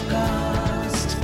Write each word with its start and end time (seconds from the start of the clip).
Sochcast. 0.00 1.14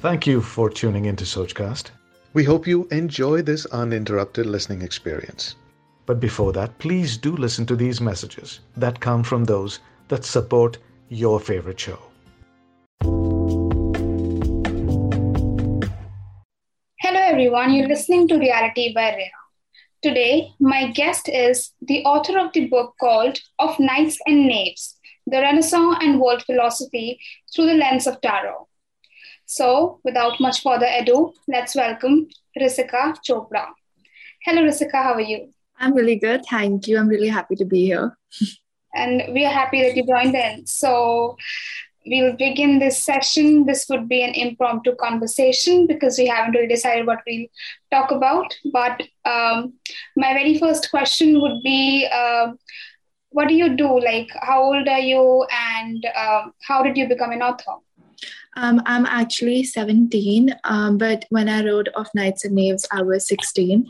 Thank 0.00 0.26
you 0.26 0.40
for 0.40 0.70
tuning 0.70 1.06
into 1.06 1.24
Sochcast. 1.24 1.90
We 2.32 2.44
hope 2.44 2.66
you 2.66 2.86
enjoy 2.90 3.42
this 3.42 3.66
uninterrupted 3.66 4.46
listening 4.46 4.82
experience. 4.82 5.56
But 6.04 6.20
before 6.20 6.52
that, 6.52 6.78
please 6.78 7.16
do 7.16 7.34
listen 7.34 7.66
to 7.66 7.76
these 7.76 8.00
messages 8.00 8.60
that 8.76 9.00
come 9.00 9.24
from 9.24 9.44
those 9.44 9.80
that 10.08 10.24
support 10.24 10.78
your 11.08 11.40
favorite 11.40 11.80
show. 11.80 11.98
Hello, 17.00 17.20
everyone. 17.20 17.74
You're 17.74 17.88
listening 17.88 18.28
to 18.28 18.38
Reality 18.38 18.92
by 18.94 19.16
Rhea. 19.16 19.30
Today, 20.02 20.52
my 20.60 20.92
guest 20.92 21.28
is 21.28 21.72
the 21.82 22.04
author 22.04 22.38
of 22.38 22.52
the 22.52 22.66
book 22.66 22.94
called 23.00 23.40
Of 23.58 23.76
Knights 23.80 24.18
and 24.26 24.46
Knaves 24.46 24.95
The 25.26 25.40
Renaissance 25.40 25.98
and 26.02 26.20
World 26.20 26.42
Philosophy 26.44 27.18
Through 27.52 27.66
the 27.66 27.74
Lens 27.74 28.06
of 28.06 28.20
Tarot. 28.20 28.68
So, 29.44 30.00
without 30.04 30.40
much 30.40 30.62
further 30.62 30.86
ado, 30.88 31.32
let's 31.48 31.74
welcome 31.74 32.28
Risika 32.58 33.16
Chopra. 33.28 33.66
Hello, 34.44 34.62
Risika. 34.62 35.02
How 35.02 35.14
are 35.14 35.20
you? 35.20 35.50
I'm 35.78 35.94
really 35.94 36.16
good. 36.16 36.44
Thank 36.46 36.86
you. 36.86 36.98
I'm 36.98 37.08
really 37.08 37.28
happy 37.28 37.56
to 37.56 37.64
be 37.64 37.86
here. 37.86 38.16
and 38.94 39.22
we 39.32 39.44
are 39.44 39.52
happy 39.52 39.82
that 39.82 39.96
you 39.96 40.06
joined 40.06 40.34
in. 40.34 40.66
So, 40.66 41.36
we'll 42.06 42.36
begin 42.36 42.78
this 42.78 43.02
session. 43.02 43.66
This 43.66 43.86
would 43.88 44.08
be 44.08 44.22
an 44.22 44.34
impromptu 44.34 44.94
conversation 44.94 45.86
because 45.86 46.18
we 46.18 46.26
haven't 46.26 46.52
really 46.52 46.68
decided 46.68 47.06
what 47.06 47.18
we'll 47.26 47.46
talk 47.90 48.10
about. 48.10 48.54
But 48.72 49.02
um, 49.24 49.74
my 50.16 50.32
very 50.34 50.58
first 50.58 50.90
question 50.90 51.40
would 51.40 51.62
be 51.62 52.08
uh, 52.12 52.52
What 53.36 53.48
do 53.48 53.54
you 53.54 53.76
do? 53.76 54.00
Like, 54.00 54.30
how 54.40 54.62
old 54.62 54.88
are 54.88 54.98
you, 54.98 55.46
and 55.52 56.06
um, 56.16 56.54
how 56.66 56.82
did 56.82 56.96
you 56.96 57.06
become 57.06 57.32
an 57.32 57.42
author? 57.42 57.74
Um, 58.56 58.80
I'm 58.86 59.04
actually 59.04 59.62
17, 59.62 60.54
um, 60.64 60.96
but 60.96 61.26
when 61.28 61.50
I 61.50 61.62
wrote 61.62 61.88
Of 61.88 62.08
Knights 62.14 62.46
and 62.46 62.54
Knaves, 62.54 62.88
I 62.90 63.02
was 63.02 63.28
16. 63.28 63.86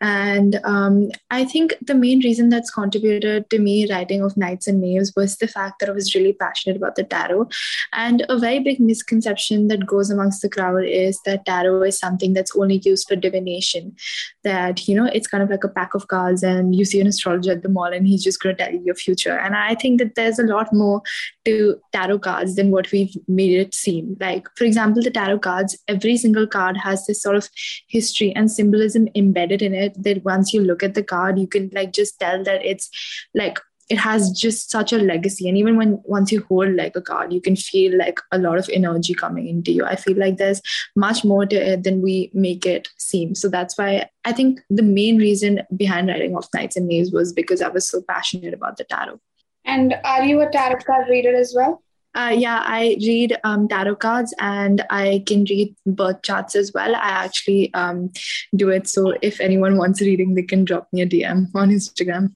And 0.00 0.58
um, 0.64 1.10
I 1.30 1.44
think 1.44 1.74
the 1.82 1.94
main 1.94 2.20
reason 2.20 2.48
that's 2.48 2.70
contributed 2.70 3.50
to 3.50 3.58
me 3.58 3.90
writing 3.90 4.22
of 4.22 4.36
Knights 4.36 4.66
and 4.66 4.80
Knaves 4.80 5.12
was 5.14 5.36
the 5.36 5.48
fact 5.48 5.78
that 5.80 5.88
I 5.88 5.92
was 5.92 6.14
really 6.14 6.32
passionate 6.32 6.76
about 6.76 6.94
the 6.94 7.04
tarot. 7.04 7.48
And 7.92 8.24
a 8.28 8.38
very 8.38 8.60
big 8.60 8.80
misconception 8.80 9.68
that 9.68 9.86
goes 9.86 10.10
amongst 10.10 10.40
the 10.40 10.48
crowd 10.48 10.84
is 10.84 11.20
that 11.26 11.44
tarot 11.44 11.82
is 11.82 11.98
something 11.98 12.32
that's 12.32 12.56
only 12.56 12.78
used 12.78 13.08
for 13.08 13.16
divination. 13.16 13.94
That, 14.42 14.88
you 14.88 14.94
know, 14.94 15.06
it's 15.12 15.26
kind 15.26 15.42
of 15.42 15.50
like 15.50 15.64
a 15.64 15.68
pack 15.68 15.94
of 15.94 16.08
cards 16.08 16.42
and 16.42 16.74
you 16.74 16.86
see 16.86 17.00
an 17.00 17.06
astrologer 17.06 17.52
at 17.52 17.62
the 17.62 17.68
mall 17.68 17.92
and 17.92 18.06
he's 18.06 18.24
just 18.24 18.40
going 18.40 18.56
to 18.56 18.64
tell 18.64 18.72
you 18.72 18.82
your 18.82 18.94
future. 18.94 19.38
And 19.38 19.54
I 19.54 19.74
think 19.74 19.98
that 19.98 20.14
there's 20.14 20.38
a 20.38 20.44
lot 20.44 20.72
more 20.72 21.02
to 21.44 21.78
tarot 21.92 22.20
cards 22.20 22.56
than 22.56 22.70
what 22.70 22.90
we've 22.90 23.14
made 23.28 23.58
it 23.58 23.74
seem. 23.74 24.16
Like, 24.18 24.48
for 24.56 24.64
example, 24.64 25.02
the 25.02 25.10
tarot 25.10 25.40
cards, 25.40 25.76
every 25.88 26.16
single 26.16 26.46
card 26.46 26.78
has 26.78 27.04
this 27.06 27.20
sort 27.20 27.36
of 27.36 27.50
history 27.88 28.34
and 28.34 28.50
symbolism 28.50 29.08
embedded 29.14 29.60
in 29.60 29.74
it 29.74 29.89
that 29.96 30.24
once 30.24 30.52
you 30.52 30.60
look 30.60 30.82
at 30.82 30.94
the 30.94 31.02
card 31.02 31.38
you 31.38 31.46
can 31.46 31.70
like 31.72 31.92
just 31.92 32.18
tell 32.18 32.42
that 32.44 32.64
it's 32.64 32.90
like 33.34 33.58
it 33.90 33.98
has 33.98 34.30
just 34.30 34.70
such 34.70 34.92
a 34.92 34.98
legacy. 34.98 35.48
And 35.48 35.58
even 35.58 35.76
when 35.76 36.00
once 36.04 36.30
you 36.30 36.46
hold 36.48 36.74
like 36.74 36.94
a 36.94 37.02
card 37.02 37.32
you 37.32 37.40
can 37.40 37.56
feel 37.56 37.98
like 37.98 38.20
a 38.30 38.38
lot 38.38 38.56
of 38.56 38.70
energy 38.72 39.14
coming 39.14 39.48
into 39.48 39.72
you. 39.72 39.84
I 39.84 39.96
feel 39.96 40.16
like 40.16 40.36
there's 40.36 40.62
much 40.94 41.24
more 41.24 41.44
to 41.44 41.56
it 41.56 41.82
than 41.82 42.00
we 42.00 42.30
make 42.32 42.64
it 42.64 42.88
seem. 42.96 43.34
So 43.34 43.48
that's 43.48 43.76
why 43.76 44.08
i 44.24 44.32
think 44.32 44.60
the 44.70 44.82
main 44.82 45.18
reason 45.18 45.62
behind 45.76 46.08
writing 46.08 46.36
of 46.36 46.46
knights 46.54 46.76
and 46.76 46.86
knaves 46.86 47.10
was 47.10 47.32
because 47.32 47.62
i 47.62 47.68
was 47.68 47.88
so 47.88 48.02
passionate 48.08 48.54
about 48.54 48.76
the 48.76 48.84
tarot. 48.84 49.20
And 49.64 49.94
are 50.04 50.24
you 50.24 50.40
a 50.40 50.50
tarot 50.50 50.80
card 50.86 51.08
reader 51.08 51.34
as 51.34 51.52
well 51.54 51.82
uh, 52.14 52.34
yeah, 52.36 52.62
I 52.64 52.96
read 53.00 53.38
um, 53.44 53.68
tarot 53.68 53.96
cards 53.96 54.34
and 54.40 54.84
I 54.90 55.22
can 55.26 55.44
read 55.44 55.74
birth 55.86 56.22
charts 56.22 56.56
as 56.56 56.72
well. 56.72 56.94
I 56.96 57.10
actually 57.24 57.72
um, 57.74 58.10
do 58.56 58.68
it. 58.68 58.88
So 58.88 59.14
if 59.22 59.40
anyone 59.40 59.76
wants 59.76 60.00
reading, 60.00 60.34
they 60.34 60.42
can 60.42 60.64
drop 60.64 60.88
me 60.92 61.02
a 61.02 61.06
DM 61.06 61.54
on 61.54 61.70
Instagram. 61.70 62.34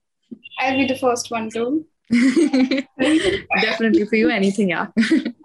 I'll 0.61 0.77
be 0.77 0.87
the 0.87 0.97
first 0.97 1.31
one 1.31 1.51
too. 1.51 1.87
Definitely 3.61 4.05
for 4.07 4.17
you, 4.17 4.29
anything, 4.29 4.71
yeah. 4.71 4.87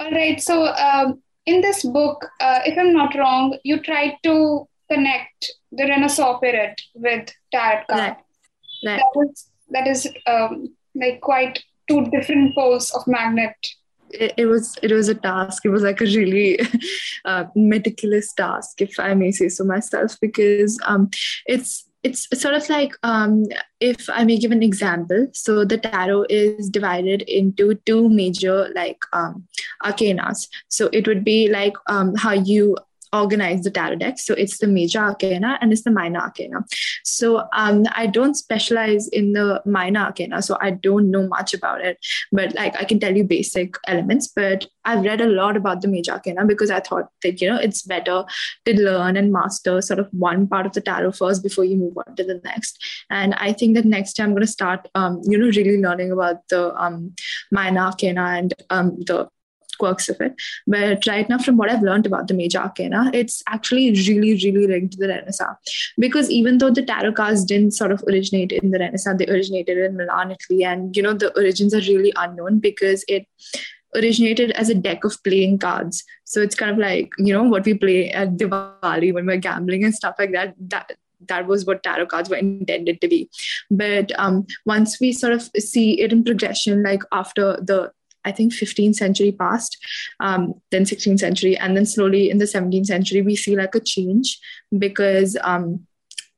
All 0.00 0.10
right. 0.10 0.40
So 0.40 0.66
um, 0.66 1.22
in 1.46 1.60
this 1.60 1.84
book, 1.84 2.26
uh, 2.40 2.60
if 2.66 2.76
I'm 2.76 2.92
not 2.92 3.14
wrong, 3.14 3.56
you 3.62 3.80
tried 3.80 4.16
to 4.24 4.66
connect 4.90 5.52
the 5.70 5.84
Renaissance 5.84 6.38
period 6.40 6.74
with 6.94 7.32
tarot 7.52 7.84
cards. 7.88 8.00
Right. 8.00 8.16
right. 8.84 9.02
That 9.14 9.28
is, 9.28 9.50
that 9.70 9.86
is 9.86 10.08
um, 10.26 10.74
like 10.94 11.20
quite 11.20 11.62
two 11.88 12.06
different 12.10 12.54
poles 12.54 12.90
of 12.92 13.06
magnet. 13.06 13.54
It, 14.10 14.34
it, 14.36 14.46
was 14.46 14.76
it 14.82 14.92
was 14.92 15.08
a 15.08 15.14
task. 15.14 15.64
It 15.64 15.70
was 15.70 15.82
like 15.82 16.00
a 16.00 16.04
really 16.04 16.60
uh, 17.24 17.44
meticulous 17.56 18.32
task 18.32 18.80
if 18.80 18.98
i 19.00 19.14
may 19.14 19.32
say 19.32 19.48
so 19.48 19.64
myself 19.64 20.16
because 20.20 20.78
um, 20.86 21.10
it's 21.46 21.88
it's 22.04 22.28
sort 22.40 22.54
of 22.54 22.68
like 22.68 22.92
um, 23.02 23.44
if 23.80 24.08
i 24.10 24.24
may 24.24 24.38
give 24.38 24.52
an 24.52 24.62
example. 24.62 25.26
So 25.32 25.64
the 25.64 25.78
tarot 25.78 26.26
is 26.30 26.70
divided 26.70 27.22
into 27.22 27.74
two 27.86 28.08
major 28.08 28.70
like 28.74 28.98
um, 29.12 29.48
arcanas. 29.82 30.48
So 30.68 30.88
it 30.92 31.08
would 31.08 31.24
be 31.24 31.48
like 31.48 31.74
um, 31.88 32.14
how 32.14 32.32
you 32.32 32.76
organize 33.20 33.62
the 33.62 33.70
tarot 33.70 33.96
deck. 33.96 34.18
So 34.18 34.34
it's 34.34 34.58
the 34.58 34.66
major 34.66 34.98
arcana 34.98 35.58
and 35.60 35.72
it's 35.72 35.82
the 35.82 35.90
minor 35.90 36.20
arcana. 36.20 36.64
So 37.04 37.48
um, 37.52 37.84
I 37.92 38.06
don't 38.06 38.34
specialize 38.34 39.08
in 39.08 39.32
the 39.32 39.62
minor 39.64 40.00
arcana, 40.00 40.42
so 40.42 40.56
I 40.60 40.70
don't 40.70 41.10
know 41.10 41.26
much 41.26 41.54
about 41.54 41.80
it. 41.84 41.98
But 42.32 42.54
like 42.54 42.76
I 42.76 42.84
can 42.84 43.00
tell 43.00 43.16
you 43.16 43.24
basic 43.24 43.76
elements. 43.86 44.28
But 44.28 44.66
I've 44.84 45.04
read 45.04 45.20
a 45.20 45.26
lot 45.26 45.56
about 45.56 45.82
the 45.82 45.88
major 45.88 46.12
arcana 46.12 46.44
because 46.44 46.70
I 46.70 46.80
thought 46.80 47.08
that 47.22 47.40
you 47.40 47.48
know 47.48 47.56
it's 47.56 47.82
better 47.82 48.24
to 48.64 48.80
learn 48.80 49.16
and 49.16 49.32
master 49.32 49.80
sort 49.82 49.98
of 49.98 50.08
one 50.12 50.46
part 50.46 50.66
of 50.66 50.72
the 50.72 50.80
tarot 50.80 51.12
first 51.12 51.42
before 51.42 51.64
you 51.64 51.76
move 51.76 51.98
on 51.98 52.16
to 52.16 52.24
the 52.24 52.40
next. 52.44 52.78
And 53.10 53.34
I 53.34 53.52
think 53.52 53.74
that 53.74 53.84
next 53.84 54.14
time 54.14 54.26
I'm 54.26 54.32
going 54.32 54.40
to 54.42 54.46
start, 54.46 54.88
um, 54.94 55.20
you 55.24 55.38
know, 55.38 55.46
really 55.46 55.80
learning 55.80 56.12
about 56.12 56.48
the 56.48 56.74
um, 56.74 57.14
minor 57.50 57.80
arcana 57.80 58.22
and 58.22 58.54
um, 58.70 58.96
the 59.00 59.28
quirks 59.78 60.08
of 60.08 60.20
it. 60.20 60.34
But 60.66 61.06
right 61.06 61.28
now, 61.28 61.38
from 61.38 61.56
what 61.56 61.70
I've 61.70 61.82
learned 61.82 62.06
about 62.06 62.28
the 62.28 62.34
major 62.34 62.58
arcana, 62.58 63.10
it's 63.14 63.42
actually 63.48 63.92
really, 63.92 64.34
really 64.34 64.66
linked 64.66 64.92
to 64.94 64.98
the 64.98 65.08
Renaissance. 65.08 65.92
Because 65.98 66.30
even 66.30 66.58
though 66.58 66.70
the 66.70 66.84
tarot 66.84 67.12
cards 67.12 67.44
didn't 67.44 67.72
sort 67.72 67.92
of 67.92 68.02
originate 68.08 68.52
in 68.52 68.70
the 68.70 68.78
Renaissance, 68.78 69.18
they 69.18 69.32
originated 69.32 69.78
in 69.78 69.96
Milan, 69.96 70.32
Italy. 70.32 70.64
And, 70.64 70.96
you 70.96 71.02
know, 71.02 71.14
the 71.14 71.36
origins 71.36 71.74
are 71.74 71.80
really 71.80 72.12
unknown 72.16 72.58
because 72.58 73.04
it 73.08 73.26
originated 73.94 74.50
as 74.52 74.68
a 74.68 74.74
deck 74.74 75.04
of 75.04 75.22
playing 75.24 75.58
cards. 75.58 76.04
So 76.24 76.40
it's 76.40 76.54
kind 76.54 76.70
of 76.70 76.78
like, 76.78 77.10
you 77.18 77.32
know, 77.32 77.44
what 77.44 77.64
we 77.64 77.74
play 77.74 78.10
at 78.10 78.36
Diwali 78.36 79.12
when 79.12 79.26
we're 79.26 79.38
gambling 79.38 79.84
and 79.84 79.94
stuff 79.94 80.16
like 80.18 80.32
that. 80.32 80.54
That 80.58 80.92
that 81.28 81.46
was 81.46 81.64
what 81.64 81.82
tarot 81.82 82.06
cards 82.06 82.28
were 82.28 82.36
intended 82.36 83.00
to 83.00 83.08
be. 83.08 83.30
But 83.70 84.12
um, 84.18 84.46
once 84.64 85.00
we 85.00 85.12
sort 85.12 85.32
of 85.32 85.42
see 85.58 86.00
it 86.00 86.12
in 86.12 86.24
progression, 86.24 86.82
like 86.82 87.02
after 87.10 87.56
the 87.56 87.90
I 88.26 88.32
think 88.32 88.52
15th 88.52 88.96
century 88.96 89.32
passed, 89.32 89.78
um, 90.20 90.54
then 90.70 90.84
16th 90.84 91.20
century, 91.20 91.56
and 91.56 91.76
then 91.76 91.86
slowly 91.86 92.28
in 92.28 92.38
the 92.38 92.44
17th 92.44 92.86
century, 92.86 93.22
we 93.22 93.36
see 93.36 93.56
like 93.56 93.74
a 93.74 93.80
change 93.80 94.38
because 94.76 95.36
um, 95.42 95.86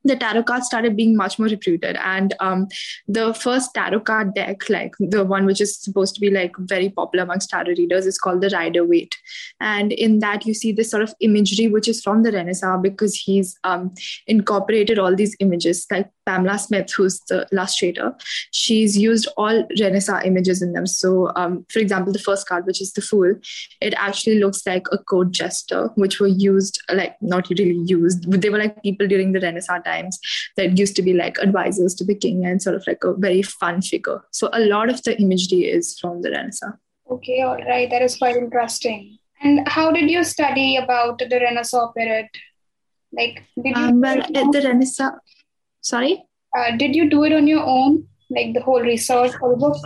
the 0.04 0.16
tarot 0.16 0.44
cards 0.44 0.66
started 0.66 0.96
being 0.96 1.16
much 1.16 1.38
more 1.38 1.48
reputed. 1.48 1.96
And 1.96 2.34
um, 2.40 2.68
the 3.06 3.34
first 3.34 3.74
tarot 3.74 4.00
card 4.00 4.34
deck 4.34 4.68
like 4.68 4.94
the 4.98 5.24
one 5.24 5.46
which 5.46 5.60
is 5.60 5.76
supposed 5.76 6.14
to 6.14 6.20
be 6.20 6.30
like 6.30 6.54
very 6.58 6.88
popular 6.88 7.24
amongst 7.24 7.50
tarot 7.50 7.74
readers 7.76 8.06
is 8.06 8.18
called 8.18 8.40
the 8.40 8.50
rider 8.50 8.84
waite. 8.84 9.16
And 9.60 9.92
in 9.92 10.20
that 10.20 10.46
you 10.46 10.54
see 10.54 10.72
this 10.72 10.90
sort 10.90 11.02
of 11.02 11.14
imagery 11.20 11.68
which 11.68 11.88
is 11.88 12.02
from 12.02 12.22
the 12.22 12.32
renaissance 12.32 12.80
because 12.82 13.14
he's 13.14 13.56
um, 13.64 13.94
incorporated 14.26 14.98
all 14.98 15.14
these 15.14 15.36
images. 15.40 15.86
Like 15.90 16.10
pamela 16.28 16.58
smith 16.58 16.92
who's 16.92 17.20
the 17.28 17.46
illustrator 17.52 18.14
she's 18.52 18.98
used 18.98 19.26
all 19.38 19.66
renaissance 19.80 20.26
images 20.26 20.60
in 20.60 20.74
them. 20.74 20.86
So 20.86 21.32
um, 21.36 21.64
for 21.72 21.78
example 21.78 22.12
the 22.12 22.18
first 22.18 22.46
card 22.46 22.66
which 22.66 22.82
is 22.82 22.92
the 22.92 23.00
fool 23.00 23.34
it 23.80 23.94
actually 23.96 24.38
looks 24.38 24.66
like 24.66 24.86
a 24.92 24.98
court 24.98 25.30
jester 25.30 25.88
which 25.94 26.20
were 26.20 26.26
used 26.26 26.82
like 26.92 27.16
not 27.22 27.48
really 27.48 27.80
used 27.86 28.30
but 28.30 28.42
they 28.42 28.50
were 28.50 28.58
like 28.58 28.82
people 28.82 29.06
during 29.06 29.32
the 29.32 29.40
renaissance 29.40 29.82
times 29.88 30.18
that 30.56 30.78
used 30.82 30.96
to 30.96 31.02
be 31.08 31.14
like 31.20 31.38
advisors 31.46 31.94
to 31.96 32.04
the 32.10 32.18
king 32.24 32.44
and 32.44 32.62
sort 32.66 32.76
of 32.80 32.86
like 32.86 33.04
a 33.04 33.14
very 33.26 33.42
fun 33.42 33.80
figure. 33.82 34.20
So 34.30 34.50
a 34.52 34.64
lot 34.74 34.90
of 34.90 35.02
the 35.02 35.18
imagery 35.20 35.64
is 35.78 35.98
from 36.00 36.22
the 36.22 36.30
Renaissance. 36.30 36.76
Okay, 37.10 37.40
all 37.42 37.62
right. 37.72 37.88
That 37.90 38.02
is 38.02 38.16
quite 38.16 38.36
interesting. 38.36 39.18
And 39.40 39.68
how 39.68 39.90
did 39.92 40.10
you 40.10 40.24
study 40.24 40.76
about 40.76 41.18
the 41.18 41.40
Renaissance 41.40 41.92
period? 41.96 42.26
Like, 43.12 43.44
did 43.62 43.76
you? 43.76 43.84
Um, 43.84 44.00
well, 44.00 44.20
at 44.20 44.52
the 44.56 44.62
Renaissance, 44.64 45.16
sorry? 45.80 46.24
Uh, 46.56 46.76
did 46.76 46.94
you 46.94 47.08
do 47.08 47.24
it 47.24 47.32
on 47.32 47.46
your 47.46 47.62
own? 47.62 48.06
Like 48.30 48.52
the 48.52 48.60
whole 48.60 48.82
research 48.82 49.32
for 49.40 49.50
the 49.50 49.56
book? 49.56 49.76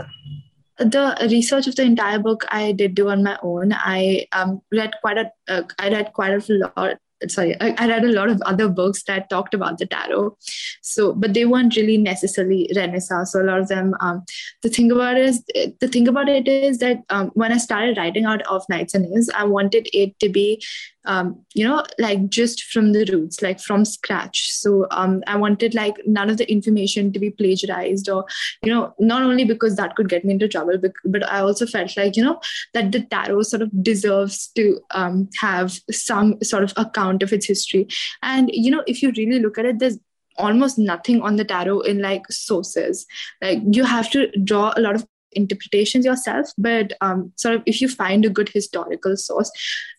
the 0.78 1.28
research 1.30 1.66
of 1.66 1.76
the 1.76 1.82
entire 1.82 2.18
book 2.18 2.44
I 2.50 2.72
did 2.72 2.94
do 2.94 3.08
on 3.10 3.22
my 3.22 3.38
own. 3.42 3.72
I 3.72 4.26
um, 4.32 4.62
read 4.72 4.92
quite 5.00 5.18
a 5.18 5.30
uh, 5.48 5.62
I 5.78 5.90
read 5.90 6.12
quite 6.12 6.32
a 6.32 6.70
lot 6.76 6.98
sorry 7.28 7.56
I, 7.60 7.74
I, 7.78 7.88
read 7.88 8.04
a 8.04 8.12
lot 8.12 8.28
of 8.28 8.40
other 8.42 8.68
books 8.68 9.02
that 9.04 9.30
talked 9.30 9.54
about 9.54 9.78
the 9.78 9.86
tarot. 9.86 10.36
So 10.82 11.12
but 11.14 11.34
they 11.34 11.44
weren't 11.44 11.76
really 11.76 11.96
necessarily 11.96 12.70
renaissance. 12.74 13.32
So 13.32 13.42
a 13.42 13.44
lot 13.44 13.60
of 13.60 13.68
them 13.68 13.94
um, 14.00 14.24
the 14.62 14.68
thing 14.68 14.90
about 14.90 15.16
it 15.16 15.24
is 15.24 15.44
the 15.80 15.88
thing 15.88 16.08
about 16.08 16.28
it 16.28 16.48
is 16.48 16.78
that 16.78 17.02
um, 17.10 17.30
when 17.34 17.52
i 17.52 17.56
started 17.56 17.96
writing 17.96 18.24
out 18.24 18.42
of 18.42 18.68
Knights 18.68 18.94
and 18.94 19.08
Knaves 19.08 19.30
i 19.34 19.44
wanted 19.44 19.88
it 19.92 20.18
to 20.20 20.28
be 20.28 20.62
um, 21.04 21.44
you 21.54 21.66
know 21.66 21.84
like 21.98 22.28
just 22.28 22.64
from 22.64 22.92
the 22.92 23.04
roots 23.12 23.42
like 23.42 23.60
from 23.60 23.84
scratch. 23.84 24.52
So 24.52 24.86
um, 24.90 25.22
i 25.26 25.36
wanted 25.36 25.74
like 25.74 25.96
none 26.06 26.30
of 26.30 26.36
the 26.36 26.50
information 26.50 27.12
to 27.12 27.18
be 27.18 27.30
plagiarized 27.30 28.08
or 28.08 28.24
you 28.62 28.72
know 28.72 28.94
not 28.98 29.22
only 29.22 29.44
because 29.44 29.76
that 29.76 29.96
could 29.96 30.08
get 30.08 30.24
me 30.24 30.32
into 30.32 30.48
trouble 30.48 30.78
but, 30.78 30.92
but 31.04 31.28
i 31.28 31.40
also 31.40 31.66
felt 31.66 31.96
like 31.96 32.16
you 32.16 32.24
know 32.24 32.40
that 32.74 32.92
the 32.92 33.02
tarot 33.02 33.42
sort 33.42 33.62
of 33.62 33.70
deserves 33.82 34.48
to 34.48 34.80
um, 34.92 35.28
have 35.40 35.78
some 35.90 36.42
sort 36.42 36.62
of 36.64 36.72
account 36.76 37.22
of 37.22 37.32
its 37.32 37.46
history. 37.46 37.88
And 38.22 38.50
you 38.52 38.70
know 38.70 38.82
if 38.86 39.02
you 39.02 39.12
really 39.16 39.38
look 39.38 39.58
at 39.58 39.64
it 39.64 39.78
there's 39.78 39.98
almost 40.38 40.78
nothing 40.78 41.20
on 41.22 41.36
the 41.36 41.44
tarot 41.44 41.80
in 41.82 42.00
like 42.00 42.30
sources. 42.30 43.06
Like 43.40 43.60
you 43.70 43.84
have 43.84 44.10
to 44.12 44.30
draw 44.44 44.72
a 44.76 44.80
lot 44.80 44.94
of 44.94 45.06
interpretations 45.34 46.04
yourself 46.04 46.50
but 46.58 46.92
um, 47.00 47.32
sort 47.36 47.54
of 47.54 47.62
if 47.66 47.80
you 47.80 47.88
find 47.88 48.24
a 48.24 48.30
good 48.30 48.48
historical 48.48 49.16
source 49.16 49.50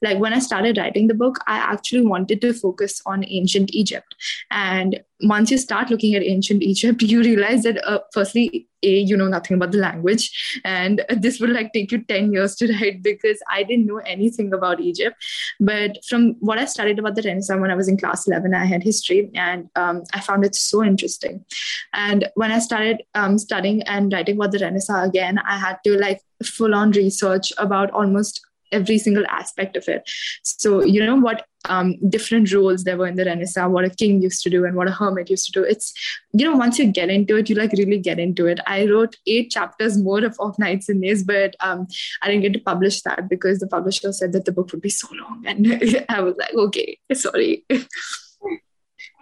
like 0.01 0.19
when 0.19 0.33
i 0.33 0.39
started 0.39 0.77
writing 0.77 1.07
the 1.07 1.13
book 1.13 1.38
i 1.47 1.57
actually 1.57 2.06
wanted 2.06 2.41
to 2.41 2.53
focus 2.53 3.01
on 3.06 3.25
ancient 3.27 3.74
egypt. 3.74 4.15
And 4.51 5.01
once 5.23 5.51
you 5.51 5.57
start 5.57 5.89
looking 5.89 6.15
at 6.15 6.23
ancient 6.23 6.61
Egypt, 6.61 7.01
you 7.13 7.21
realize 7.21 7.63
that 7.63 7.85
uh, 7.87 7.99
firstly, 8.13 8.67
a 8.85 8.97
you 8.99 9.15
know 9.15 9.29
nothing 9.29 9.55
about 9.55 9.71
the 9.71 9.77
language, 9.77 10.59
and 10.65 11.05
this 11.17 11.39
will 11.39 11.53
like 11.53 11.71
take 11.73 11.91
you 11.91 12.03
ten 12.03 12.33
years 12.33 12.55
to 12.55 12.71
write 12.73 13.01
because 13.01 13.39
I 13.49 13.63
didn't 13.63 13.85
know 13.85 13.99
anything 13.99 14.53
about 14.53 14.81
Egypt. 14.81 15.15
But 15.59 16.03
from 16.05 16.35
what 16.39 16.59
I 16.59 16.65
studied 16.65 16.99
about 16.99 17.15
the 17.15 17.21
Renaissance 17.21 17.61
when 17.61 17.71
I 17.71 17.75
was 17.75 17.87
in 17.87 17.97
class 17.97 18.27
eleven, 18.27 18.53
I 18.53 18.65
had 18.65 18.83
history, 18.83 19.29
and 19.35 19.69
um, 19.75 20.03
I 20.13 20.19
found 20.19 20.45
it 20.45 20.55
so 20.55 20.83
interesting. 20.83 21.45
And 21.93 22.29
when 22.35 22.51
I 22.51 22.59
started 22.59 23.03
um, 23.15 23.37
studying 23.37 23.83
and 23.83 24.11
writing 24.11 24.35
about 24.35 24.51
the 24.51 24.59
Renaissance 24.59 25.07
again, 25.07 25.39
I 25.39 25.57
had 25.57 25.77
to 25.85 25.97
like 25.97 26.21
full 26.43 26.75
on 26.75 26.91
research 26.91 27.53
about 27.57 27.91
almost 27.91 28.41
every 28.73 28.97
single 28.97 29.25
aspect 29.27 29.77
of 29.77 29.87
it. 29.87 30.09
So, 30.43 30.83
you 30.83 31.05
know, 31.05 31.15
what 31.15 31.45
um, 31.65 31.95
different 32.10 32.51
roles 32.54 32.83
there 32.83 32.98
were 32.98 33.07
in 33.07 33.15
the 33.15 33.25
Renaissance, 33.25 33.71
what 33.71 33.86
a 33.86 33.89
king 33.89 34.21
used 34.21 34.44
to 34.44 34.50
do 34.50 34.65
and 34.65 34.75
what 34.75 34.88
a 34.88 34.92
hermit 34.92 35.30
used 35.30 35.45
to 35.45 35.51
do. 35.51 35.63
It's, 35.63 35.94
you 36.33 36.45
know, 36.45 36.56
once 36.56 36.80
you 36.80 36.92
get 36.92 37.10
into 37.10 37.38
it, 37.38 37.50
you 37.50 37.56
like 37.56 37.71
really 37.74 38.00
get 38.00 38.19
into 38.19 38.45
it. 38.45 38.60
I 38.68 38.86
wrote 38.86 39.15
eight 39.27 39.51
chapters 39.51 39.98
more 39.98 40.24
of, 40.24 40.36
of 40.39 40.57
Knights 40.60 40.89
and 40.89 41.00
Knaves, 41.00 41.24
but 41.24 41.56
um, 41.60 41.88
I 42.21 42.27
didn't 42.27 42.44
get 42.44 42.54
to 42.54 42.60
publish 42.60 43.01
that 43.04 43.30
because 43.30 43.60
the 43.60 43.68
publisher 43.68 44.12
said 44.12 44.33
that 44.33 44.45
the 44.45 44.51
book 44.51 44.71
would 44.71 44.81
be 44.81 44.89
so 44.89 45.07
long. 45.12 45.44
And 45.54 46.06
I 46.10 46.21
was 46.21 46.36
like, 46.38 46.54
okay, 46.54 46.98
sorry. 47.13 47.66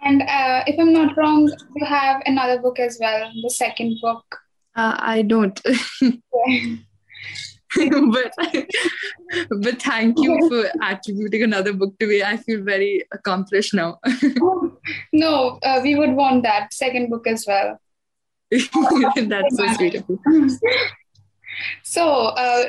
And 0.04 0.22
uh, 0.22 0.64
if 0.66 0.78
I'm 0.80 0.92
not 0.92 1.16
wrong, 1.16 1.48
you 1.76 1.86
have 1.86 2.22
another 2.26 2.60
book 2.60 2.80
as 2.80 2.98
well, 3.00 3.30
the 3.40 3.50
second 3.50 3.98
book. 4.02 4.24
Uh, 4.74 4.96
I 4.98 5.22
don't. 5.22 5.60
but 8.12 8.32
but 9.60 9.82
thank 9.82 10.18
you 10.18 10.48
for 10.48 10.70
attributing 10.82 11.42
another 11.42 11.72
book 11.72 11.98
to 11.98 12.06
me. 12.06 12.22
I 12.22 12.36
feel 12.36 12.62
very 12.62 13.04
accomplished 13.12 13.74
now. 13.74 13.98
no, 15.12 15.58
uh, 15.62 15.80
we 15.82 15.94
would 15.94 16.12
want 16.12 16.42
that 16.42 16.72
second 16.72 17.10
book 17.10 17.26
as 17.26 17.44
well. 17.46 17.80
That's 18.50 19.56
so 19.56 19.66
sweet 19.74 19.94
of 19.94 20.04
you. 20.08 20.58
So, 21.82 22.08
uh, 22.08 22.64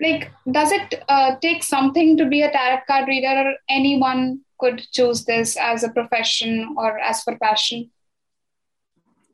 like, 0.00 0.30
does 0.50 0.70
it 0.70 1.02
uh, 1.08 1.36
take 1.36 1.62
something 1.64 2.16
to 2.16 2.26
be 2.26 2.42
a 2.42 2.50
tarot 2.50 2.82
card 2.86 3.08
reader, 3.08 3.48
or 3.48 3.54
anyone 3.68 4.40
could 4.58 4.86
choose 4.92 5.24
this 5.24 5.56
as 5.56 5.82
a 5.82 5.90
profession 5.90 6.74
or 6.76 6.98
as 6.98 7.22
for 7.22 7.36
passion? 7.38 7.90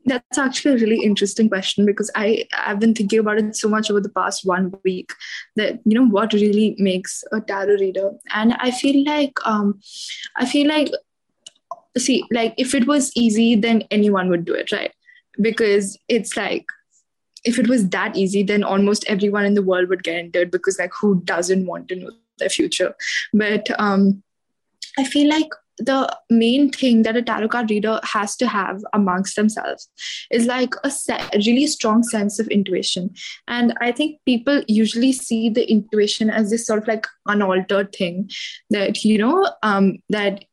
That's 0.05 0.37
actually 0.37 0.75
a 0.75 0.85
really 0.85 1.03
interesting 1.03 1.49
question 1.49 1.85
because 1.85 2.11
I 2.15 2.47
I've 2.53 2.79
been 2.79 2.93
thinking 2.93 3.19
about 3.19 3.39
it 3.39 3.55
so 3.55 3.67
much 3.67 3.89
over 3.89 3.99
the 3.99 4.09
past 4.09 4.45
one 4.45 4.73
week 4.83 5.11
that 5.55 5.79
you 5.83 5.95
know 5.95 6.05
what 6.05 6.33
really 6.33 6.75
makes 6.77 7.23
a 7.31 7.41
tarot 7.41 7.77
reader, 7.79 8.11
and 8.33 8.53
I 8.59 8.71
feel 8.71 9.03
like 9.03 9.33
um, 9.45 9.79
I 10.37 10.45
feel 10.45 10.67
like 10.67 10.91
see 11.97 12.23
like 12.31 12.53
if 12.57 12.75
it 12.75 12.87
was 12.87 13.11
easy 13.15 13.55
then 13.55 13.83
anyone 13.89 14.29
would 14.29 14.45
do 14.45 14.53
it 14.53 14.71
right? 14.71 14.93
Because 15.41 15.97
it's 16.07 16.37
like 16.37 16.65
if 17.43 17.57
it 17.59 17.67
was 17.67 17.89
that 17.89 18.15
easy 18.15 18.43
then 18.43 18.63
almost 18.63 19.05
everyone 19.07 19.45
in 19.45 19.53
the 19.53 19.63
world 19.63 19.89
would 19.89 20.03
get 20.03 20.17
into 20.17 20.41
it 20.41 20.51
because 20.51 20.77
like 20.77 20.91
who 20.93 21.21
doesn't 21.23 21.65
want 21.65 21.87
to 21.87 21.95
know 21.95 22.11
their 22.37 22.49
future? 22.49 22.93
But 23.33 23.67
um 23.79 24.21
i 24.97 25.03
feel 25.03 25.27
like 25.29 25.49
the 25.77 26.17
main 26.29 26.71
thing 26.71 27.01
that 27.01 27.17
a 27.17 27.21
tarot 27.21 27.49
card 27.49 27.69
reader 27.69 27.99
has 28.03 28.35
to 28.37 28.47
have 28.47 28.81
amongst 28.93 29.35
themselves 29.35 29.89
is 30.31 30.45
like 30.45 30.73
a 30.83 30.89
se- 30.89 31.29
really 31.45 31.67
strong 31.67 32.03
sense 32.03 32.39
of 32.39 32.47
intuition. 32.47 33.13
And 33.47 33.73
i 33.81 33.91
think 33.91 34.19
people 34.25 34.63
usually 34.67 35.11
see 35.11 35.49
the 35.49 35.69
intuition 35.69 36.29
as 36.29 36.49
this 36.49 36.65
sort 36.65 36.81
of 36.81 36.87
like 36.87 37.07
unaltered 37.25 37.93
thing 37.93 38.29
that 38.69 39.03
you 39.03 39.17
know 39.17 39.51
um, 39.63 39.97
that 40.09 40.45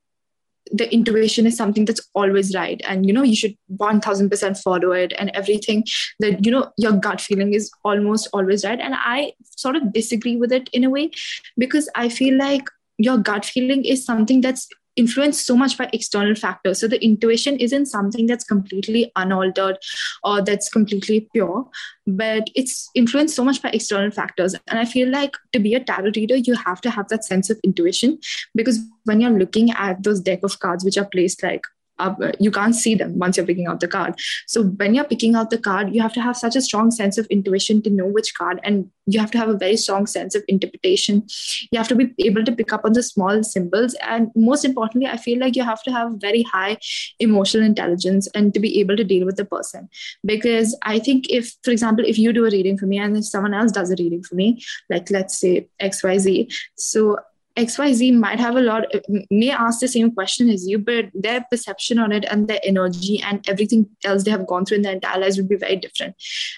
the 0.70 0.92
intuition 0.92 1.46
is 1.46 1.56
something 1.56 1.84
that's 1.84 2.08
always 2.14 2.54
right. 2.54 2.80
And 2.86 3.06
you 3.06 3.12
know 3.12 3.22
you 3.22 3.36
should 3.36 3.56
1000% 3.76 4.62
follow 4.62 4.92
it 4.92 5.12
and 5.18 5.30
everything 5.34 5.84
that 6.20 6.44
you 6.44 6.52
know 6.52 6.70
your 6.78 6.92
gut 6.92 7.20
feeling 7.20 7.52
is 7.52 7.70
almost 7.84 8.28
always 8.32 8.64
right. 8.64 8.80
And 8.80 8.94
i 8.96 9.32
sort 9.44 9.76
of 9.76 9.92
disagree 9.92 10.36
with 10.36 10.52
it 10.52 10.68
in 10.72 10.84
a 10.84 10.90
way 10.90 11.10
because 11.58 11.88
i 11.94 12.08
feel 12.08 12.36
like 12.36 12.64
your 12.98 13.18
gut 13.18 13.44
feeling 13.44 13.84
is 13.84 14.04
something 14.04 14.40
that's 14.40 14.68
influenced 14.96 15.46
so 15.46 15.56
much 15.56 15.78
by 15.78 15.88
external 15.92 16.34
factors. 16.34 16.80
So 16.80 16.88
the 16.88 17.02
intuition 17.02 17.56
isn't 17.56 17.86
something 17.86 18.26
that's 18.26 18.44
completely 18.44 19.10
unaltered 19.16 19.78
or 20.22 20.42
that's 20.42 20.68
completely 20.68 21.28
pure, 21.32 21.66
but 22.06 22.48
it's 22.54 22.90
influenced 22.94 23.34
so 23.34 23.44
much 23.44 23.62
by 23.62 23.70
external 23.70 24.10
factors. 24.10 24.54
And 24.68 24.78
I 24.78 24.84
feel 24.84 25.08
like 25.08 25.36
to 25.52 25.58
be 25.58 25.74
a 25.74 25.80
tarot 25.80 26.12
reader, 26.16 26.36
you 26.36 26.54
have 26.54 26.80
to 26.82 26.90
have 26.90 27.08
that 27.08 27.24
sense 27.24 27.50
of 27.50 27.58
intuition 27.64 28.18
because 28.54 28.80
when 29.04 29.20
you're 29.20 29.30
looking 29.30 29.70
at 29.72 30.02
those 30.02 30.20
deck 30.20 30.40
of 30.42 30.58
cards 30.60 30.84
which 30.84 30.98
are 30.98 31.06
placed 31.06 31.42
like 31.42 31.66
up, 31.98 32.18
you 32.38 32.50
can't 32.50 32.74
see 32.74 32.94
them 32.94 33.18
once 33.18 33.36
you're 33.36 33.46
picking 33.46 33.66
out 33.66 33.80
the 33.80 33.88
card. 33.88 34.14
So 34.46 34.64
when 34.64 34.94
you're 34.94 35.04
picking 35.04 35.34
out 35.34 35.50
the 35.50 35.58
card, 35.58 35.94
you 35.94 36.02
have 36.02 36.12
to 36.14 36.20
have 36.20 36.36
such 36.36 36.56
a 36.56 36.62
strong 36.62 36.90
sense 36.90 37.18
of 37.18 37.26
intuition 37.26 37.82
to 37.82 37.90
know 37.90 38.06
which 38.06 38.34
card, 38.34 38.60
and 38.62 38.90
you 39.06 39.18
have 39.18 39.30
to 39.32 39.38
have 39.38 39.48
a 39.48 39.56
very 39.56 39.76
strong 39.76 40.06
sense 40.06 40.34
of 40.34 40.44
interpretation. 40.48 41.24
You 41.70 41.78
have 41.78 41.88
to 41.88 41.94
be 41.94 42.12
able 42.18 42.44
to 42.44 42.52
pick 42.52 42.72
up 42.72 42.84
on 42.84 42.92
the 42.92 43.02
small 43.02 43.42
symbols, 43.42 43.94
and 44.02 44.30
most 44.34 44.64
importantly, 44.64 45.08
I 45.08 45.16
feel 45.16 45.38
like 45.38 45.56
you 45.56 45.64
have 45.64 45.82
to 45.82 45.92
have 45.92 46.12
very 46.14 46.42
high 46.42 46.78
emotional 47.18 47.64
intelligence 47.64 48.28
and 48.34 48.54
to 48.54 48.60
be 48.60 48.80
able 48.80 48.96
to 48.96 49.04
deal 49.04 49.26
with 49.26 49.36
the 49.36 49.44
person. 49.44 49.88
Because 50.24 50.76
I 50.82 50.98
think 50.98 51.30
if, 51.30 51.54
for 51.62 51.70
example, 51.70 52.04
if 52.06 52.18
you 52.18 52.32
do 52.32 52.46
a 52.46 52.50
reading 52.50 52.78
for 52.78 52.86
me 52.86 52.98
and 52.98 53.16
if 53.16 53.26
someone 53.26 53.54
else 53.54 53.72
does 53.72 53.90
a 53.90 53.96
reading 53.98 54.22
for 54.22 54.34
me, 54.34 54.62
like 54.88 55.10
let's 55.10 55.38
say 55.38 55.68
X 55.80 56.02
Y 56.02 56.18
Z, 56.18 56.50
so 56.76 57.18
XYZ 57.56 58.18
might 58.18 58.40
have 58.40 58.56
a 58.56 58.60
lot, 58.60 58.84
may 59.30 59.50
ask 59.50 59.80
the 59.80 59.88
same 59.88 60.10
question 60.12 60.48
as 60.48 60.66
you, 60.66 60.78
but 60.78 61.06
their 61.14 61.44
perception 61.50 61.98
on 61.98 62.12
it 62.12 62.24
and 62.30 62.48
their 62.48 62.60
energy 62.64 63.22
and 63.22 63.46
everything 63.48 63.88
else 64.04 64.24
they 64.24 64.30
have 64.30 64.46
gone 64.46 64.64
through 64.64 64.78
in 64.78 64.82
their 64.82 64.94
entire 64.94 65.20
lives 65.20 65.36
would 65.36 65.48
be 65.48 65.56
very 65.56 65.76
different. 65.76 66.14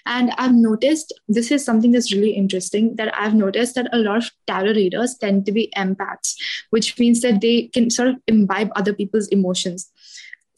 And 0.07 0.33
I've 0.39 0.55
noticed 0.55 1.13
this 1.29 1.51
is 1.51 1.65
something 1.65 1.93
that's 1.93 2.13
really 2.13 2.33
interesting 2.33 2.97
that 2.97 3.17
I've 3.19 3.35
noticed 3.35 3.75
that 3.75 3.89
a 3.93 3.99
lot 3.99 4.19
of 4.19 4.31
tarot 4.47 4.75
readers 4.75 5.17
tend 5.21 5.47
to 5.47 5.53
be 5.53 5.73
empaths, 5.77 6.35
which 6.71 6.99
means 6.99 7.21
that 7.23 7.41
they 7.41 7.71
can 7.73 7.91
sort 7.91 8.09
of 8.09 8.17
imbibe 8.27 8.71
other 8.77 8.93
people's 8.93 9.29
emotions 9.29 9.91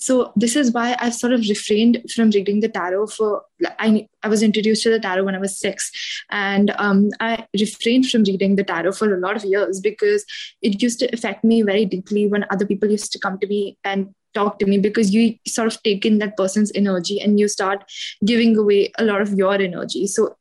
so 0.07 0.33
this 0.45 0.57
is 0.61 0.73
why 0.73 0.87
i've 1.01 1.15
sort 1.15 1.33
of 1.37 1.49
refrained 1.49 1.99
from 2.15 2.31
reading 2.37 2.61
the 2.61 2.69
tarot 2.69 3.07
for 3.09 3.43
i, 3.79 4.07
I 4.23 4.29
was 4.29 4.43
introduced 4.49 4.83
to 4.85 4.91
the 4.91 5.01
tarot 5.01 5.25
when 5.25 5.35
i 5.35 5.39
was 5.47 5.59
six. 5.59 5.91
And 6.31 6.71
um, 6.79 7.11
i 7.21 7.47
refrained 7.61 8.11
from 8.11 8.25
reading 8.25 8.57
the 8.57 8.65
tarot 8.65 8.93
for 8.93 9.13
a 9.15 9.21
lot 9.27 9.37
of 9.37 9.45
years 9.45 9.81
because 9.81 10.25
it 10.63 10.83
used 10.83 11.01
to 11.01 11.13
affect 11.13 11.45
me 11.45 11.63
very 11.63 11.85
deeply 11.85 12.27
when 12.27 12.47
other 12.51 12.67
people 12.67 12.91
used 12.91 13.13
to 13.13 13.19
come 13.19 13.39
to 13.41 13.47
me 13.47 13.79
and 13.85 14.15
talk 14.37 14.59
to 14.61 14.67
me 14.67 14.79
because 14.79 15.13
you 15.15 15.35
sort 15.49 15.67
of 15.73 15.83
take 15.83 16.05
in 16.05 16.19
that 16.19 16.37
person's 16.37 16.73
energy 16.75 17.21
and 17.21 17.41
you 17.41 17.49
start 17.49 17.85
giving 18.25 18.57
away 18.57 18.93
a 18.99 19.05
lot 19.05 19.23
of 19.23 19.33
your 19.33 19.55
energy. 19.55 20.07
So 20.07 20.37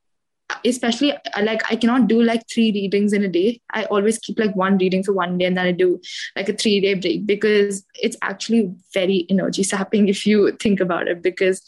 especially 0.64 1.14
uh, 1.14 1.44
like 1.44 1.62
I 1.72 1.76
cannot 1.76 2.08
do 2.08 2.22
like 2.22 2.44
three 2.50 2.72
readings 2.72 3.14
in 3.14 3.24
a 3.24 3.28
day. 3.28 3.62
I 3.74 3.86
always 3.86 4.18
keep 4.20 4.40
like 4.40 4.56
one 4.56 4.78
reading 4.78 5.04
for 5.04 5.14
one 5.14 5.38
day 5.38 5.46
and 5.46 5.58
then 5.58 5.66
I 5.66 5.72
do 5.72 6.00
like 6.36 6.50
a 6.50 6.54
three 6.54 6.80
day 6.80 6.94
break 6.94 7.26
because 7.26 7.86
it's 7.96 8.18
actually 8.22 8.72
very 8.94 9.26
energy 9.30 9.64
sapping 9.64 10.08
if 10.08 10.26
you 10.26 10.52
think 10.54 10.80
about 10.80 11.08
it. 11.08 11.22
Because 11.22 11.62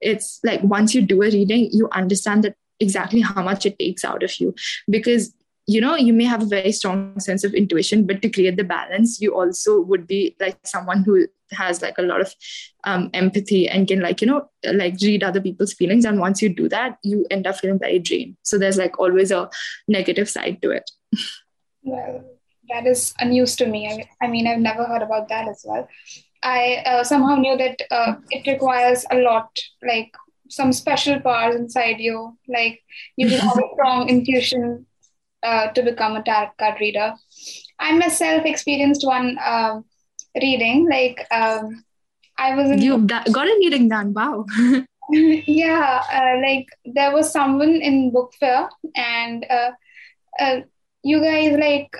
it's 0.00 0.40
like 0.44 0.62
once 0.62 0.94
you 0.94 1.02
do 1.02 1.22
a 1.22 1.30
reading, 1.30 1.68
you 1.72 1.88
understand 1.92 2.44
that 2.44 2.56
exactly 2.80 3.20
how 3.20 3.42
much 3.42 3.66
it 3.66 3.78
takes 3.78 4.04
out 4.04 4.22
of 4.22 4.40
you 4.40 4.54
because 4.88 5.34
you 5.70 5.80
know 5.80 5.96
you 5.96 6.12
may 6.12 6.24
have 6.24 6.42
a 6.42 6.52
very 6.52 6.72
strong 6.72 7.18
sense 7.20 7.44
of 7.44 7.54
intuition 7.54 8.06
but 8.06 8.22
to 8.22 8.30
create 8.30 8.56
the 8.56 8.64
balance 8.64 9.20
you 9.20 9.34
also 9.34 9.80
would 9.80 10.06
be 10.06 10.36
like 10.40 10.58
someone 10.64 11.04
who 11.04 11.26
has 11.52 11.82
like 11.82 11.98
a 11.98 12.02
lot 12.02 12.20
of 12.20 12.34
um, 12.84 13.10
empathy 13.12 13.68
and 13.68 13.88
can 13.88 14.00
like 14.00 14.20
you 14.20 14.26
know 14.26 14.48
like 14.72 14.94
read 15.02 15.22
other 15.22 15.40
people's 15.40 15.74
feelings 15.74 16.04
and 16.04 16.20
once 16.20 16.42
you 16.42 16.48
do 16.48 16.68
that 16.68 16.98
you 17.02 17.26
end 17.30 17.46
up 17.46 17.56
feeling 17.56 17.78
very 17.78 17.98
drained 17.98 18.36
so 18.42 18.58
there's 18.58 18.78
like 18.78 18.98
always 18.98 19.30
a 19.30 19.48
negative 19.88 20.28
side 20.28 20.60
to 20.62 20.70
it 20.70 20.90
well 21.82 22.24
that 22.70 22.86
is 22.86 23.14
a 23.20 23.24
news 23.24 23.56
to 23.56 23.66
me. 23.66 23.88
I, 23.88 24.24
I 24.24 24.28
mean, 24.28 24.46
I've 24.46 24.60
never 24.60 24.84
heard 24.84 25.02
about 25.02 25.28
that 25.28 25.48
as 25.48 25.64
well. 25.66 25.88
I 26.42 26.82
uh, 26.86 27.04
somehow 27.04 27.36
knew 27.36 27.56
that 27.56 27.80
uh, 27.90 28.14
it 28.30 28.46
requires 28.50 29.04
a 29.10 29.18
lot, 29.18 29.50
like 29.86 30.12
some 30.48 30.72
special 30.72 31.20
powers 31.20 31.54
inside 31.54 32.00
you, 32.00 32.38
like 32.48 32.82
you 33.16 33.28
have 33.28 33.58
a 33.58 33.62
strong 33.74 34.08
intuition 34.08 34.86
uh, 35.42 35.68
to 35.68 35.82
become 35.82 36.16
a 36.16 36.22
tarot 36.22 36.50
card 36.58 36.80
reader. 36.80 37.14
I 37.78 37.92
myself 37.96 38.44
experienced 38.44 39.06
one 39.06 39.38
uh, 39.38 39.80
reading, 40.40 40.88
like 40.88 41.26
um, 41.30 41.84
I 42.38 42.54
was 42.54 42.70
in. 42.70 42.80
You 42.80 42.98
got 42.98 43.26
a 43.28 43.56
reading 43.60 43.88
done. 43.88 44.12
Wow. 44.12 44.46
yeah, 45.10 46.02
uh, 46.12 46.40
like 46.40 46.68
there 46.84 47.12
was 47.12 47.32
someone 47.32 47.80
in 47.82 48.12
book 48.12 48.32
fair, 48.38 48.68
and 48.94 49.44
uh, 49.50 49.70
uh, 50.38 50.60
you 51.02 51.20
guys 51.20 51.56
like 51.58 51.90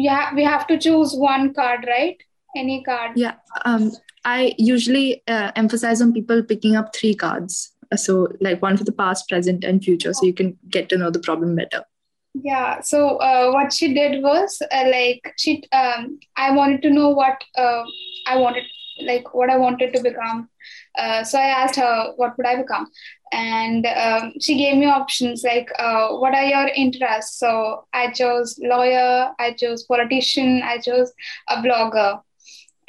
yeah, 0.00 0.34
we 0.34 0.44
have 0.44 0.66
to 0.68 0.78
choose 0.78 1.14
one 1.14 1.52
card, 1.52 1.84
right? 1.86 2.16
Any 2.56 2.82
card. 2.82 3.12
Yeah. 3.16 3.34
Um, 3.64 3.92
I 4.24 4.54
usually 4.58 5.22
uh, 5.28 5.52
emphasize 5.56 6.00
on 6.00 6.12
people 6.12 6.42
picking 6.42 6.76
up 6.76 6.94
three 6.94 7.14
cards. 7.14 7.72
So, 7.96 8.28
like 8.40 8.62
one 8.62 8.76
for 8.76 8.84
the 8.84 8.92
past, 8.92 9.28
present, 9.28 9.64
and 9.64 9.82
future, 9.82 10.12
so 10.12 10.24
you 10.24 10.32
can 10.32 10.56
get 10.68 10.88
to 10.90 10.96
know 10.96 11.10
the 11.10 11.18
problem 11.18 11.56
better. 11.56 11.84
Yeah. 12.34 12.80
So, 12.80 13.16
uh, 13.16 13.50
what 13.50 13.72
she 13.72 13.92
did 13.92 14.22
was 14.22 14.62
uh, 14.70 14.84
like 14.88 15.34
she, 15.36 15.62
um, 15.72 16.20
I 16.36 16.52
wanted 16.52 16.82
to 16.82 16.90
know 16.90 17.08
what 17.10 17.42
uh, 17.58 17.82
I 18.26 18.36
wanted, 18.36 18.64
like 19.02 19.34
what 19.34 19.50
I 19.50 19.56
wanted 19.56 19.92
to 19.94 20.02
become. 20.02 20.48
Uh, 20.96 21.24
so 21.24 21.38
I 21.38 21.46
asked 21.46 21.76
her, 21.76 22.12
what 22.16 22.36
would 22.36 22.46
I 22.46 22.56
become? 22.56 22.86
And 23.32 23.86
um, 23.86 24.32
she 24.40 24.56
gave 24.56 24.76
me 24.76 24.86
options 24.86 25.42
like, 25.42 25.70
uh, 25.78 26.10
what 26.16 26.34
are 26.34 26.44
your 26.44 26.68
interests? 26.68 27.38
So 27.38 27.86
I 27.92 28.10
chose 28.12 28.58
lawyer, 28.62 29.30
I 29.38 29.52
chose 29.52 29.84
politician, 29.84 30.62
I 30.62 30.78
chose 30.78 31.12
a 31.48 31.56
blogger. 31.56 32.20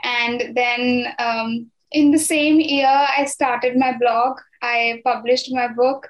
And 0.03 0.55
then 0.55 1.13
um, 1.19 1.71
in 1.91 2.11
the 2.11 2.19
same 2.19 2.59
year, 2.59 2.87
I 2.87 3.25
started 3.25 3.75
my 3.77 3.97
blog, 3.97 4.37
I 4.61 5.01
published 5.03 5.51
my 5.53 5.67
book, 5.67 6.07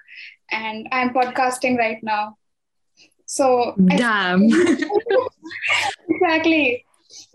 and 0.52 0.88
I'm 0.92 1.12
podcasting 1.14 1.78
right 1.78 2.00
now. 2.04 2.38
So, 3.32 3.76
damn. 3.96 4.44
exactly. 6.10 6.86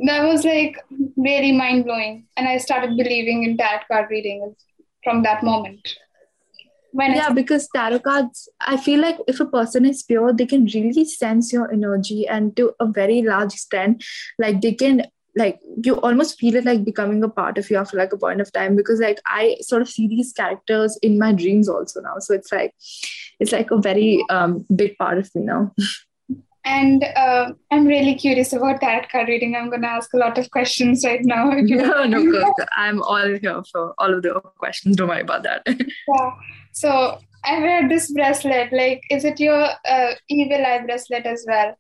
That 0.01 0.27
was 0.27 0.45
like 0.45 0.77
very 1.17 1.53
mind 1.53 1.85
blowing. 1.87 2.27
And 2.37 2.47
I 2.47 2.59
started 2.59 2.99
believing 2.99 3.45
in 3.45 3.57
tarot 3.57 3.85
card 3.91 4.11
reading 4.11 4.55
from 5.03 5.23
that 5.23 5.43
moment. 5.43 5.97
When 6.93 7.15
yeah, 7.15 7.29
I- 7.29 7.33
because 7.33 7.67
tarot 7.75 8.01
cards, 8.01 8.47
I 8.61 8.77
feel 8.77 9.01
like 9.01 9.17
if 9.27 9.41
a 9.41 9.47
person 9.47 9.87
is 9.87 10.03
pure, 10.03 10.35
they 10.35 10.45
can 10.45 10.67
really 10.67 11.07
sense 11.07 11.51
your 11.51 11.73
energy, 11.73 12.29
and 12.29 12.55
to 12.59 12.75
a 12.79 12.87
very 12.87 13.23
large 13.23 13.55
extent, 13.55 14.05
like 14.39 14.61
they 14.61 14.73
can 14.75 15.07
like 15.37 15.61
you 15.85 15.95
almost 16.01 16.39
feel 16.39 16.57
it 16.57 16.65
like 16.65 16.85
becoming 16.85 17.23
a 17.23 17.29
part 17.29 17.59
of 17.59 17.71
you 17.71 17.77
after 17.77 17.97
like 17.97 18.13
a 18.13 18.17
point 18.17 18.41
of 18.41 18.51
time 18.53 18.75
because 18.75 19.01
like 19.01 19.21
i 19.27 19.57
sort 19.61 19.83
of 19.83 19.89
see 19.89 20.09
these 20.09 20.33
characters 20.33 20.99
in 21.03 21.19
my 21.19 21.33
dreams 21.33 21.69
also 21.69 22.01
now. 22.01 22.19
So 22.19 22.35
it's 22.35 22.51
like 22.51 22.75
it's 23.39 23.53
like 23.53 23.71
a 23.71 23.77
very 23.77 24.25
um, 24.31 24.65
big 24.75 24.97
part 24.97 25.19
of 25.19 25.33
me 25.35 25.43
now. 25.43 25.73
And 26.65 27.05
uh, 27.05 27.53
i'm 27.71 27.87
really 27.87 28.15
curious 28.15 28.53
about 28.53 28.81
tarot 28.81 29.07
card 29.13 29.29
reading 29.29 29.55
i'm 29.55 29.69
going 29.69 29.83
to 29.83 29.89
ask 29.89 30.13
a 30.15 30.17
lot 30.17 30.37
of 30.39 30.51
questions 30.51 31.05
right 31.05 31.25
now 31.25 31.45
no 31.51 32.05
no 32.05 32.25
good. 32.33 32.67
i'm 32.77 33.01
all 33.03 33.39
here 33.45 33.63
for 33.71 33.95
all 33.99 34.13
of 34.15 34.23
the 34.23 34.41
questions. 34.59 34.97
Don't 34.97 35.09
worry 35.09 35.21
about 35.21 35.45
that. 35.45 35.63
Yeah. 35.69 36.31
So 36.73 37.19
i 37.45 37.61
wear 37.61 37.89
this 37.89 38.11
bracelet? 38.11 38.73
Like 38.73 39.03
is 39.11 39.25
it 39.25 39.39
your 39.39 39.69
uh, 39.97 40.15
evil 40.29 40.67
eye 40.67 40.83
bracelet 40.85 41.27
as 41.27 41.45
well 41.47 41.77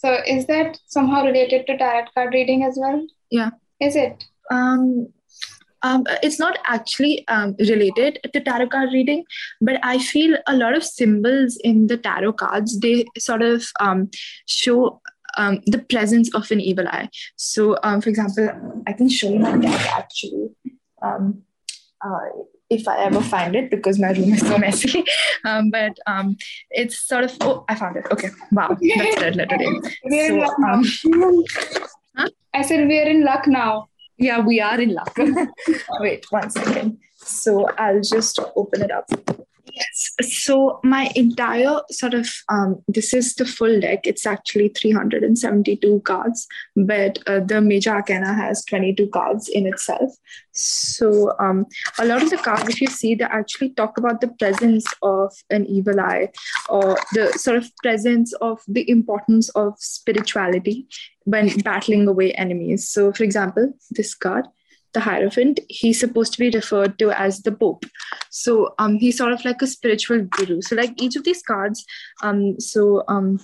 so 0.00 0.16
is 0.26 0.46
that 0.46 0.78
somehow 0.86 1.24
related 1.24 1.66
to 1.66 1.76
tarot 1.76 2.06
card 2.14 2.32
reading 2.32 2.64
as 2.64 2.78
well? 2.80 3.06
Yeah. 3.30 3.50
Is 3.80 3.96
it? 3.96 4.24
Um, 4.50 5.08
um, 5.82 6.04
it's 6.22 6.38
not 6.38 6.58
actually 6.66 7.26
um, 7.28 7.54
related 7.58 8.18
to 8.32 8.40
tarot 8.40 8.68
card 8.68 8.90
reading, 8.94 9.24
but 9.60 9.78
I 9.82 9.98
feel 9.98 10.38
a 10.46 10.56
lot 10.56 10.74
of 10.74 10.84
symbols 10.84 11.58
in 11.62 11.86
the 11.86 11.98
tarot 11.98 12.32
cards 12.34 12.80
they 12.80 13.04
sort 13.18 13.42
of 13.42 13.66
um, 13.78 14.10
show 14.46 15.02
um, 15.36 15.60
the 15.66 15.78
presence 15.78 16.34
of 16.34 16.50
an 16.50 16.60
evil 16.60 16.88
eye. 16.88 17.10
So, 17.36 17.76
um, 17.82 18.00
for 18.00 18.08
example, 18.08 18.82
I 18.86 18.94
can 18.94 19.10
show 19.10 19.30
you 19.30 19.38
my 19.38 19.58
deck 19.58 19.86
actually. 19.92 20.48
Um, 21.02 21.42
uh, 22.02 22.30
if 22.70 22.86
I 22.86 22.98
ever 23.04 23.20
find 23.20 23.56
it 23.56 23.68
because 23.70 23.98
my 23.98 24.12
room 24.12 24.32
is 24.32 24.40
so 24.40 24.56
messy. 24.58 25.04
Um, 25.42 25.70
but 25.70 25.98
um, 26.06 26.36
it's 26.70 26.98
sort 26.98 27.24
of 27.24 27.34
oh, 27.40 27.64
I 27.66 27.74
found 27.74 27.96
it. 27.96 28.06
Okay, 28.10 28.28
wow, 28.52 28.76
that's 28.78 29.22
red 29.22 29.36
letter 29.36 29.56
day. 29.56 30.28
So, 30.28 30.42
um, 30.42 30.84
huh? 32.14 32.28
I 32.52 32.60
said 32.60 32.86
we're 32.86 33.08
in 33.08 33.24
luck 33.24 33.46
now. 33.46 33.88
Yeah, 34.18 34.40
we 34.40 34.60
are 34.60 34.78
in 34.78 34.92
luck. 34.92 35.16
Wait 36.00 36.26
one 36.28 36.50
second. 36.50 36.98
So 37.16 37.66
I'll 37.78 38.02
just 38.02 38.38
open 38.54 38.82
it 38.82 38.90
up. 38.90 39.08
Yes. 39.72 40.10
So 40.42 40.80
my 40.82 41.10
entire 41.14 41.80
sort 41.90 42.14
of 42.14 42.28
um, 42.48 42.82
this 42.88 43.12
is 43.14 43.34
the 43.34 43.44
full 43.44 43.80
deck. 43.80 44.06
It's 44.06 44.26
actually 44.26 44.68
372 44.68 46.00
cards, 46.00 46.46
but 46.76 47.18
uh, 47.26 47.40
the 47.40 47.60
major 47.60 47.90
arcana 47.90 48.34
has 48.34 48.64
22 48.64 49.08
cards 49.08 49.48
in 49.48 49.66
itself. 49.66 50.14
So 50.52 51.34
um, 51.38 51.66
a 51.98 52.04
lot 52.04 52.22
of 52.22 52.30
the 52.30 52.36
cards, 52.36 52.68
if 52.68 52.80
you 52.80 52.88
see, 52.88 53.14
they 53.14 53.24
actually 53.24 53.70
talk 53.70 53.98
about 53.98 54.20
the 54.20 54.28
presence 54.28 54.84
of 55.02 55.32
an 55.50 55.66
evil 55.66 56.00
eye 56.00 56.30
or 56.68 56.96
the 57.12 57.32
sort 57.36 57.56
of 57.56 57.70
presence 57.82 58.32
of 58.34 58.60
the 58.66 58.88
importance 58.90 59.48
of 59.50 59.74
spirituality 59.78 60.86
when 61.24 61.56
battling 61.60 62.08
away 62.08 62.32
enemies. 62.32 62.88
So, 62.88 63.12
for 63.12 63.24
example, 63.24 63.72
this 63.90 64.14
card 64.14 64.46
the 64.92 65.00
Hierophant, 65.00 65.60
he's 65.68 66.00
supposed 66.00 66.32
to 66.32 66.38
be 66.38 66.50
referred 66.50 66.98
to 66.98 67.10
as 67.10 67.40
the 67.42 67.52
Pope. 67.52 67.84
So 68.30 68.74
um, 68.78 68.96
he's 68.96 69.18
sort 69.18 69.32
of 69.32 69.44
like 69.44 69.62
a 69.62 69.66
spiritual 69.66 70.22
guru. 70.22 70.62
So 70.62 70.76
like 70.76 71.00
each 71.00 71.16
of 71.16 71.24
these 71.24 71.42
cards, 71.42 71.84
um, 72.22 72.58
so 72.58 73.04
um, 73.08 73.40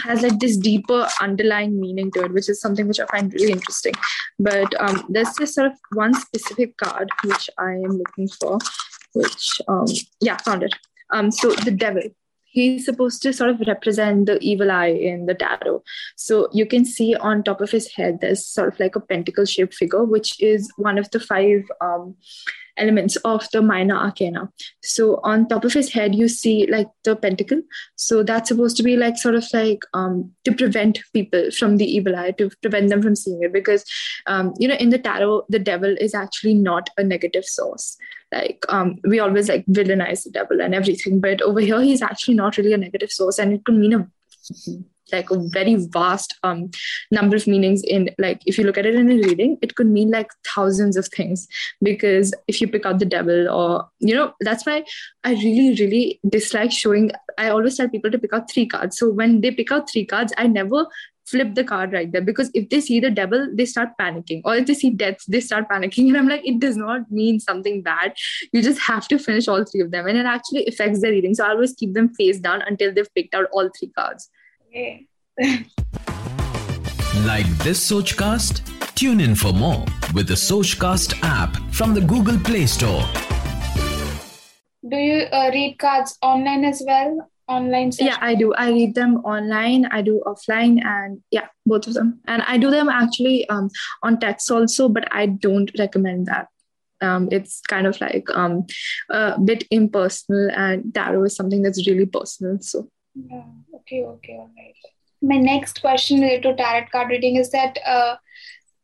has 0.00 0.22
like 0.22 0.38
this 0.38 0.56
deeper 0.56 1.08
underlying 1.20 1.80
meaning 1.80 2.10
to 2.12 2.24
it, 2.24 2.32
which 2.32 2.48
is 2.48 2.60
something 2.60 2.86
which 2.86 3.00
I 3.00 3.06
find 3.06 3.32
really 3.32 3.52
interesting. 3.52 3.94
But 4.38 4.72
um, 4.80 5.04
there's 5.08 5.34
this 5.34 5.54
sort 5.54 5.72
of 5.72 5.78
one 5.92 6.14
specific 6.14 6.76
card 6.76 7.10
which 7.24 7.50
I 7.58 7.72
am 7.72 7.98
looking 7.98 8.28
for, 8.28 8.58
which 9.14 9.60
um, 9.68 9.86
yeah, 10.20 10.36
found 10.38 10.62
it. 10.62 10.74
Um, 11.10 11.30
so 11.30 11.52
the 11.52 11.70
Devil 11.70 12.02
he's 12.50 12.84
supposed 12.84 13.22
to 13.22 13.32
sort 13.32 13.50
of 13.50 13.60
represent 13.66 14.26
the 14.26 14.38
evil 14.40 14.70
eye 14.70 14.86
in 14.86 15.26
the 15.26 15.34
tarot. 15.34 15.82
So 16.16 16.48
you 16.52 16.66
can 16.66 16.84
see 16.84 17.14
on 17.14 17.42
top 17.42 17.60
of 17.60 17.70
his 17.70 17.92
head, 17.94 18.18
there's 18.20 18.46
sort 18.46 18.72
of 18.72 18.80
like 18.80 18.96
a 18.96 19.00
pentacle 19.00 19.44
shaped 19.44 19.74
figure, 19.74 20.04
which 20.04 20.40
is 20.42 20.70
one 20.76 20.98
of 20.98 21.10
the 21.10 21.20
five 21.20 21.64
um, 21.80 22.16
elements 22.78 23.16
of 23.16 23.48
the 23.52 23.60
minor 23.60 23.96
arcana. 23.96 24.48
So 24.82 25.20
on 25.24 25.48
top 25.48 25.64
of 25.64 25.72
his 25.72 25.92
head, 25.92 26.14
you 26.14 26.28
see 26.28 26.66
like 26.66 26.88
the 27.04 27.16
pentacle. 27.16 27.62
So 27.96 28.22
that's 28.22 28.48
supposed 28.48 28.76
to 28.78 28.82
be 28.82 28.96
like 28.96 29.18
sort 29.18 29.34
of 29.34 29.44
like 29.52 29.82
um, 29.94 30.32
to 30.44 30.52
prevent 30.52 31.00
people 31.12 31.50
from 31.50 31.76
the 31.76 31.84
evil 31.84 32.16
eye, 32.16 32.30
to 32.32 32.50
prevent 32.62 32.88
them 32.88 33.02
from 33.02 33.16
seeing 33.16 33.42
it. 33.42 33.52
Because, 33.52 33.84
um, 34.26 34.54
you 34.58 34.68
know, 34.68 34.76
in 34.76 34.90
the 34.90 34.98
tarot, 34.98 35.44
the 35.48 35.58
devil 35.58 35.96
is 36.00 36.14
actually 36.14 36.54
not 36.54 36.90
a 36.96 37.04
negative 37.04 37.44
source. 37.44 37.96
Like 38.30 38.64
um, 38.68 38.98
we 39.04 39.20
always 39.20 39.48
like 39.48 39.64
villainize 39.66 40.24
the 40.24 40.30
devil 40.30 40.60
and 40.60 40.74
everything, 40.74 41.18
but 41.18 41.40
over 41.40 41.60
here, 41.60 41.80
he's 41.80 42.02
actually 42.02 42.34
not 42.34 42.58
really 42.58 42.74
a 42.74 42.76
negative 42.76 43.10
source, 43.10 43.38
and 43.38 43.54
it 43.54 43.64
could 43.64 43.76
mean 43.76 43.94
a 43.94 44.06
like 45.12 45.30
a 45.30 45.38
very 45.50 45.74
vast 45.76 46.34
um, 46.42 46.70
number 47.10 47.36
of 47.36 47.46
meanings 47.46 47.82
in 47.82 48.10
like 48.18 48.42
if 48.46 48.58
you 48.58 48.64
look 48.64 48.78
at 48.78 48.86
it 48.86 48.94
in 48.94 49.10
a 49.10 49.14
reading 49.14 49.58
it 49.62 49.74
could 49.74 49.86
mean 49.86 50.10
like 50.10 50.30
thousands 50.54 50.96
of 50.96 51.06
things. 51.08 51.46
Because 51.82 52.34
if 52.46 52.60
you 52.60 52.68
pick 52.68 52.86
out 52.86 52.98
the 52.98 53.04
devil 53.04 53.48
or 53.48 53.88
you 53.98 54.14
know 54.14 54.32
that's 54.40 54.66
why 54.66 54.84
i 55.24 55.32
really 55.32 55.74
really 55.80 56.20
dislike 56.28 56.72
showing 56.72 57.10
i 57.36 57.48
always 57.48 57.76
tell 57.76 57.88
people 57.88 58.10
to 58.10 58.18
pick 58.18 58.32
out 58.32 58.50
three 58.50 58.66
cards. 58.66 58.98
So 58.98 59.10
when 59.10 59.40
they 59.40 59.50
pick 59.50 59.72
out 59.72 59.90
three 59.90 60.04
cards 60.04 60.32
i 60.36 60.46
never 60.46 60.86
flip 61.28 61.54
the 61.54 61.64
card 61.64 61.92
right 61.92 62.10
there. 62.10 62.22
Because 62.22 62.50
if 62.54 62.68
they 62.70 62.80
see 62.80 63.00
the 63.00 63.10
devil 63.10 63.48
they 63.54 63.66
start 63.66 63.90
panicking. 64.00 64.40
Or 64.44 64.56
if 64.56 64.66
they 64.66 64.74
see 64.74 64.90
death 64.90 65.18
they 65.28 65.40
start 65.40 65.68
panicking. 65.68 66.08
And 66.08 66.16
i'm 66.16 66.28
like 66.28 66.46
it 66.46 66.58
does 66.58 66.76
not 66.76 67.10
mean 67.10 67.40
something 67.40 67.82
bad. 67.82 68.14
You 68.52 68.62
just 68.62 68.80
have 68.80 69.08
to 69.08 69.18
finish 69.18 69.48
all 69.48 69.64
three 69.64 69.82
of 69.82 69.90
them. 69.90 70.06
And 70.06 70.18
it 70.18 70.26
actually 70.26 70.66
affects 70.66 71.00
the 71.00 71.10
reading. 71.10 71.34
So 71.34 71.44
i 71.44 71.50
always 71.50 71.74
keep 71.74 71.94
them 71.94 72.08
face 72.14 72.38
down 72.38 72.62
until 72.62 72.92
they've 72.92 73.14
picked 73.14 73.34
out 73.34 73.46
all 73.52 73.70
three 73.78 73.88
cards 73.88 74.30
like 77.24 77.46
this 77.64 77.90
Sochcast? 77.90 78.62
Tune 78.94 79.20
in 79.20 79.34
for 79.34 79.52
more 79.52 79.84
with 80.14 80.28
the 80.28 80.34
Sochcast 80.34 81.18
app 81.22 81.56
from 81.72 81.94
the 81.94 82.02
Google 82.02 82.38
Play 82.40 82.66
Store. 82.66 83.02
Do 84.86 84.96
you 84.96 85.22
uh, 85.32 85.50
read 85.54 85.78
cards 85.78 86.18
online 86.20 86.64
as 86.64 86.82
well? 86.86 87.30
Online 87.48 87.92
sessions? 87.92 88.10
Yeah, 88.10 88.26
I 88.26 88.34
do. 88.34 88.52
I 88.54 88.70
read 88.70 88.94
them 88.94 89.16
online. 89.24 89.86
I 89.86 90.02
do 90.02 90.22
offline, 90.26 90.84
and 90.84 91.22
yeah, 91.30 91.46
both 91.64 91.86
of 91.86 91.94
them. 91.94 92.20
And 92.26 92.42
I 92.42 92.58
do 92.58 92.70
them 92.70 92.90
actually 92.90 93.48
um, 93.48 93.70
on 94.02 94.20
text 94.20 94.50
also, 94.50 94.90
but 94.90 95.08
I 95.10 95.26
don't 95.26 95.70
recommend 95.78 96.26
that. 96.26 96.48
Um, 97.00 97.28
it's 97.32 97.62
kind 97.62 97.86
of 97.86 97.98
like 98.02 98.28
um, 98.34 98.66
a 99.08 99.40
bit 99.40 99.64
impersonal, 99.70 100.50
and 100.50 100.92
tarot 100.92 101.24
is 101.24 101.36
something 101.36 101.62
that's 101.62 101.86
really 101.86 102.06
personal. 102.06 102.58
So 102.60 102.90
yeah. 103.30 103.42
Okay. 103.74 104.04
Okay. 104.04 104.34
All 104.34 104.50
right. 104.56 104.74
my 105.22 105.36
next 105.36 105.80
question 105.80 106.20
related 106.20 106.42
to 106.42 106.54
tarot 106.56 106.86
card 106.92 107.10
reading 107.10 107.36
is 107.36 107.50
that 107.50 107.78
uh, 107.86 108.16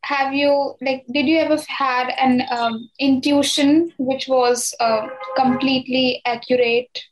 have 0.03 0.35
you 0.35 0.75
like 0.81 1.05
did 1.13 1.27
you 1.27 1.39
ever 1.39 1.57
had 1.69 2.13
an 2.19 2.43
um, 2.51 2.89
intuition 2.99 3.93
which 3.99 4.29
was 4.29 4.75
uh, 4.81 5.07
completely 5.37 6.21
accurate 6.27 7.05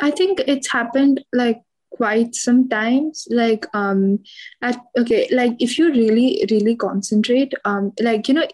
i 0.00 0.10
think 0.10 0.40
it's 0.46 0.70
happened 0.70 1.22
like 1.32 1.62
quite 1.96 2.34
sometimes 2.34 3.26
like 3.30 3.66
um 3.74 4.18
at 4.62 4.78
okay 4.98 5.28
like 5.30 5.52
if 5.60 5.78
you 5.78 5.90
really 5.90 6.44
really 6.50 6.74
concentrate 6.74 7.54
um 7.64 7.92
like 8.00 8.26
you 8.28 8.34
know 8.34 8.46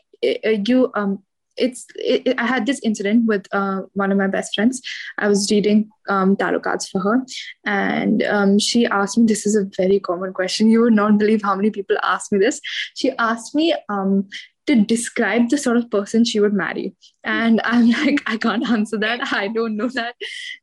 you 0.70 0.92
um 0.94 1.22
it's 1.60 1.86
it, 1.96 2.34
I 2.38 2.46
had 2.46 2.66
this 2.66 2.80
incident 2.82 3.26
with 3.26 3.46
uh, 3.52 3.82
one 3.92 4.10
of 4.10 4.18
my 4.18 4.26
best 4.26 4.54
friends. 4.54 4.80
I 5.18 5.28
was 5.28 5.50
reading 5.50 5.90
um, 6.08 6.36
tarot 6.36 6.60
cards 6.60 6.88
for 6.88 7.00
her, 7.00 7.24
and 7.64 8.22
um, 8.24 8.58
she 8.58 8.86
asked 8.86 9.18
me. 9.18 9.26
This 9.26 9.46
is 9.46 9.54
a 9.54 9.68
very 9.76 10.00
common 10.00 10.32
question. 10.32 10.70
You 10.70 10.82
would 10.82 10.94
not 10.94 11.18
believe 11.18 11.42
how 11.42 11.54
many 11.54 11.70
people 11.70 11.96
ask 12.02 12.32
me 12.32 12.38
this. 12.38 12.60
She 12.94 13.10
asked 13.12 13.54
me 13.54 13.74
um, 13.88 14.28
to 14.66 14.76
describe 14.76 15.48
the 15.50 15.58
sort 15.58 15.76
of 15.76 15.90
person 15.90 16.24
she 16.24 16.40
would 16.40 16.52
marry, 16.52 16.94
and 17.24 17.60
I'm 17.64 17.90
like, 17.90 18.22
I 18.26 18.36
can't 18.36 18.68
answer 18.68 18.98
that. 18.98 19.32
I 19.32 19.48
don't 19.48 19.76
know 19.76 19.88
that. 19.88 20.14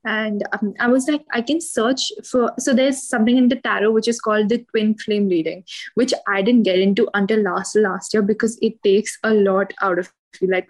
And 0.06 0.44
um, 0.54 0.74
I 0.80 0.88
was 0.88 1.08
like, 1.08 1.26
I 1.34 1.42
can 1.42 1.62
search 1.62 2.12
for. 2.30 2.54
So 2.60 2.74
there's 2.74 3.02
something 3.08 3.38
in 3.38 3.50
the 3.50 3.58
tarot 3.58 3.92
which 3.92 4.08
is 4.08 4.20
called 4.20 4.50
the 4.50 4.66
twin 4.72 4.96
flame 4.98 5.28
reading, 5.30 5.64
which 5.96 6.14
I 6.28 6.42
didn't 6.42 6.64
get 6.64 6.80
into 6.80 7.10
until 7.14 7.42
last 7.42 7.76
last 7.76 8.14
year 8.14 8.24
because 8.24 8.58
it 8.62 8.82
takes 8.84 9.18
a 9.24 9.34
lot 9.34 9.74
out 9.82 10.00
of 10.00 10.12
you. 10.42 10.48
Like 10.48 10.68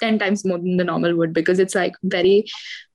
10 0.00 0.18
times 0.18 0.44
more 0.44 0.58
than 0.58 0.76
the 0.76 0.84
normal 0.84 1.14
would 1.16 1.32
because 1.32 1.58
it's 1.58 1.74
like 1.74 1.94
very 2.02 2.44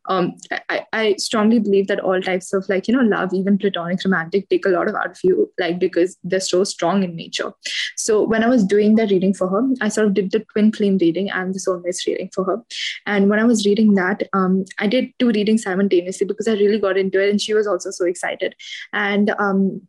um, 0.08 0.36
I, 0.70 0.86
I 0.94 1.16
strongly 1.18 1.60
believe 1.60 1.88
that 1.88 2.00
all 2.00 2.22
types 2.22 2.54
of 2.54 2.68
like 2.70 2.88
you 2.88 2.96
know 2.96 3.02
love 3.02 3.34
even 3.34 3.58
platonic 3.58 4.04
romantic 4.04 4.50
take 4.50 4.66
a 4.66 4.70
lot 4.70 4.88
of 4.88 4.96
out 4.96 5.12
of 5.12 5.18
you 5.24 5.52
like 5.60 5.80
because 5.80 6.18
they're 6.24 6.40
so 6.40 6.64
strong 6.64 7.04
in 7.04 7.16
nature. 7.16 7.52
So 7.96 8.24
when 8.24 8.44
i 8.44 8.48
was 8.48 8.64
doing 8.64 8.96
the 8.96 9.08
reading 9.08 9.34
for 9.34 9.48
her 9.48 9.64
i 9.82 9.88
sort 9.88 10.08
of 10.08 10.14
did 10.14 10.32
the 10.32 10.46
twin 10.52 10.72
flame 10.72 10.98
reading 11.00 11.30
and 11.32 11.54
the 11.54 11.60
soulmates 11.60 12.06
reading 12.06 12.30
for 12.34 12.44
her. 12.44 12.62
And 13.06 13.30
when 13.30 13.40
i 13.40 13.46
was 13.46 13.66
reading 13.66 13.96
that 13.96 14.24
um, 14.34 14.66
i 14.80 14.88
did 14.88 15.12
two 15.20 15.30
readings 15.30 15.64
simultaneously 15.64 16.28
because 16.28 16.48
i 16.48 16.54
really 16.54 16.80
got 16.80 16.98
into 16.98 17.22
it 17.22 17.30
and 17.30 17.42
she 17.42 17.54
was 17.54 17.68
also 17.68 17.92
so 17.92 18.06
excited. 18.06 18.56
And 18.94 19.32
um, 19.40 19.88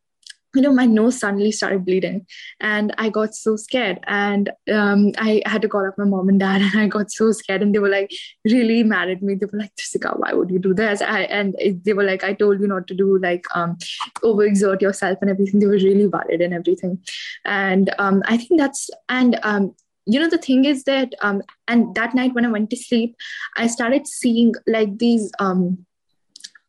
you 0.55 0.63
know, 0.63 0.73
my 0.73 0.87
nose 0.87 1.19
suddenly 1.19 1.53
started 1.53 1.85
bleeding 1.85 2.27
and 2.61 2.95
I 2.99 3.11
got 3.11 3.35
so 3.35 3.57
scared. 3.57 4.01
And 4.07 4.51
um, 4.73 5.13
I 5.19 5.43
had 5.45 5.63
to 5.63 5.69
call 5.69 5.87
up 5.87 5.99
my 5.99 6.05
mom 6.05 6.29
and 6.29 6.41
dad 6.41 6.61
and 6.63 6.81
I 6.81 6.87
got 6.87 7.11
so 7.11 7.33
scared. 7.33 7.63
And 7.63 7.75
they 7.75 7.79
were 7.79 7.89
like 7.89 8.11
really 8.45 8.83
mad 8.83 9.11
at 9.11 9.23
me. 9.23 9.35
They 9.35 9.47
were 9.47 9.59
like, 9.59 9.77
Jessica, 9.77 10.15
why 10.17 10.33
would 10.33 10.51
you 10.51 10.59
do 10.59 10.75
this? 10.75 11.03
I, 11.03 11.23
and 11.23 11.57
they 11.85 11.93
were 11.93 12.05
like, 12.05 12.25
I 12.25 12.33
told 12.33 12.61
you 12.61 12.67
not 12.67 12.87
to 12.89 12.95
do 12.95 13.19
like 13.19 13.45
um, 13.55 13.77
overexert 14.23 14.81
yourself 14.81 15.19
and 15.21 15.31
everything. 15.31 15.61
They 15.61 15.67
were 15.67 15.73
really 15.73 16.07
worried 16.07 16.41
and 16.41 16.55
everything. 16.55 17.03
And 17.45 17.95
um, 17.99 18.23
I 18.27 18.37
think 18.37 18.59
that's, 18.59 18.89
and 19.09 19.39
um, 19.43 19.75
you 20.07 20.21
know 20.21 20.31
the 20.31 20.39
thing 20.39 20.65
is 20.65 20.85
that 20.85 21.15
um 21.21 21.43
and 21.67 21.93
that 21.97 22.15
night 22.15 22.33
when 22.33 22.45
i 22.45 22.49
went 22.49 22.71
to 22.71 22.77
sleep 22.77 23.17
i 23.57 23.67
started 23.67 24.07
seeing 24.07 24.55
like 24.69 24.99
these 24.99 25.33
um 25.41 25.85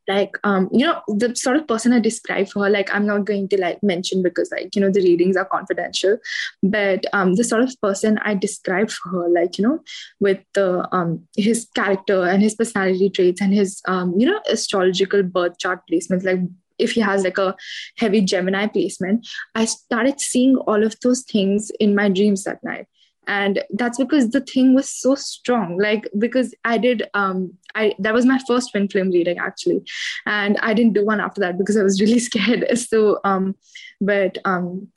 like 0.08 0.38
um 0.44 0.70
you 0.72 0.86
know 0.86 1.02
the 1.08 1.36
sort 1.36 1.58
of 1.58 1.68
person 1.68 1.94
i 1.94 2.00
describe 2.00 2.48
for 2.48 2.64
her 2.64 2.70
like 2.70 2.94
i'm 2.94 3.06
not 3.06 3.26
going 3.26 3.48
to 3.48 3.60
like 3.60 3.82
mention 3.84 4.24
because 4.24 4.50
like 4.52 4.76
you 4.76 4.82
know 4.82 4.90
the 4.92 5.02
readings 5.02 5.36
are 5.38 5.46
confidential. 5.46 6.18
But 6.64 7.06
um 7.14 7.36
the 7.36 7.44
sort 7.44 7.62
of 7.62 7.76
person 7.82 8.20
i 8.24 8.34
described 8.34 8.92
for 8.92 9.10
her 9.10 9.30
like 9.30 9.58
you 9.58 9.68
know 9.68 9.80
with 10.20 10.40
the 10.54 10.88
um 10.92 11.28
his 11.36 11.68
character 11.76 12.24
and 12.24 12.42
his 12.42 12.56
personality 12.56 13.10
traits 13.10 13.42
and 13.42 13.54
his 13.54 13.82
um 13.88 14.14
you 14.18 14.26
know 14.26 14.40
astrological 14.50 15.24
birth 15.24 15.58
chart 15.60 15.82
placements 15.92 16.24
like 16.24 16.40
if 16.80 16.92
he 16.92 17.02
has 17.02 17.24
like 17.24 17.38
a 17.38 17.56
heavy 17.98 18.22
gemini 18.22 18.68
placement 18.68 19.28
i 19.56 19.66
started 19.66 20.20
seeing 20.20 20.56
all 20.68 20.84
of 20.84 20.96
those 21.02 21.24
things 21.24 21.72
in 21.80 21.96
my 21.96 22.08
dreams 22.08 22.44
that 22.44 22.64
night 22.64 22.88
and 23.28 23.64
that's 23.72 23.98
because 23.98 24.30
the 24.30 24.42
thing 24.42 24.74
was 24.74 24.90
so 24.90 25.14
strong 25.16 25.78
like 25.78 26.10
because 26.18 26.54
i 26.64 26.78
did 26.78 27.04
um 27.14 27.54
i 27.76 27.94
that 28.00 28.14
was 28.14 28.26
my 28.26 28.40
first 28.48 28.72
twin 28.72 28.88
flame 28.88 29.12
reading 29.12 29.38
actually 29.38 29.82
and 30.26 30.58
i 30.62 30.74
didn't 30.74 30.94
do 30.94 31.06
one 31.06 31.20
after 31.20 31.42
that 31.42 31.58
because 31.58 31.78
i 31.78 31.84
was 31.84 32.02
really 32.02 32.20
scared 32.30 32.66
so 32.78 33.20
um 33.24 33.56
but 34.02 34.38
um 34.46 34.88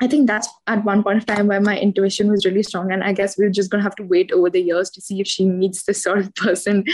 I 0.00 0.08
think 0.08 0.26
that's 0.26 0.48
at 0.66 0.84
one 0.84 1.04
point 1.04 1.18
of 1.18 1.26
time 1.26 1.46
where 1.46 1.60
my 1.60 1.78
intuition 1.78 2.28
was 2.28 2.44
really 2.44 2.64
strong. 2.64 2.90
And 2.90 3.04
I 3.04 3.12
guess 3.12 3.38
we're 3.38 3.50
just 3.50 3.70
going 3.70 3.78
to 3.78 3.84
have 3.84 3.94
to 3.96 4.02
wait 4.02 4.32
over 4.32 4.50
the 4.50 4.60
years 4.60 4.90
to 4.90 5.00
see 5.00 5.20
if 5.20 5.28
she 5.28 5.44
meets 5.44 5.84
this 5.84 6.02
sort 6.06 6.18
of 6.18 6.34
person. 6.34 6.84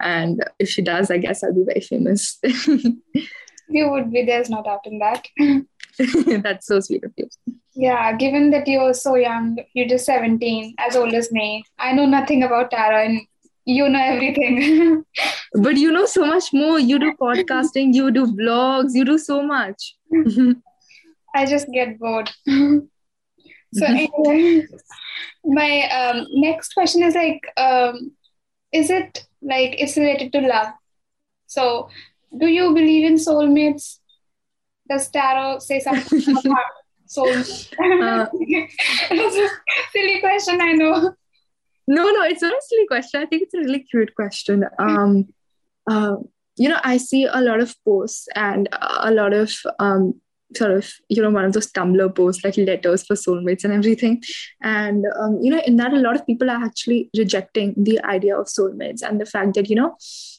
And 0.00 0.44
if 0.58 0.68
she 0.68 0.82
does, 0.82 1.10
I 1.10 1.16
guess 1.16 1.42
I'll 1.42 1.54
be 1.54 1.64
very 1.64 1.80
famous. 1.80 2.38
you 3.68 3.90
would 3.90 4.10
be, 4.10 4.24
there's 4.24 4.50
no 4.50 4.62
doubt 4.62 4.86
in 4.86 4.98
that. 4.98 5.26
that's 6.42 6.66
so 6.66 6.80
sweet 6.80 7.04
of 7.04 7.12
you. 7.16 7.28
Yeah, 7.74 8.16
given 8.16 8.50
that 8.50 8.66
you're 8.66 8.94
so 8.94 9.14
young, 9.14 9.58
you're 9.72 9.88
just 9.88 10.06
17, 10.06 10.74
as 10.78 10.96
old 10.96 11.14
as 11.14 11.30
me. 11.30 11.64
I 11.78 11.92
know 11.92 12.06
nothing 12.06 12.42
about 12.42 12.70
tarot 12.70 13.04
and 13.04 13.20
you 13.64 13.88
know 13.88 14.00
everything. 14.00 15.04
but 15.54 15.76
you 15.76 15.92
know 15.92 16.06
so 16.06 16.24
much 16.26 16.52
more. 16.52 16.78
You 16.78 16.98
do 16.98 17.12
podcasting, 17.20 17.94
you 17.94 18.10
do 18.10 18.26
vlogs, 18.26 18.94
you 18.94 19.04
do 19.04 19.18
so 19.18 19.42
much. 19.42 19.94
I 21.34 21.46
just 21.46 21.68
get 21.70 21.98
bored. 21.98 22.30
so 22.46 23.84
anyway, 23.84 24.66
my 25.44 25.82
um, 25.90 26.26
next 26.30 26.72
question 26.72 27.02
is 27.02 27.14
like, 27.14 27.42
um, 27.56 28.12
is 28.72 28.90
it 28.90 29.26
like 29.42 29.80
it's 29.80 29.96
related 29.96 30.32
to 30.32 30.40
love? 30.40 30.72
So, 31.46 31.90
do 32.36 32.46
you 32.46 32.74
believe 32.74 33.06
in 33.06 33.14
soulmates? 33.14 33.98
Does 34.88 35.08
tarot 35.10 35.58
say 35.60 35.80
something 35.80 36.36
about 36.46 36.56
so 37.06 37.26
uh, 37.28 38.26
silly 39.92 40.20
question, 40.20 40.60
I 40.60 40.72
know. 40.72 41.14
No, 41.86 42.04
no, 42.10 42.22
it's 42.22 42.42
not 42.42 42.52
a 42.52 42.62
silly 42.66 42.86
question. 42.86 43.22
I 43.22 43.26
think 43.26 43.42
it's 43.42 43.54
a 43.54 43.58
really 43.58 43.80
cute 43.80 44.14
question. 44.14 44.64
Um, 44.78 45.32
uh, 45.90 46.16
you 46.56 46.68
know, 46.68 46.80
I 46.84 46.98
see 46.98 47.24
a 47.24 47.40
lot 47.40 47.60
of 47.60 47.74
posts 47.84 48.28
and 48.34 48.68
a 48.72 49.10
lot 49.10 49.32
of 49.32 49.52
um, 49.78 50.20
sort 50.56 50.70
of 50.70 50.90
you 51.08 51.22
know 51.22 51.30
one 51.30 51.44
of 51.44 51.52
those 51.52 51.70
tumblr 51.72 52.14
posts 52.14 52.42
like 52.44 52.56
letters 52.56 53.04
for 53.04 53.14
soulmates 53.14 53.64
and 53.64 53.72
everything. 53.72 54.22
And 54.62 55.04
um, 55.20 55.38
you 55.42 55.50
know 55.50 55.60
in 55.66 55.76
that 55.76 55.92
a 55.92 55.98
lot 55.98 56.16
of 56.16 56.26
people 56.26 56.50
are 56.50 56.64
actually 56.64 57.10
rejecting 57.16 57.74
the 57.76 58.00
idea 58.04 58.38
of 58.38 58.46
soulmates 58.46 59.02
and 59.02 59.20
the 59.20 59.26
fact 59.26 59.54
that 59.54 59.68
you 59.68 59.76
know 59.76 59.96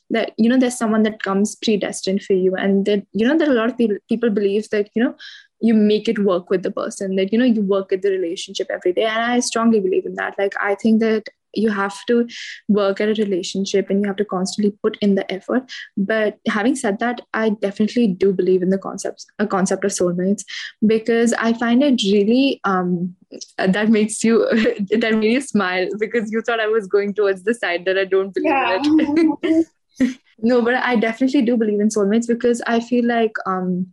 that 0.10 0.34
you 0.38 0.50
know 0.50 0.58
there's 0.58 0.78
someone 0.78 1.04
that 1.04 1.22
comes 1.22 1.56
predestined 1.56 2.24
for 2.24 2.34
you 2.34 2.56
and 2.56 2.86
that 2.86 3.06
you 3.14 3.28
know 3.28 3.38
that 3.38 3.48
a 3.48 3.54
lot 3.54 3.70
of 3.70 3.78
people 3.78 3.98
people 4.08 4.30
believe 4.30 4.70
that 4.70 4.90
you 4.96 5.04
know 5.04 5.16
you 5.62 5.74
make 5.74 6.08
it 6.08 6.20
work 6.20 6.50
with 6.50 6.64
the 6.64 6.72
person 6.72 7.18
that 7.18 7.34
you 7.34 7.38
know 7.38 7.46
you 7.46 7.62
work 7.62 7.92
at 7.92 8.02
the 8.02 8.10
relationship 8.10 8.68
every 8.70 8.94
day. 8.94 9.04
And 9.04 9.22
i 9.22 9.40
strongly 9.40 9.80
believe 9.80 10.06
in 10.06 10.16
that. 10.16 10.36
Like 10.38 10.54
i 10.62 10.76
think 10.76 11.00
that 11.02 11.30
you 11.54 11.70
have 11.70 12.06
to 12.06 12.28
work 12.68 13.02
at 13.02 13.10
a 13.10 13.22
relationship 13.22 13.90
and 13.90 14.02
you 14.02 14.08
have 14.08 14.16
to 14.16 14.26
constantly 14.26 14.72
put 14.84 14.98
in 15.02 15.16
the 15.16 15.32
effort 15.32 15.64
but 15.98 16.38
having 16.48 16.76
said 16.76 17.00
that 17.00 17.22
i 17.34 17.50
definitely 17.50 18.08
do 18.08 18.32
believe 18.34 18.62
in 18.62 18.70
the 18.70 18.78
concepts 18.78 19.26
a 19.40 19.48
concept 19.48 19.84
of 19.84 19.92
soulmates 19.92 20.44
because 20.86 21.34
i 21.34 21.54
find 21.54 21.84
it 21.84 22.02
really 22.04 22.60
um 22.64 23.16
that 23.58 23.90
makes 23.90 24.24
you 24.24 24.46
that 24.90 25.16
made 25.16 25.32
you 25.32 25.42
smile 25.42 25.88
because 26.00 26.32
you 26.32 26.42
thought 26.42 26.60
i 26.60 26.68
was 26.68 26.88
going 26.88 27.14
towards 27.14 27.44
the 27.44 27.54
side 27.54 27.86
that 27.86 27.98
i 27.98 28.06
don't 28.06 28.34
believe 28.34 28.52
yeah. 28.52 28.80
in 28.84 29.40
it 29.44 30.20
no 30.40 30.62
but 30.62 30.76
i 30.76 30.96
definitely 30.96 31.42
do 31.42 31.58
believe 31.58 31.80
in 31.80 31.90
soulmates 31.90 32.28
because 32.28 32.62
i 32.68 32.80
feel 32.80 33.06
like 33.06 33.34
um 33.46 33.88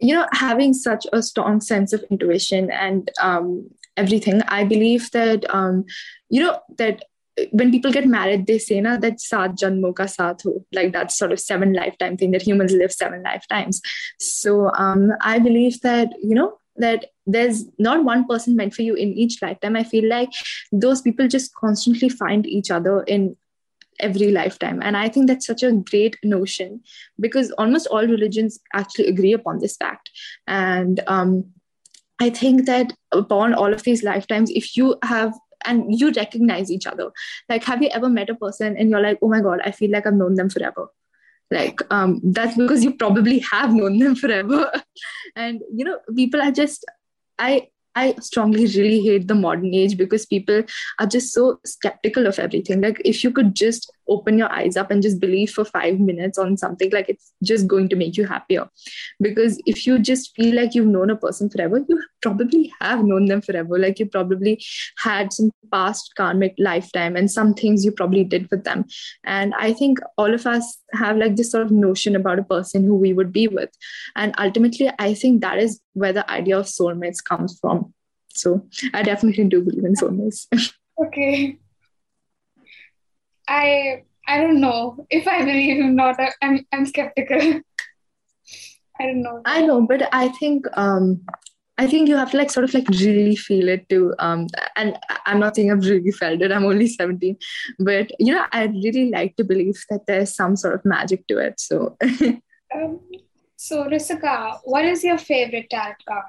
you 0.00 0.14
know 0.14 0.26
having 0.32 0.74
such 0.74 1.06
a 1.12 1.22
strong 1.22 1.60
sense 1.60 1.92
of 1.92 2.04
intuition 2.10 2.70
and 2.70 3.10
um, 3.20 3.68
everything. 3.96 4.42
I 4.48 4.64
believe 4.64 5.10
that 5.12 5.44
um, 5.54 5.84
you 6.28 6.40
know 6.40 6.60
that 6.78 7.04
when 7.50 7.70
people 7.70 7.90
get 7.90 8.06
married 8.06 8.46
they 8.46 8.58
say 8.58 8.80
na 8.80 8.96
that 8.96 9.20
saat 9.20 9.56
janmo 9.62 9.94
ka 9.94 10.04
saath 10.04 10.42
ho. 10.44 10.64
Like 10.72 10.92
that 10.92 11.12
sort 11.12 11.32
of 11.32 11.40
seven 11.40 11.72
lifetime 11.72 12.16
thing 12.16 12.30
that 12.32 12.42
humans 12.42 12.72
live 12.72 12.92
seven 12.92 13.22
lifetimes. 13.22 13.80
So 14.18 14.70
um, 14.74 15.12
i 15.20 15.38
believe 15.38 15.80
that 15.80 16.12
you 16.22 16.34
know 16.34 16.58
that 16.76 17.06
there's 17.26 17.64
not 17.78 18.04
one 18.04 18.26
person 18.26 18.56
meant 18.56 18.74
for 18.74 18.82
you 18.82 18.94
in 18.94 19.12
each 19.14 19.40
lifetime. 19.40 19.76
I 19.76 19.84
feel 19.84 20.08
like 20.08 20.30
those 20.72 21.00
people 21.00 21.28
just 21.28 21.54
constantly 21.54 22.08
find 22.08 22.46
each 22.46 22.70
other 22.70 23.02
in 23.04 23.36
every 24.00 24.30
lifetime. 24.32 24.80
And 24.82 24.96
i 24.96 25.08
think 25.08 25.28
that's 25.28 25.46
such 25.46 25.62
a 25.62 25.72
great 25.72 26.16
notion 26.24 26.82
because 27.20 27.50
almost 27.52 27.86
all 27.86 28.06
religions 28.06 28.58
actually 28.72 29.06
agree 29.08 29.32
upon 29.32 29.60
this 29.60 29.76
fact. 29.76 30.10
And 30.46 31.00
um, 31.06 31.44
i 32.20 32.30
think 32.30 32.66
that 32.66 32.92
upon 33.12 33.54
all 33.54 33.72
of 33.72 33.82
these 33.82 34.02
lifetimes 34.02 34.50
if 34.50 34.76
you 34.76 34.96
have 35.02 35.34
and 35.64 35.98
you 35.98 36.10
recognize 36.12 36.70
each 36.70 36.86
other 36.86 37.10
like 37.48 37.64
have 37.64 37.82
you 37.82 37.88
ever 37.88 38.08
met 38.08 38.30
a 38.30 38.34
person 38.34 38.76
and 38.76 38.90
you're 38.90 39.00
like 39.00 39.18
oh 39.22 39.28
my 39.28 39.40
god 39.40 39.60
i 39.64 39.70
feel 39.70 39.90
like 39.90 40.06
i've 40.06 40.14
known 40.14 40.34
them 40.34 40.50
forever 40.50 40.86
like 41.50 41.80
um, 41.90 42.20
that's 42.24 42.56
because 42.56 42.82
you 42.82 42.94
probably 42.94 43.38
have 43.38 43.72
known 43.72 43.98
them 43.98 44.14
forever 44.22 44.70
and 45.36 45.60
you 45.72 45.84
know 45.84 45.98
people 46.16 46.40
are 46.40 46.50
just 46.50 46.84
i 47.38 47.68
I 47.96 48.14
strongly 48.20 48.66
really 48.66 49.00
hate 49.00 49.28
the 49.28 49.34
modern 49.34 49.72
age 49.72 49.96
because 49.96 50.26
people 50.26 50.64
are 50.98 51.06
just 51.06 51.32
so 51.32 51.60
skeptical 51.64 52.26
of 52.26 52.38
everything. 52.38 52.80
Like, 52.80 53.00
if 53.04 53.22
you 53.22 53.30
could 53.30 53.54
just 53.54 53.90
open 54.08 54.38
your 54.38 54.52
eyes 54.52 54.76
up 54.76 54.90
and 54.90 55.02
just 55.02 55.20
believe 55.20 55.50
for 55.50 55.64
five 55.64 55.98
minutes 56.00 56.38
on 56.38 56.56
something 56.56 56.90
like 56.90 57.08
it's 57.08 57.32
just 57.42 57.66
going 57.66 57.88
to 57.88 57.96
make 57.96 58.16
you 58.16 58.26
happier. 58.26 58.68
Because 59.20 59.60
if 59.66 59.86
you 59.86 59.98
just 59.98 60.34
feel 60.34 60.54
like 60.54 60.74
you've 60.74 60.86
known 60.86 61.10
a 61.10 61.16
person 61.16 61.48
forever 61.48 61.84
you 61.88 62.02
probably 62.22 62.72
have 62.80 63.04
known 63.04 63.26
them 63.26 63.40
forever. 63.40 63.78
Like 63.78 63.98
you 63.98 64.06
probably 64.06 64.62
had 64.98 65.32
some 65.32 65.50
past 65.72 66.12
karmic 66.16 66.54
lifetime 66.58 67.16
and 67.16 67.30
some 67.30 67.54
things 67.54 67.84
you 67.84 67.92
probably 67.92 68.24
did 68.24 68.50
with 68.50 68.64
them. 68.64 68.84
And 69.24 69.54
i 69.58 69.72
think 69.72 69.98
all 70.18 70.32
of 70.34 70.46
us 70.46 70.78
have 70.92 71.16
like 71.16 71.36
this 71.36 71.50
sort 71.50 71.64
of 71.64 71.70
notion 71.70 72.16
about 72.16 72.38
a 72.38 72.44
person 72.44 72.84
who 72.84 72.94
we 72.94 73.12
would 73.12 73.32
be 73.32 73.48
with. 73.48 73.70
And 74.16 74.34
ultimately 74.38 74.90
i 74.98 75.14
think 75.14 75.40
that 75.40 75.58
is 75.58 75.80
where 75.92 76.12
the 76.12 76.28
idea 76.30 76.58
of 76.58 76.66
soulmates 76.66 77.22
comes 77.22 77.58
from. 77.58 77.92
So 78.28 78.66
i 78.92 79.02
definitely 79.02 79.44
do 79.44 79.62
believe 79.62 79.84
in 79.84 79.94
soulmates. 79.94 80.46
Okay 81.04 81.58
I 83.48 84.04
I 84.26 84.40
don't 84.40 84.60
know 84.60 85.06
if 85.10 85.28
I 85.28 85.44
believe 85.44 85.82
him 85.82 85.96
not. 85.96 86.18
I'm 86.42 86.66
I'm 86.72 86.86
skeptical. 86.86 87.60
I 89.00 89.06
don't 89.06 89.22
know. 89.22 89.42
I 89.44 89.66
know, 89.66 89.86
but 89.86 90.08
I 90.12 90.28
think 90.28 90.66
um 90.76 91.24
I 91.76 91.88
think 91.88 92.08
you 92.08 92.16
have 92.16 92.30
to 92.30 92.36
like 92.36 92.50
sort 92.50 92.64
of 92.64 92.74
like 92.74 92.88
really 92.88 93.34
feel 93.34 93.68
it 93.68 93.88
too. 93.88 94.14
Um, 94.20 94.46
and 94.76 94.96
I'm 95.26 95.40
not 95.40 95.56
saying 95.56 95.72
I've 95.72 95.84
really 95.84 96.12
felt 96.12 96.40
it. 96.40 96.52
I'm 96.52 96.64
only 96.64 96.86
17, 97.00 97.36
but 97.80 98.10
you 98.20 98.32
know, 98.32 98.44
I 98.52 98.66
really 98.66 99.10
like 99.10 99.36
to 99.36 99.44
believe 99.44 99.82
that 99.90 100.06
there's 100.06 100.34
some 100.34 100.56
sort 100.56 100.74
of 100.74 100.84
magic 100.84 101.26
to 101.28 101.38
it. 101.38 101.58
So, 101.58 101.96
um, 102.74 103.00
so 103.56 103.84
Risika, 103.84 104.60
what 104.64 104.84
is 104.84 105.02
your 105.02 105.18
favorite 105.18 105.68
tarot 105.68 105.94
card? 106.08 106.24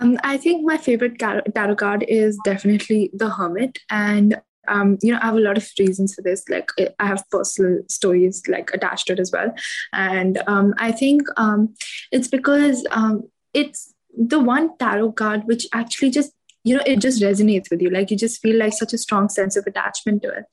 Um, 0.00 0.18
I 0.24 0.38
think 0.38 0.64
my 0.64 0.78
favorite 0.78 1.18
tarot 1.18 1.76
card 1.76 2.04
is 2.08 2.38
definitely 2.44 3.10
the 3.12 3.28
Hermit, 3.28 3.78
and 3.90 4.40
um, 4.70 4.98
you 5.02 5.12
know, 5.12 5.18
I 5.20 5.26
have 5.26 5.36
a 5.36 5.40
lot 5.40 5.56
of 5.56 5.68
reasons 5.78 6.14
for 6.14 6.22
this. 6.22 6.48
Like, 6.48 6.70
I 6.98 7.06
have 7.06 7.24
personal 7.30 7.82
stories 7.88 8.42
like 8.48 8.70
attached 8.72 9.08
to 9.08 9.12
it 9.14 9.20
as 9.20 9.30
well, 9.32 9.52
and 9.92 10.42
um, 10.46 10.74
I 10.78 10.92
think 10.92 11.22
um, 11.36 11.74
it's 12.12 12.28
because 12.28 12.86
um, 12.90 13.28
it's 13.52 13.94
the 14.16 14.40
one 14.40 14.76
tarot 14.78 15.12
card 15.12 15.42
which 15.44 15.66
actually 15.72 16.10
just 16.10 16.32
you 16.64 16.76
know 16.76 16.82
it 16.86 17.00
just 17.00 17.22
resonates 17.22 17.70
with 17.70 17.80
you. 17.80 17.90
Like 17.90 18.10
you 18.10 18.16
just 18.16 18.40
feel 18.40 18.56
like 18.56 18.72
such 18.72 18.92
a 18.92 18.98
strong 18.98 19.28
sense 19.28 19.56
of 19.56 19.66
attachment 19.66 20.22
to 20.22 20.28
it. 20.28 20.44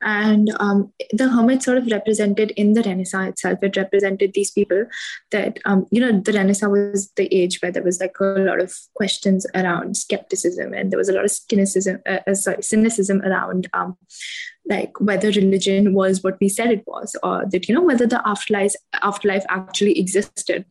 And 0.00 0.54
um, 0.60 0.92
the 1.12 1.28
hermit 1.28 1.62
sort 1.62 1.78
of 1.78 1.86
represented 1.90 2.52
in 2.52 2.72
the 2.72 2.82
renaissance 2.82 3.30
itself 3.30 3.62
it 3.62 3.76
represented 3.76 4.32
these 4.34 4.50
people 4.50 4.84
that 5.30 5.58
um, 5.64 5.86
you 5.90 6.00
know 6.00 6.20
the 6.20 6.32
renaissance 6.32 6.70
was 6.70 7.10
the 7.16 7.32
age 7.34 7.60
where 7.60 7.72
there 7.72 7.82
was 7.82 8.00
like 8.00 8.18
a 8.20 8.24
lot 8.24 8.60
of 8.60 8.74
questions 8.94 9.46
around 9.54 9.96
skepticism 9.96 10.72
and 10.72 10.90
there 10.90 10.98
was 10.98 11.08
a 11.08 11.12
lot 11.12 11.24
of 11.24 11.30
cynicism 11.30 12.00
uh, 12.06 12.18
uh, 12.26 12.34
sorry 12.34 12.62
cynicism 12.62 13.20
around 13.22 13.68
um, 13.72 13.96
like 14.66 15.00
whether 15.00 15.28
religion 15.28 15.92
was 15.92 16.22
what 16.22 16.38
we 16.40 16.48
said 16.48 16.70
it 16.70 16.84
was 16.86 17.16
or 17.22 17.44
that 17.50 17.68
you 17.68 17.74
know 17.74 17.82
whether 17.82 18.06
the 18.06 18.22
afterlife 18.26 18.74
afterlife 19.02 19.44
actually 19.48 19.98
existed. 19.98 20.64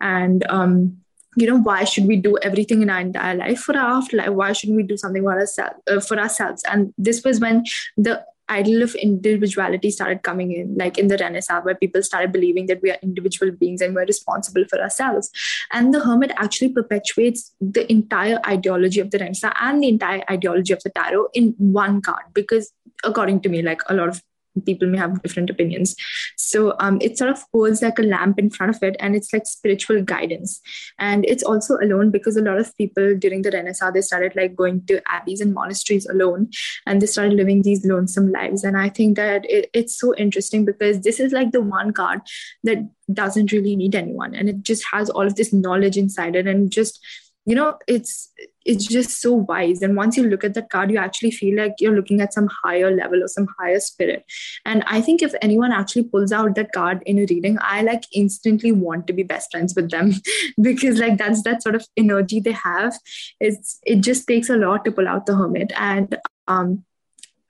And 0.00 0.44
um 0.48 0.98
you 1.36 1.46
know 1.46 1.58
why 1.58 1.84
should 1.84 2.06
we 2.06 2.16
do 2.16 2.38
everything 2.38 2.82
in 2.82 2.90
our 2.90 3.00
entire 3.00 3.34
life 3.34 3.60
for 3.60 3.76
our 3.76 3.98
afterlife? 3.98 4.30
Why 4.30 4.52
shouldn't 4.52 4.76
we 4.76 4.82
do 4.82 4.96
something 4.96 5.22
for 5.22 5.38
ourselves 5.38 5.76
uh, 5.90 6.00
for 6.00 6.18
ourselves? 6.18 6.62
And 6.68 6.92
this 6.96 7.22
was 7.22 7.40
when 7.40 7.64
the 7.96 8.24
ideal 8.48 8.82
of 8.82 8.94
individuality 8.94 9.90
started 9.90 10.22
coming 10.22 10.52
in 10.52 10.76
like 10.76 10.98
in 10.98 11.08
the 11.08 11.16
renaissance 11.18 11.64
where 11.64 11.74
people 11.74 12.02
started 12.02 12.32
believing 12.32 12.66
that 12.66 12.80
we 12.80 12.90
are 12.90 12.98
individual 13.02 13.50
beings 13.52 13.80
and 13.80 13.94
we're 13.94 14.06
responsible 14.06 14.64
for 14.70 14.80
ourselves. 14.80 15.30
And 15.72 15.92
the 15.92 16.00
hermit 16.00 16.32
actually 16.36 16.70
perpetuates 16.70 17.52
the 17.60 17.90
entire 17.90 18.40
ideology 18.46 19.00
of 19.00 19.10
the 19.10 19.18
renaissance 19.18 19.54
and 19.60 19.82
the 19.82 19.88
entire 19.88 20.22
ideology 20.30 20.72
of 20.72 20.82
the 20.82 20.90
tarot 20.90 21.28
in 21.34 21.54
one 21.58 22.00
card 22.00 22.22
because 22.34 22.72
according 23.04 23.40
to 23.40 23.48
me 23.48 23.62
like 23.62 23.80
a 23.88 23.94
lot 23.94 24.08
of 24.08 24.22
people 24.64 24.88
may 24.88 24.98
have 24.98 25.22
different 25.22 25.50
opinions. 25.50 25.94
So 26.36 26.74
um, 26.80 26.98
it 27.00 27.18
sort 27.18 27.30
of 27.30 27.44
holds 27.52 27.82
like 27.82 27.98
a 27.98 28.02
lamp 28.02 28.38
in 28.38 28.50
front 28.50 28.74
of 28.74 28.82
it 28.82 28.96
and 29.00 29.14
it's 29.14 29.32
like 29.32 29.46
spiritual 29.46 30.02
guidance. 30.02 30.60
And 30.98 31.24
it's 31.26 31.42
also 31.42 31.76
alone 31.82 32.10
because 32.10 32.36
a 32.36 32.42
lot 32.42 32.58
of 32.58 32.76
people 32.76 33.16
during 33.16 33.42
the 33.42 33.50
renaissance 33.50 33.94
they 33.94 34.00
started 34.00 34.34
like 34.36 34.56
going 34.56 34.84
to 34.86 35.00
abbeys 35.08 35.40
and 35.40 35.54
monasteries 35.54 36.06
alone 36.06 36.50
and 36.86 37.00
they 37.00 37.06
started 37.06 37.34
living 37.34 37.62
these 37.62 37.84
lonesome 37.84 38.32
lives. 38.32 38.64
And 38.64 38.76
i 38.76 38.88
think 38.88 39.16
that 39.16 39.44
it, 39.50 39.70
it's 39.72 39.98
so 39.98 40.14
interesting 40.16 40.64
because 40.64 41.00
this 41.00 41.20
is 41.20 41.32
like 41.32 41.52
the 41.52 41.60
one 41.60 41.92
card 41.92 42.20
that 42.64 42.78
doesn't 43.12 43.52
really 43.52 43.76
need 43.76 43.94
anyone. 43.94 44.34
And 44.34 44.48
it 44.48 44.62
just 44.62 44.84
has 44.92 45.10
all 45.10 45.26
of 45.26 45.36
this 45.36 45.52
knowledge 45.52 45.96
inside 45.96 46.36
it 46.36 46.46
and 46.46 46.70
just 46.70 47.04
you 47.46 47.54
know 47.54 47.78
it's 47.86 48.32
it's 48.64 48.84
just 48.84 49.20
so 49.22 49.32
wise. 49.32 49.80
And 49.80 49.96
once 49.96 50.16
you 50.16 50.24
look 50.24 50.42
at 50.42 50.54
that 50.54 50.70
card 50.70 50.90
you 50.90 50.98
actually 50.98 51.30
feel 51.30 51.56
like 51.56 51.74
you're 51.78 51.94
looking 51.94 52.20
at 52.20 52.34
some 52.34 52.48
higher 52.64 52.90
level 52.90 53.22
or 53.22 53.28
some 53.28 53.46
higher 53.58 53.80
spirit. 53.80 54.24
And 54.64 54.82
i 54.86 55.00
think 55.00 55.22
if 55.22 55.34
anyone 55.40 55.72
actually 55.72 56.04
pulls 56.04 56.32
out 56.32 56.56
that 56.56 56.72
card 56.72 57.02
in 57.06 57.18
a 57.20 57.26
reading 57.30 57.58
i 57.60 57.82
like 57.82 58.04
instantly 58.12 58.72
want 58.72 59.06
to 59.06 59.12
be 59.12 59.22
best 59.22 59.50
friends 59.52 59.74
with 59.76 59.90
them. 59.90 60.12
Because 60.60 60.98
like 60.98 61.18
that's 61.18 61.42
that 61.42 61.62
sort 61.62 61.74
of 61.74 61.86
energy 61.96 62.40
they 62.40 62.52
have. 62.52 62.98
It's 63.40 63.78
it 63.84 64.00
just 64.00 64.26
takes 64.26 64.50
a 64.50 64.56
lot 64.56 64.84
to 64.84 64.92
pull 64.92 65.08
out 65.08 65.26
the 65.26 65.36
hermit. 65.36 65.72
And 65.76 66.18
um 66.48 66.84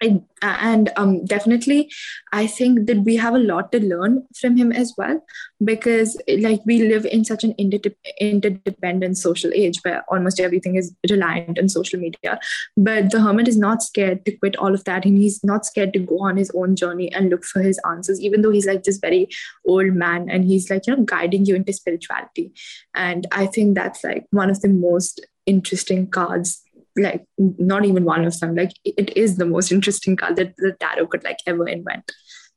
I, 0.02 0.20
and 0.42 0.90
um, 0.96 1.24
definitely 1.24 1.90
i 2.30 2.46
think 2.46 2.86
that 2.86 2.98
we 2.98 3.16
have 3.16 3.34
a 3.34 3.38
lot 3.38 3.72
to 3.72 3.80
learn 3.80 4.26
from 4.38 4.58
him 4.58 4.70
as 4.70 4.92
well 4.98 5.22
because 5.64 6.20
like 6.28 6.60
we 6.66 6.86
live 6.86 7.06
in 7.06 7.24
such 7.24 7.44
an 7.44 7.54
interdependent 7.58 9.16
social 9.16 9.50
age 9.54 9.78
where 9.82 10.04
almost 10.08 10.38
everything 10.40 10.76
is 10.76 10.94
reliant 11.08 11.58
on 11.58 11.68
social 11.68 11.98
media. 11.98 12.38
But 12.76 13.10
the 13.10 13.20
hermit 13.20 13.48
is 13.48 13.56
not 13.56 13.82
scared 13.82 14.24
to 14.26 14.32
quit 14.32 14.56
all 14.56 14.74
of 14.74 14.84
that 14.84 15.04
and 15.04 15.16
he's 15.16 15.42
not 15.42 15.64
scared 15.64 15.92
to 15.94 15.98
go 15.98 16.20
on 16.20 16.36
his 16.36 16.50
own 16.54 16.76
journey 16.76 17.12
and 17.12 17.30
look 17.30 17.44
for 17.44 17.62
his 17.62 17.80
answers 17.88 18.20
even 18.20 18.42
though 18.42 18.50
he's 18.50 18.66
like 18.66 18.82
this 18.82 18.98
very 18.98 19.28
old 19.66 19.94
man 19.94 20.28
and 20.28 20.44
he's 20.44 20.68
like 20.68 20.86
you 20.86 20.94
know 20.94 21.02
guiding 21.02 21.46
you 21.46 21.54
into 21.54 21.72
spirituality. 21.72 22.52
And 22.94 23.26
i 23.32 23.46
think 23.46 23.74
that's 23.74 24.04
like 24.04 24.26
one 24.30 24.50
of 24.50 24.60
the 24.60 24.68
most 24.68 25.24
interesting 25.46 26.08
cards 26.08 26.62
like 26.96 27.26
not 27.38 27.84
even 27.84 28.04
one 28.04 28.24
of 28.24 28.38
them. 28.40 28.54
Like 28.54 28.72
it 28.84 29.16
is 29.16 29.36
the 29.36 29.46
most 29.46 29.72
interesting 29.72 30.16
card 30.16 30.36
that 30.36 30.56
the 30.56 30.76
tarot 30.80 31.08
could 31.08 31.24
like 31.24 31.38
ever 31.46 31.68
invent. 31.68 32.10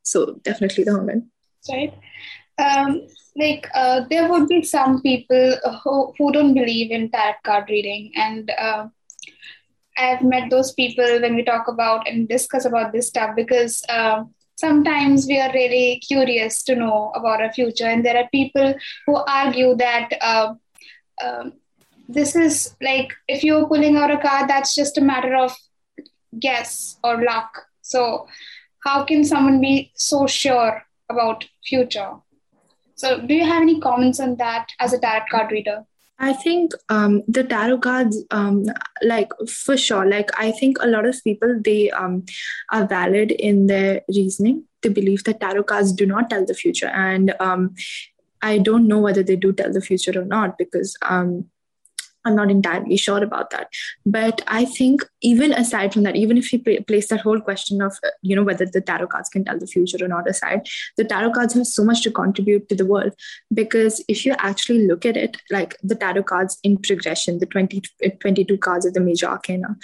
So 0.03 0.39
definitely 0.43 0.83
the 0.83 0.91
hermit 0.91 1.23
right. 1.69 1.93
Um 2.57 3.07
like 3.35 3.69
uh, 3.73 4.01
there 4.09 4.29
would 4.29 4.47
be 4.47 4.63
some 4.63 5.01
people 5.01 5.55
who, 5.83 6.13
who 6.17 6.31
don't 6.31 6.53
believe 6.53 6.91
in 6.91 7.09
tarot 7.09 7.35
card 7.45 7.69
reading. 7.69 8.11
And 8.15 8.51
uh, 8.57 8.87
i've 9.97 10.21
met 10.21 10.49
those 10.49 10.71
people 10.73 11.21
when 11.21 11.35
we 11.35 11.43
talk 11.43 11.67
about 11.67 12.07
and 12.07 12.27
discuss 12.29 12.65
about 12.65 12.93
this 12.93 13.09
stuff 13.09 13.35
because 13.35 13.83
uh, 13.89 14.23
sometimes 14.55 15.25
we 15.27 15.39
are 15.39 15.51
really 15.53 16.01
curious 16.05 16.63
to 16.63 16.75
know 16.75 17.11
about 17.15 17.41
our 17.41 17.51
future. 17.53 17.85
And 17.85 18.05
there 18.05 18.17
are 18.17 18.29
people 18.31 18.73
who 19.05 19.15
argue 19.15 19.75
that 19.75 20.09
uh, 20.21 20.53
um, 21.23 21.53
this 22.09 22.35
is 22.35 22.75
like 22.81 23.13
if 23.27 23.43
you're 23.43 23.67
pulling 23.67 23.95
out 23.95 24.11
a 24.11 24.17
card, 24.17 24.49
that's 24.49 24.73
just 24.75 24.97
a 24.97 25.01
matter 25.01 25.35
of 25.35 25.55
guess 26.39 26.97
or 27.03 27.23
luck. 27.23 27.67
So 27.81 28.27
how 28.83 29.03
can 29.05 29.23
someone 29.23 29.61
be 29.61 29.91
so 29.95 30.25
sure 30.25 30.83
about 31.09 31.45
future? 31.63 32.13
So 32.95 33.21
do 33.21 33.33
you 33.33 33.45
have 33.45 33.61
any 33.61 33.79
comments 33.79 34.19
on 34.19 34.35
that 34.37 34.69
as 34.79 34.91
a 34.93 34.99
tarot 34.99 35.25
card 35.29 35.51
reader? 35.51 35.85
I 36.17 36.33
think 36.33 36.73
um, 36.89 37.23
the 37.27 37.43
tarot 37.43 37.77
cards, 37.77 38.17
um, 38.31 38.65
like 39.03 39.29
for 39.47 39.77
sure, 39.77 40.05
like 40.05 40.31
I 40.37 40.51
think 40.51 40.77
a 40.81 40.87
lot 40.87 41.05
of 41.05 41.23
people 41.23 41.61
they 41.63 41.91
um, 41.91 42.25
are 42.71 42.85
valid 42.85 43.31
in 43.31 43.67
their 43.67 44.01
reasoning. 44.09 44.65
They 44.81 44.89
believe 44.89 45.23
that 45.25 45.39
tarot 45.39 45.63
cards 45.63 45.93
do 45.93 46.05
not 46.05 46.29
tell 46.29 46.45
the 46.45 46.53
future, 46.53 46.87
and 46.87 47.33
um, 47.39 47.75
I 48.41 48.57
don't 48.57 48.87
know 48.87 48.99
whether 48.99 49.23
they 49.23 49.37
do 49.37 49.53
tell 49.53 49.71
the 49.71 49.81
future 49.81 50.19
or 50.19 50.25
not 50.25 50.57
because 50.57 50.97
um, 51.03 51.45
I'm 52.25 52.35
not 52.35 52.51
entirely 52.51 52.97
sure 52.97 53.23
about 53.23 53.49
that. 53.51 53.69
But 54.05 54.41
I 54.47 54.65
think 54.65 55.03
even 55.21 55.51
aside 55.53 55.93
from 55.93 56.03
that, 56.03 56.15
even 56.15 56.37
if 56.37 56.51
you 56.53 56.59
place 56.59 57.07
that 57.09 57.21
whole 57.21 57.39
question 57.39 57.81
of 57.81 57.97
uh, 58.03 58.09
you 58.21 58.35
know 58.35 58.43
whether 58.43 58.65
the 58.65 58.81
tarot 58.81 59.07
cards 59.07 59.29
can 59.29 59.43
tell 59.43 59.59
the 59.59 59.67
future 59.67 60.03
or 60.03 60.07
not 60.07 60.29
aside, 60.29 60.67
the 60.97 61.03
tarot 61.03 61.31
cards 61.31 61.53
have 61.53 61.67
so 61.67 61.83
much 61.83 62.01
to 62.03 62.11
contribute 62.11 62.69
to 62.69 62.75
the 62.75 62.85
world. 62.85 63.13
Because 63.53 64.03
if 64.07 64.25
you 64.25 64.35
actually 64.39 64.87
look 64.87 65.05
at 65.05 65.17
it, 65.17 65.37
like 65.49 65.75
the 65.83 65.95
tarot 65.95 66.23
cards 66.23 66.57
in 66.63 66.77
progression, 66.77 67.39
the 67.39 67.45
20, 67.45 67.83
22 68.19 68.57
cards 68.57 68.85
of 68.85 68.93
the 68.93 68.99
major 68.99 69.27
arcana, 69.27 69.75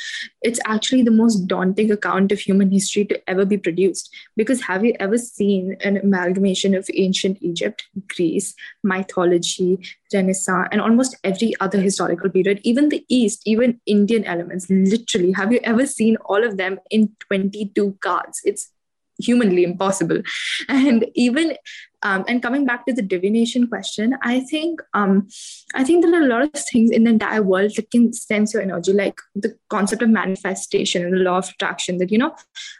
it's 0.42 0.60
actually 0.66 1.04
the 1.04 1.12
most 1.12 1.48
daunting 1.48 1.92
account 1.92 2.32
of 2.32 2.40
human 2.40 2.72
history 2.72 3.06
to 3.06 3.30
ever 3.30 3.46
be 3.46 3.58
produced. 3.58 4.14
Because 4.36 4.62
have 4.64 4.86
you 4.86 4.96
ever 5.00 5.18
seen 5.18 5.76
an 5.82 5.98
amalgamation 5.98 6.76
of 6.76 6.90
ancient 6.94 7.38
Egypt, 7.42 7.84
Greece, 8.08 8.54
mythology, 8.84 9.80
Renaissance, 10.14 10.70
and 10.72 10.82
almost 10.82 11.16
every 11.24 11.54
other 11.60 11.80
historical 11.80 12.30
period, 12.30 12.60
even 12.64 12.90
the 12.90 13.06
East, 13.10 13.42
even 13.46 13.80
Indian 13.86 14.24
elements. 14.26 14.70
Literally, 14.70 15.25
have 15.34 15.52
you 15.52 15.60
ever 15.64 15.86
seen 15.86 16.18
all 16.26 16.44
of 16.44 16.58
them 16.58 16.80
in 16.90 17.16
22 17.28 17.98
cards? 18.02 18.42
It's 18.44 18.72
humanly 19.20 19.64
impossible. 19.64 20.22
And 20.70 21.06
even 21.16 21.58
um, 22.06 22.24
and 22.28 22.42
coming 22.42 22.66
back 22.66 22.86
to 22.86 22.94
the 22.94 23.02
divination 23.02 23.68
question 23.68 24.16
i 24.22 24.40
think 24.40 24.80
um, 24.94 25.28
i 25.74 25.84
think 25.84 26.06
there 26.06 26.14
are 26.14 26.24
a 26.24 26.28
lot 26.28 26.44
of 26.44 26.52
things 26.72 26.92
in 26.92 27.04
the 27.04 27.10
entire 27.10 27.42
world 27.42 27.72
that 27.76 27.90
can 27.92 28.14
sense 28.14 28.54
your 28.54 28.62
energy 28.62 28.94
like 28.94 29.20
the 29.34 29.58
concept 29.70 30.04
of 30.04 30.10
manifestation 30.10 31.04
and 31.04 31.14
the 31.14 31.26
law 31.28 31.40
of 31.40 31.50
attraction 31.50 31.98
that 31.98 32.12
you 32.12 32.18
know 32.18 32.34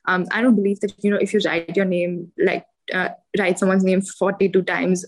um, 0.06 0.26
i 0.32 0.42
don't 0.42 0.56
believe 0.56 0.80
that 0.80 0.94
you 1.04 1.10
know 1.10 1.18
if 1.18 1.34
you 1.34 1.40
write 1.46 1.76
your 1.76 1.86
name 1.86 2.32
like 2.38 2.66
uh, 2.94 3.10
write 3.40 3.58
someone's 3.58 3.84
name 3.84 4.02
42 4.02 4.62
times 4.62 5.04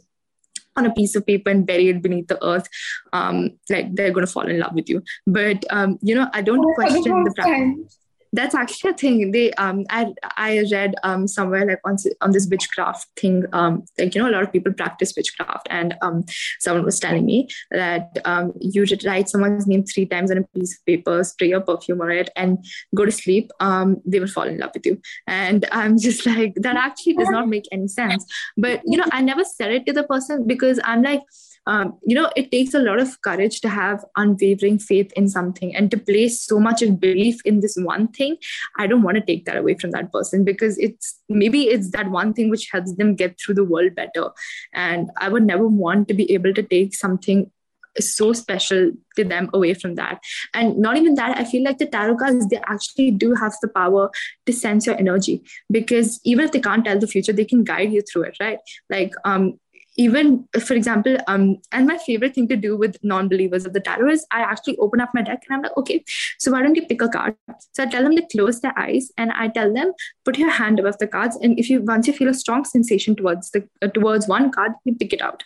on 0.78 0.86
a 0.86 0.94
piece 0.94 1.16
of 1.16 1.26
paper 1.26 1.50
and 1.50 1.66
bury 1.66 1.90
it 1.90 2.02
beneath 2.02 2.28
the 2.28 2.44
earth, 2.46 2.68
um, 3.14 3.52
like 3.70 3.94
they're 3.96 4.12
going 4.12 4.26
to 4.26 4.32
fall 4.32 4.48
in 4.48 4.60
love 4.60 4.74
with 4.74 4.90
you. 4.90 5.04
But 5.26 5.66
um, 5.70 5.98
you 6.02 6.16
know, 6.16 6.30
I 6.34 6.42
don't 6.42 6.64
oh, 6.64 6.74
question 6.76 7.24
the 7.24 7.34
practice 7.36 7.98
that's 8.38 8.54
actually 8.54 8.92
a 8.92 8.94
thing 8.94 9.32
they 9.32 9.52
um 9.54 9.84
i 9.90 10.06
i 10.38 10.64
read 10.72 10.94
um 11.04 11.28
somewhere 11.28 11.66
like 11.66 11.80
on, 11.84 11.98
on 12.22 12.32
this 12.32 12.48
witchcraft 12.52 13.08
thing 13.20 13.44
um 13.52 13.84
like 13.98 14.14
you 14.14 14.22
know 14.22 14.30
a 14.30 14.36
lot 14.36 14.44
of 14.44 14.52
people 14.52 14.72
practice 14.72 15.14
witchcraft 15.18 15.68
and 15.72 15.96
um 16.04 16.24
someone 16.60 16.86
was 16.86 17.00
telling 17.00 17.26
me 17.26 17.48
that 17.72 18.20
um 18.26 18.54
you 18.62 18.86
should 18.86 19.04
write 19.06 19.28
someone's 19.28 19.66
name 19.66 19.84
three 19.84 20.06
times 20.06 20.30
on 20.30 20.38
a 20.38 20.44
piece 20.60 20.78
of 20.78 20.86
paper 20.86 21.24
spray 21.24 21.50
your 21.50 21.62
perfume 21.62 22.00
on 22.02 22.12
it 22.12 22.30
and 22.36 22.64
go 22.96 23.06
to 23.06 23.12
sleep 23.12 23.50
um 23.60 23.98
they 24.06 24.20
will 24.20 24.34
fall 24.38 24.48
in 24.54 24.60
love 24.60 24.72
with 24.76 24.86
you 24.86 25.02
and 25.26 25.66
i'm 25.72 25.98
just 25.98 26.26
like 26.28 26.54
that 26.68 26.76
actually 26.76 27.14
does 27.14 27.30
not 27.30 27.50
make 27.50 27.68
any 27.72 27.88
sense 27.88 28.24
but 28.56 28.82
you 28.86 28.98
know 28.98 29.10
i 29.12 29.22
never 29.22 29.44
said 29.44 29.72
it 29.72 29.86
to 29.88 29.94
the 29.94 30.04
person 30.04 30.46
because 30.46 30.80
i'm 30.84 31.02
like 31.02 31.22
um, 31.68 31.98
you 32.02 32.16
know, 32.16 32.32
it 32.38 32.50
takes 32.50 32.74
a 32.74 32.80
lot 32.80 33.00
of 33.00 33.22
courage 33.22 33.60
to 33.60 33.70
have 33.70 34.04
unwavering 34.16 34.80
faith 34.80 35.12
in 35.18 35.28
something 35.28 35.76
and 35.76 35.92
to 35.92 35.98
place 35.98 36.42
so 36.42 36.60
much 36.60 36.82
of 36.82 37.00
belief 37.00 37.42
in 37.44 37.60
this 37.60 37.76
one 37.76 38.08
thing. 38.08 38.27
I 38.78 38.88
don't 38.88 39.04
want 39.04 39.16
to 39.16 39.26
take 39.26 39.46
that 39.46 39.58
away 39.58 39.76
from 39.76 39.92
that 39.92 40.12
person 40.12 40.44
because 40.44 40.78
it's 40.78 41.20
maybe 41.30 41.64
it's 41.64 41.92
that 41.92 42.10
one 42.12 42.34
thing 42.34 42.50
which 42.50 42.70
helps 42.72 42.94
them 42.96 43.16
get 43.16 43.40
through 43.40 43.56
the 43.56 43.64
world 43.64 43.96
better. 43.96 44.30
And 44.74 45.10
I 45.18 45.30
would 45.30 45.46
never 45.46 45.68
want 45.68 46.08
to 46.08 46.14
be 46.14 46.32
able 46.34 46.54
to 46.54 46.64
take 46.64 46.96
something 46.96 47.52
so 48.00 48.34
special 48.34 48.92
to 49.16 49.24
them 49.24 49.50
away 49.54 49.74
from 49.74 49.96
that 49.96 50.20
and 50.54 50.78
not 50.78 50.98
even 50.98 51.16
that 51.16 51.38
i 51.38 51.44
feel 51.44 51.64
like 51.64 51.78
the 51.78 51.86
tarot 51.86 52.18
cards 52.18 52.48
they 52.48 52.60
actually 52.68 53.12
do 53.12 53.34
have 53.34 53.56
the 53.62 53.68
power 53.68 54.10
to 54.46 54.54
sense 54.54 54.86
your 54.86 54.98
energy 54.98 55.42
because 55.72 56.20
even 56.24 56.46
if 56.46 56.52
they 56.52 56.60
can't 56.60 56.86
tell 56.86 57.00
the 57.00 57.08
future 57.08 57.34
they 57.34 57.46
can 57.46 57.64
guide 57.64 57.92
you 57.92 58.02
through 58.02 58.24
it 58.24 58.38
right 58.40 58.60
like 58.90 59.14
um 59.26 59.60
even 59.98 60.48
for 60.60 60.76
example 60.76 61.18
um 61.28 61.58
and 61.72 61.88
my 61.88 61.98
favorite 61.98 62.34
thing 62.34 62.48
to 62.48 62.56
do 62.56 62.78
with 62.78 62.98
non-believers 63.04 63.66
of 63.66 63.74
the 63.74 63.80
tarot 63.80 64.10
is 64.10 64.26
i 64.32 64.42
actually 64.42 64.78
open 64.78 65.02
up 65.02 65.10
my 65.14 65.22
deck 65.22 65.44
and 65.48 65.56
i'm 65.56 65.62
like 65.64 65.78
okay 65.78 66.04
so 66.38 66.52
why 66.52 66.62
don't 66.62 66.76
you 66.76 66.86
pick 66.86 67.02
a 67.02 67.10
card 67.10 67.36
so 67.72 67.84
i 67.84 67.86
tell 67.86 68.04
them 68.04 68.16
to 68.16 68.26
close 68.32 68.62
their 68.62 68.78
eyes 68.78 69.12
and 69.18 69.32
i 69.34 69.48
tell 69.48 69.74
them 69.74 69.92
put 70.24 70.38
your 70.38 70.50
hand 70.50 70.80
above 70.80 70.98
the 71.00 71.08
cards 71.08 71.38
and 71.42 71.60
if 71.60 71.70
you 71.70 71.82
once 71.82 72.08
you 72.08 72.14
feel 72.14 72.30
a 72.30 72.34
strong 72.34 72.64
sensation 72.64 73.16
towards 73.16 73.52
the 73.52 73.68
uh, 73.82 73.88
towards 73.88 74.28
one 74.28 74.52
card 74.52 74.72
you 74.86 74.96
pick 74.96 75.14
it 75.14 75.22
out 75.22 75.44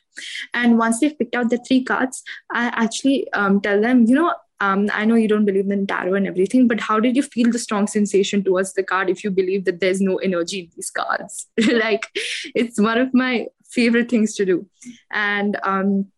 and 0.53 0.77
once 0.77 0.99
they've 0.99 1.17
picked 1.17 1.35
out 1.35 1.49
the 1.49 1.63
three 1.67 1.83
cards 1.83 2.23
i 2.51 2.67
actually 2.85 3.31
um, 3.33 3.61
tell 3.61 3.81
them 3.81 4.05
you 4.05 4.15
know 4.15 4.33
um, 4.61 4.89
I 4.93 5.05
know 5.05 5.15
you 5.15 5.27
don't 5.27 5.43
believe 5.43 5.71
in 5.71 5.87
tarot 5.87 6.13
and 6.13 6.27
everything, 6.27 6.67
but 6.67 6.79
how 6.79 6.99
did 6.99 7.15
you 7.15 7.23
feel 7.23 7.51
the 7.51 7.57
strong 7.57 7.87
sensation 7.87 8.43
towards 8.43 8.73
the 8.73 8.83
card 8.83 9.09
if 9.09 9.23
you 9.23 9.31
believe 9.31 9.65
that 9.65 9.79
there's 9.79 9.99
no 9.99 10.17
energy 10.17 10.59
in 10.59 10.69
these 10.75 10.91
cards? 10.91 11.47
like, 11.67 12.07
it's 12.53 12.79
one 12.79 12.99
of 12.99 13.11
my 13.11 13.47
favorite 13.71 14.09
things 14.09 14.35
to 14.35 14.45
do. 14.45 14.67
And 15.11 15.57
um, 15.63 16.11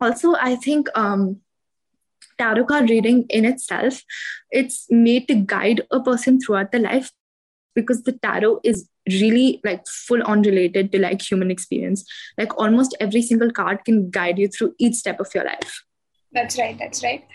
also, 0.00 0.34
I 0.34 0.56
think 0.56 0.88
um, 0.94 1.40
tarot 2.38 2.64
card 2.64 2.90
reading 2.90 3.26
in 3.28 3.44
itself, 3.44 4.02
it's 4.50 4.86
made 4.90 5.28
to 5.28 5.34
guide 5.34 5.82
a 5.90 6.00
person 6.00 6.40
throughout 6.40 6.72
their 6.72 6.80
life 6.80 7.10
because 7.74 8.02
the 8.02 8.12
tarot 8.12 8.60
is 8.64 8.88
really 9.08 9.60
like 9.64 9.86
full 9.86 10.22
on 10.24 10.42
related 10.42 10.92
to 10.92 10.98
like 10.98 11.22
human 11.22 11.50
experience. 11.50 12.04
Like 12.38 12.56
almost 12.58 12.96
every 13.00 13.22
single 13.22 13.50
card 13.50 13.84
can 13.84 14.10
guide 14.10 14.38
you 14.38 14.48
through 14.48 14.74
each 14.78 14.94
step 14.94 15.20
of 15.20 15.34
your 15.34 15.44
life. 15.44 15.84
That's 16.32 16.58
right. 16.58 16.78
That's 16.78 17.02
right. 17.02 17.26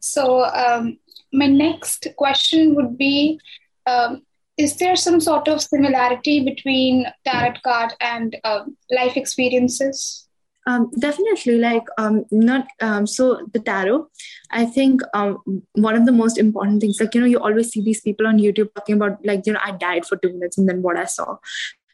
So 0.00 0.44
um, 0.44 0.98
my 1.32 1.46
next 1.46 2.08
question 2.16 2.74
would 2.74 2.98
be 2.98 3.40
um, 3.86 4.22
is 4.56 4.76
there 4.76 4.96
some 4.96 5.20
sort 5.20 5.48
of 5.48 5.60
similarity 5.60 6.44
between 6.44 7.06
tarot 7.24 7.54
card 7.64 7.94
and 8.00 8.36
uh, 8.44 8.64
life 8.90 9.16
experiences? 9.16 10.28
Um, 10.66 10.90
definitely, 10.98 11.58
like 11.58 11.84
um, 11.98 12.24
not 12.30 12.68
um, 12.80 13.06
so 13.06 13.48
the 13.52 13.58
tarot. 13.58 14.06
I 14.50 14.64
think 14.64 15.00
um, 15.12 15.38
one 15.72 15.96
of 15.96 16.06
the 16.06 16.12
most 16.12 16.38
important 16.38 16.80
things, 16.80 17.00
like 17.00 17.14
you 17.14 17.20
know, 17.20 17.26
you 17.26 17.40
always 17.40 17.70
see 17.70 17.82
these 17.82 18.00
people 18.00 18.28
on 18.28 18.38
YouTube 18.38 18.72
talking 18.74 18.94
about 18.94 19.24
like 19.24 19.44
you 19.46 19.54
know, 19.54 19.60
I 19.62 19.72
died 19.72 20.06
for 20.06 20.16
two 20.16 20.32
minutes 20.32 20.58
and 20.58 20.68
then 20.68 20.82
what 20.82 20.96
I 20.96 21.04
saw. 21.04 21.38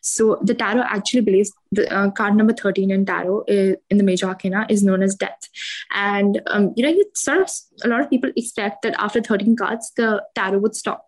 So 0.00 0.38
the 0.42 0.54
tarot 0.54 0.82
actually 0.82 1.22
believes 1.22 1.52
the 1.72 1.92
uh, 1.92 2.10
card 2.10 2.34
number 2.34 2.52
13 2.52 2.90
in 2.90 3.04
tarot 3.04 3.44
is, 3.46 3.76
in 3.90 3.98
the 3.98 4.04
major 4.04 4.26
arcana 4.26 4.66
is 4.70 4.82
known 4.82 5.02
as 5.02 5.14
death. 5.14 5.48
And, 5.92 6.40
um, 6.46 6.72
you 6.76 6.82
know, 6.82 6.88
you 6.88 7.04
sort 7.14 7.40
of, 7.40 7.50
a 7.84 7.88
lot 7.88 8.00
of 8.00 8.08
people 8.08 8.30
expect 8.36 8.82
that 8.82 8.94
after 8.98 9.20
13 9.20 9.56
cards, 9.56 9.92
the 9.96 10.22
tarot 10.34 10.58
would 10.58 10.74
stop 10.74 11.07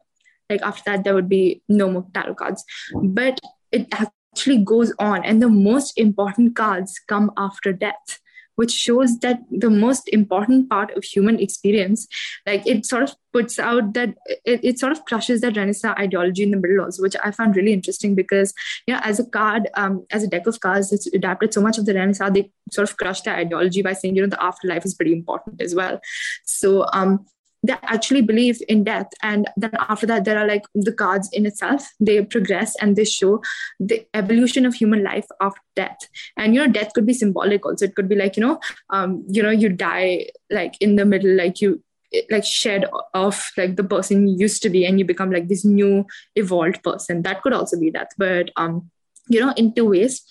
like 0.50 0.62
after 0.62 0.82
that 0.86 1.04
there 1.04 1.14
would 1.14 1.28
be 1.28 1.62
no 1.68 1.90
more 1.90 2.06
tarot 2.12 2.34
cards. 2.34 2.64
But 3.02 3.40
it 3.72 3.86
actually 3.92 4.58
goes 4.64 4.92
on. 4.98 5.24
And 5.24 5.40
the 5.40 5.48
most 5.48 5.96
important 5.96 6.56
cards 6.56 7.00
come 7.08 7.30
after 7.36 7.72
death 7.72 8.20
which 8.56 8.72
shows 8.72 9.18
that 9.20 9.40
the 9.50 9.70
most 9.70 10.06
important 10.08 10.68
part 10.68 10.90
of 10.94 11.02
human 11.02 11.38
experience 11.38 12.06
like 12.46 12.66
it 12.66 12.84
sort 12.84 13.02
of 13.02 13.14
puts 13.32 13.58
out 13.58 13.94
that 13.94 14.10
it, 14.44 14.60
it 14.62 14.78
sort 14.78 14.92
of 14.92 15.02
crushes 15.06 15.40
that 15.40 15.56
renaissance 15.56 15.98
ideology 15.98 16.42
in 16.42 16.50
the 16.50 16.58
middle 16.58 16.84
also 16.84 17.00
which 17.00 17.16
i 17.24 17.30
found 17.30 17.56
really 17.56 17.72
interesting 17.72 18.14
because 18.14 18.52
you 18.86 18.92
know 18.92 19.00
as 19.02 19.18
a 19.18 19.24
card 19.24 19.70
um, 19.76 20.04
as 20.10 20.22
a 20.22 20.28
deck 20.28 20.46
of 20.46 20.60
cards 20.60 20.92
it's 20.92 21.06
adapted 21.14 21.54
so 21.54 21.62
much 21.62 21.78
of 21.78 21.86
the 21.86 21.94
renaissance 21.94 22.34
they 22.34 22.50
sort 22.70 22.88
of 22.88 22.96
crushed 22.98 23.24
the 23.24 23.30
ideology 23.30 23.80
by 23.80 23.94
saying 23.94 24.14
you 24.14 24.22
know 24.22 24.28
the 24.28 24.42
afterlife 24.42 24.84
is 24.84 24.94
pretty 24.94 25.12
important 25.12 25.60
as 25.62 25.74
well. 25.74 26.00
So 26.44 26.86
um 26.92 27.24
they 27.62 27.74
actually 27.82 28.22
believe 28.22 28.60
in 28.68 28.84
death. 28.84 29.08
And 29.22 29.48
then 29.56 29.72
after 29.88 30.06
that 30.06 30.24
there 30.24 30.38
are 30.38 30.46
like 30.46 30.64
the 30.74 30.92
cards 30.92 31.28
in 31.32 31.46
itself. 31.46 31.90
They 32.00 32.24
progress 32.24 32.74
and 32.80 32.96
they 32.96 33.04
show 33.04 33.42
the 33.78 34.06
evolution 34.14 34.66
of 34.66 34.74
human 34.74 35.02
life 35.02 35.26
after 35.40 35.60
death. 35.76 35.98
And 36.36 36.54
you 36.54 36.64
know 36.64 36.72
death 36.72 36.92
could 36.94 37.06
be 37.06 37.12
symbolic 37.12 37.64
also. 37.66 37.84
It 37.84 37.94
could 37.94 38.08
be 38.08 38.16
like 38.16 38.36
you 38.36 38.42
know 38.42 38.60
um 38.90 39.24
you 39.28 39.42
know 39.42 39.50
you 39.50 39.68
die 39.68 40.30
like 40.50 40.74
in 40.80 40.96
the 40.96 41.04
middle 41.04 41.34
like 41.34 41.60
you 41.60 41.82
like 42.28 42.44
shed 42.44 42.86
off 43.14 43.52
like 43.56 43.76
the 43.76 43.84
person 43.84 44.26
you 44.26 44.36
used 44.36 44.62
to 44.62 44.70
be 44.70 44.84
and 44.84 44.98
you 44.98 45.04
become 45.04 45.30
like 45.30 45.48
this 45.48 45.64
new 45.64 46.06
evolved 46.36 46.82
person. 46.82 47.22
That 47.22 47.42
could 47.42 47.52
also 47.52 47.78
be 47.78 47.90
death. 47.90 48.08
But 48.16 48.50
um 48.56 48.90
you 49.28 49.40
know 49.40 49.52
in 49.56 49.74
two 49.74 49.86
ways. 49.86 50.22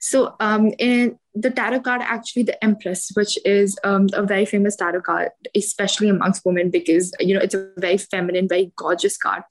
So 0.00 0.36
um 0.40 0.72
in 0.78 1.18
the 1.34 1.50
tarot 1.50 1.80
card 1.80 2.00
actually 2.02 2.42
the 2.42 2.64
empress 2.64 3.10
which 3.14 3.38
is 3.44 3.78
um, 3.84 4.08
a 4.12 4.22
very 4.22 4.44
famous 4.44 4.76
tarot 4.76 5.02
card 5.02 5.30
especially 5.54 6.08
amongst 6.08 6.44
women 6.44 6.70
because 6.70 7.12
you 7.20 7.34
know 7.34 7.40
it's 7.40 7.54
a 7.54 7.68
very 7.76 7.98
feminine 7.98 8.48
very 8.48 8.72
gorgeous 8.76 9.16
card. 9.16 9.42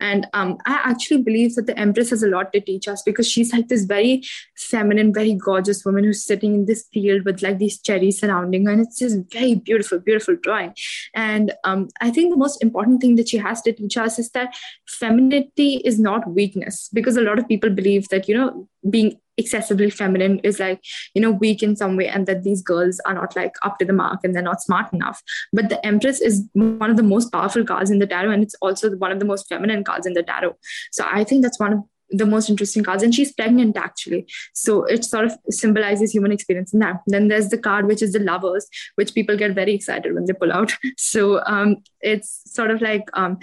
And 0.00 0.26
um, 0.32 0.58
i 0.66 0.80
actually 0.84 1.22
believe 1.22 1.54
that 1.54 1.66
the 1.66 1.78
empress 1.78 2.10
has 2.10 2.22
a 2.22 2.28
lot 2.28 2.52
to 2.52 2.60
teach 2.60 2.88
us 2.88 3.02
because 3.02 3.28
she's 3.28 3.52
like 3.52 3.68
this 3.68 3.84
very 3.84 4.22
feminine 4.56 5.12
very 5.12 5.34
gorgeous 5.34 5.84
woman 5.84 6.04
who's 6.04 6.24
sitting 6.24 6.54
in 6.54 6.66
this 6.66 6.86
field 6.92 7.24
with 7.24 7.42
like 7.42 7.58
these 7.58 7.80
cherries 7.80 8.20
surrounding 8.20 8.66
her 8.66 8.72
and 8.72 8.80
it's 8.80 8.98
just 8.98 9.18
very 9.32 9.54
beautiful 9.54 9.98
beautiful 9.98 10.36
drawing. 10.36 10.74
And 11.14 11.52
um, 11.64 11.88
i 12.00 12.10
think 12.10 12.30
the 12.30 12.36
most 12.36 12.62
important 12.62 13.00
thing 13.00 13.16
that 13.16 13.28
she 13.28 13.38
has 13.38 13.62
to 13.62 13.72
teach 13.72 13.96
us 13.96 14.18
is 14.18 14.30
that 14.30 14.56
femininity 14.86 15.82
is 15.84 15.98
not 15.98 16.28
weakness 16.30 16.88
because 16.92 17.16
a 17.16 17.22
lot 17.22 17.38
of 17.38 17.48
people 17.48 17.70
believe 17.70 18.08
that 18.08 18.28
you 18.28 18.36
know 18.36 18.68
being 18.88 19.18
excessively 19.36 19.90
feminine 19.90 20.38
is 20.40 20.58
like 20.58 20.82
you 21.14 21.20
know 21.20 21.30
weak 21.30 21.62
in 21.62 21.76
some 21.76 21.96
way 21.96 22.08
and 22.08 22.26
that 22.26 22.42
these 22.42 22.62
girls 22.62 23.00
are 23.06 23.14
not 23.14 23.36
like 23.36 23.54
up 23.62 23.78
to 23.78 23.84
the 23.84 23.92
mark 23.92 24.20
and 24.24 24.34
they're 24.34 24.42
not 24.42 24.62
smart 24.62 24.92
enough. 24.92 25.22
But 25.52 25.68
the 25.68 25.84
empress 25.84 26.20
is 26.20 26.44
one 26.54 26.90
of 26.90 26.96
the 26.96 27.02
most 27.02 27.32
powerful 27.32 27.64
cards 27.64 27.90
in 27.90 27.98
the 27.98 28.06
tarot 28.06 28.30
and 28.30 28.42
it's 28.42 28.56
also 28.62 28.96
one 28.96 29.12
of 29.12 29.18
the 29.18 29.24
most 29.24 29.48
feminine 29.48 29.84
cards 29.84 30.06
in 30.06 30.14
the 30.14 30.22
tarot. 30.22 30.56
So 30.92 31.04
i 31.06 31.24
think 31.24 31.42
that's 31.42 31.60
one 31.60 31.72
of 31.72 31.80
the 32.10 32.26
most 32.26 32.48
interesting 32.48 32.84
cards 32.84 33.02
and 33.02 33.14
she's 33.14 33.32
pregnant 33.32 33.76
actually. 33.76 34.26
So 34.54 34.84
it 34.84 35.04
sort 35.04 35.24
of 35.24 35.36
symbolizes 35.50 36.12
human 36.12 36.32
experience 36.32 36.72
in 36.72 36.80
that. 36.80 37.00
Then 37.06 37.28
there's 37.28 37.48
the 37.48 37.58
card 37.58 37.86
which 37.86 38.02
is 38.02 38.12
the 38.12 38.20
lovers 38.20 38.68
which 38.94 39.14
people 39.14 39.36
get 39.36 39.54
very 39.54 39.74
excited 39.74 40.14
when 40.14 40.24
they 40.26 40.32
pull 40.32 40.52
out. 40.52 40.72
So 40.98 41.44
um, 41.46 41.76
it's 42.00 42.42
sort 42.46 42.70
of 42.70 42.80
like 42.80 43.08
um, 43.14 43.38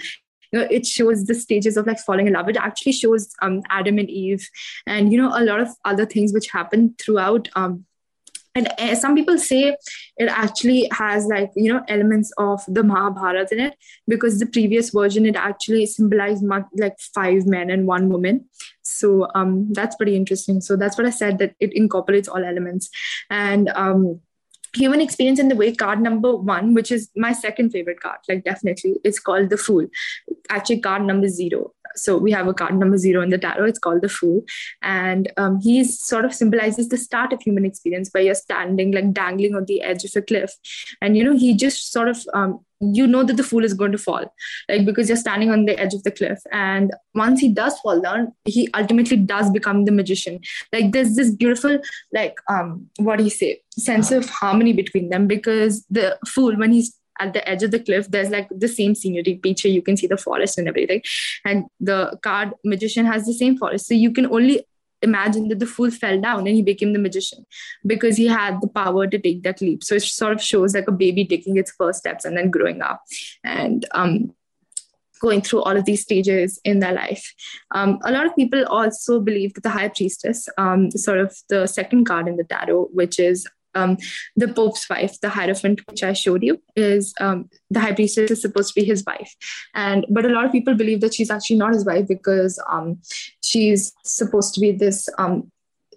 know, 0.54 0.66
it 0.70 0.86
shows 0.86 1.24
the 1.24 1.34
stages 1.34 1.76
of 1.76 1.86
like 1.86 1.98
falling 1.98 2.26
in 2.26 2.32
love. 2.32 2.48
It 2.48 2.56
actually 2.56 2.92
shows 2.92 3.34
um, 3.42 3.62
Adam 3.70 3.98
and 3.98 4.10
Eve, 4.10 4.48
and 4.86 5.12
you 5.12 5.20
know 5.20 5.32
a 5.34 5.44
lot 5.44 5.60
of 5.60 5.68
other 5.84 6.06
things 6.06 6.32
which 6.32 6.50
happen 6.50 6.94
throughout. 6.98 7.48
Um, 7.54 7.84
and 8.56 8.72
uh, 8.78 8.94
some 8.94 9.16
people 9.16 9.36
say 9.36 9.76
it 10.16 10.28
actually 10.28 10.88
has 10.92 11.26
like 11.26 11.50
you 11.56 11.72
know 11.72 11.82
elements 11.88 12.32
of 12.38 12.62
the 12.68 12.84
Mahabharata 12.84 13.48
in 13.50 13.60
it 13.60 13.74
because 14.06 14.38
the 14.38 14.46
previous 14.46 14.90
version 14.90 15.26
it 15.26 15.36
actually 15.36 15.86
symbolized 15.86 16.44
like 16.76 16.98
five 17.00 17.46
men 17.46 17.70
and 17.70 17.86
one 17.86 18.08
woman. 18.08 18.46
So 18.82 19.28
um, 19.34 19.72
that's 19.72 19.96
pretty 19.96 20.14
interesting. 20.14 20.60
So 20.60 20.76
that's 20.76 20.96
what 20.96 21.06
I 21.06 21.10
said 21.10 21.38
that 21.38 21.54
it 21.58 21.72
incorporates 21.74 22.28
all 22.28 22.44
elements, 22.44 22.90
and 23.28 23.68
um, 23.70 24.20
human 24.74 25.00
experience 25.00 25.38
in 25.38 25.48
the 25.48 25.56
way 25.56 25.74
card 25.74 26.00
number 26.00 26.34
one, 26.34 26.74
which 26.74 26.90
is 26.90 27.10
my 27.16 27.32
second 27.32 27.70
favorite 27.70 28.00
card, 28.00 28.18
like 28.28 28.44
definitely, 28.44 28.96
it's 29.04 29.18
called 29.18 29.50
the 29.50 29.56
Fool. 29.56 29.86
Actually, 30.50 30.80
card 30.80 31.02
number 31.02 31.28
zero. 31.28 31.72
So 31.96 32.18
we 32.18 32.32
have 32.32 32.48
a 32.48 32.54
card 32.54 32.74
number 32.74 32.98
zero 32.98 33.22
in 33.22 33.30
the 33.30 33.38
tarot. 33.38 33.66
It's 33.66 33.78
called 33.78 34.02
the 34.02 34.08
Fool, 34.08 34.42
and 34.82 35.30
um, 35.36 35.60
he's 35.60 36.00
sort 36.00 36.24
of 36.24 36.34
symbolizes 36.34 36.88
the 36.88 36.96
start 36.96 37.32
of 37.32 37.40
human 37.40 37.64
experience, 37.64 38.10
where 38.12 38.24
you're 38.24 38.34
standing 38.34 38.92
like 38.92 39.12
dangling 39.12 39.54
on 39.54 39.64
the 39.66 39.80
edge 39.80 40.04
of 40.04 40.10
a 40.16 40.22
cliff, 40.22 40.52
and 41.00 41.16
you 41.16 41.24
know 41.24 41.36
he 41.36 41.54
just 41.54 41.92
sort 41.92 42.08
of 42.08 42.26
um, 42.34 42.60
you 42.92 43.06
know 43.06 43.22
that 43.24 43.36
the 43.36 43.42
fool 43.42 43.64
is 43.64 43.74
going 43.74 43.92
to 43.92 43.98
fall 43.98 44.24
like 44.68 44.84
because 44.84 45.08
you're 45.08 45.16
standing 45.16 45.50
on 45.50 45.64
the 45.64 45.78
edge 45.78 45.94
of 45.94 46.02
the 46.02 46.10
cliff. 46.10 46.40
And 46.52 46.92
once 47.14 47.40
he 47.40 47.48
does 47.48 47.78
fall 47.80 48.00
down 48.00 48.32
he 48.44 48.68
ultimately 48.74 49.16
does 49.16 49.50
become 49.50 49.84
the 49.84 49.92
magician. 49.92 50.40
Like 50.72 50.92
there's 50.92 51.16
this 51.16 51.34
beautiful 51.34 51.78
like 52.12 52.36
um 52.48 52.88
what 52.98 53.18
do 53.18 53.24
you 53.24 53.30
say 53.30 53.60
sense 53.70 54.10
of 54.10 54.28
harmony 54.28 54.72
between 54.72 55.08
them 55.08 55.26
because 55.26 55.84
the 55.90 56.18
fool 56.26 56.56
when 56.56 56.72
he's 56.72 56.96
at 57.20 57.32
the 57.32 57.48
edge 57.48 57.62
of 57.62 57.70
the 57.70 57.78
cliff 57.78 58.10
there's 58.10 58.30
like 58.30 58.48
the 58.50 58.68
same 58.68 58.94
scenery 58.94 59.38
picture. 59.42 59.68
You 59.68 59.82
can 59.82 59.96
see 59.96 60.06
the 60.06 60.16
forest 60.16 60.58
and 60.58 60.68
everything. 60.68 61.02
And 61.44 61.64
the 61.80 62.18
card 62.22 62.52
magician 62.64 63.06
has 63.06 63.24
the 63.24 63.34
same 63.34 63.56
forest. 63.56 63.86
So 63.86 63.94
you 63.94 64.12
can 64.12 64.26
only 64.26 64.66
imagine 65.04 65.48
that 65.48 65.60
the 65.60 65.66
fool 65.66 65.90
fell 65.90 66.20
down 66.20 66.46
and 66.46 66.56
he 66.56 66.62
became 66.62 66.92
the 66.92 66.98
magician 66.98 67.46
because 67.86 68.16
he 68.16 68.26
had 68.26 68.60
the 68.60 68.68
power 68.68 69.06
to 69.06 69.18
take 69.18 69.42
that 69.44 69.60
leap. 69.60 69.84
So 69.84 69.94
it 69.94 70.02
sort 70.02 70.32
of 70.32 70.42
shows 70.42 70.74
like 70.74 70.88
a 70.88 70.92
baby 70.92 71.24
taking 71.24 71.56
its 71.56 71.70
first 71.70 72.00
steps 72.00 72.24
and 72.24 72.36
then 72.36 72.50
growing 72.50 72.82
up 72.82 73.02
and 73.44 73.86
um, 73.92 74.34
going 75.20 75.40
through 75.40 75.62
all 75.62 75.76
of 75.76 75.84
these 75.84 76.02
stages 76.02 76.60
in 76.64 76.80
their 76.80 76.92
life. 76.92 77.34
Um, 77.70 77.98
a 78.04 78.12
lot 78.12 78.26
of 78.26 78.36
people 78.36 78.64
also 78.66 79.20
believe 79.20 79.54
that 79.54 79.62
the 79.62 79.70
High 79.70 79.88
Priestess, 79.88 80.48
um, 80.58 80.90
sort 80.90 81.18
of 81.18 81.34
the 81.48 81.66
second 81.66 82.04
card 82.04 82.28
in 82.28 82.36
the 82.36 82.44
tarot, 82.44 82.88
which 82.92 83.18
is 83.18 83.46
um, 83.74 83.96
the 84.36 84.48
Pope's 84.48 84.88
wife, 84.88 85.20
the 85.20 85.28
Hierophant, 85.28 85.80
which 85.88 86.02
I 86.02 86.12
showed 86.12 86.42
you, 86.42 86.60
is 86.76 87.14
um, 87.20 87.48
the 87.70 87.80
High 87.80 87.92
Priestess 87.92 88.30
is 88.30 88.42
supposed 88.42 88.74
to 88.74 88.80
be 88.80 88.86
his 88.86 89.04
wife, 89.06 89.34
and 89.74 90.06
but 90.10 90.24
a 90.24 90.28
lot 90.28 90.44
of 90.44 90.52
people 90.52 90.74
believe 90.74 91.00
that 91.00 91.14
she's 91.14 91.30
actually 91.30 91.56
not 91.56 91.74
his 91.74 91.84
wife 91.84 92.08
because 92.08 92.62
um, 92.68 93.00
she's 93.42 93.92
supposed 94.04 94.54
to 94.54 94.60
be 94.60 94.72
this. 94.72 95.08
Um, 95.18 95.50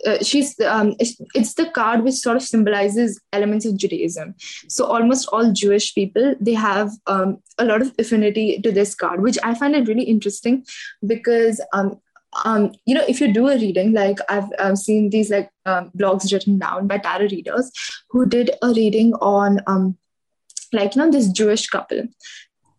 uh, 0.06 0.24
she's 0.24 0.60
um, 0.60 0.96
it's, 1.00 1.54
the 1.56 1.70
card 1.72 2.04
which 2.04 2.16
sort 2.16 2.38
of 2.38 2.44
symbolizes 2.44 3.20
elements 3.34 3.66
of 3.66 3.78
Judaism. 3.78 4.36
So 4.68 4.86
almost 4.86 5.28
all 5.32 5.52
Jewish 5.52 5.96
people 5.96 6.36
they 6.40 6.54
have 6.54 6.92
um, 7.08 7.40
a 7.58 7.66
lot 7.66 7.82
of 7.82 7.94
affinity 7.98 8.60
to 8.62 8.72
this 8.72 8.94
card, 8.94 9.22
which 9.22 9.38
I 9.44 9.54
find 9.56 9.76
it 9.76 9.88
really 9.88 10.04
interesting 10.04 10.66
because 11.06 11.62
um, 12.46 12.74
you 12.86 12.94
know, 12.94 13.06
if 13.08 13.20
you 13.22 13.34
do 13.34 13.48
a 13.48 13.58
reading, 13.58 13.94
like 13.94 14.20
I've, 14.30 14.50
I've 14.60 14.78
seen 14.78 15.10
these 15.10 15.30
like 15.30 15.50
um, 15.66 15.92
blogs 15.98 16.32
written 16.32 16.60
down 16.60 16.88
by 16.88 16.98
tarot 16.98 17.28
readers 17.28 17.72
who 18.10 18.26
did 18.26 18.52
a 18.62 18.70
reading 18.74 19.14
on 19.16 19.62
um, 19.68 19.98
like 20.74 20.96
you 20.96 21.02
know 21.02 21.12
this 21.12 21.30
Jewish 21.30 21.68
couple, 21.68 22.04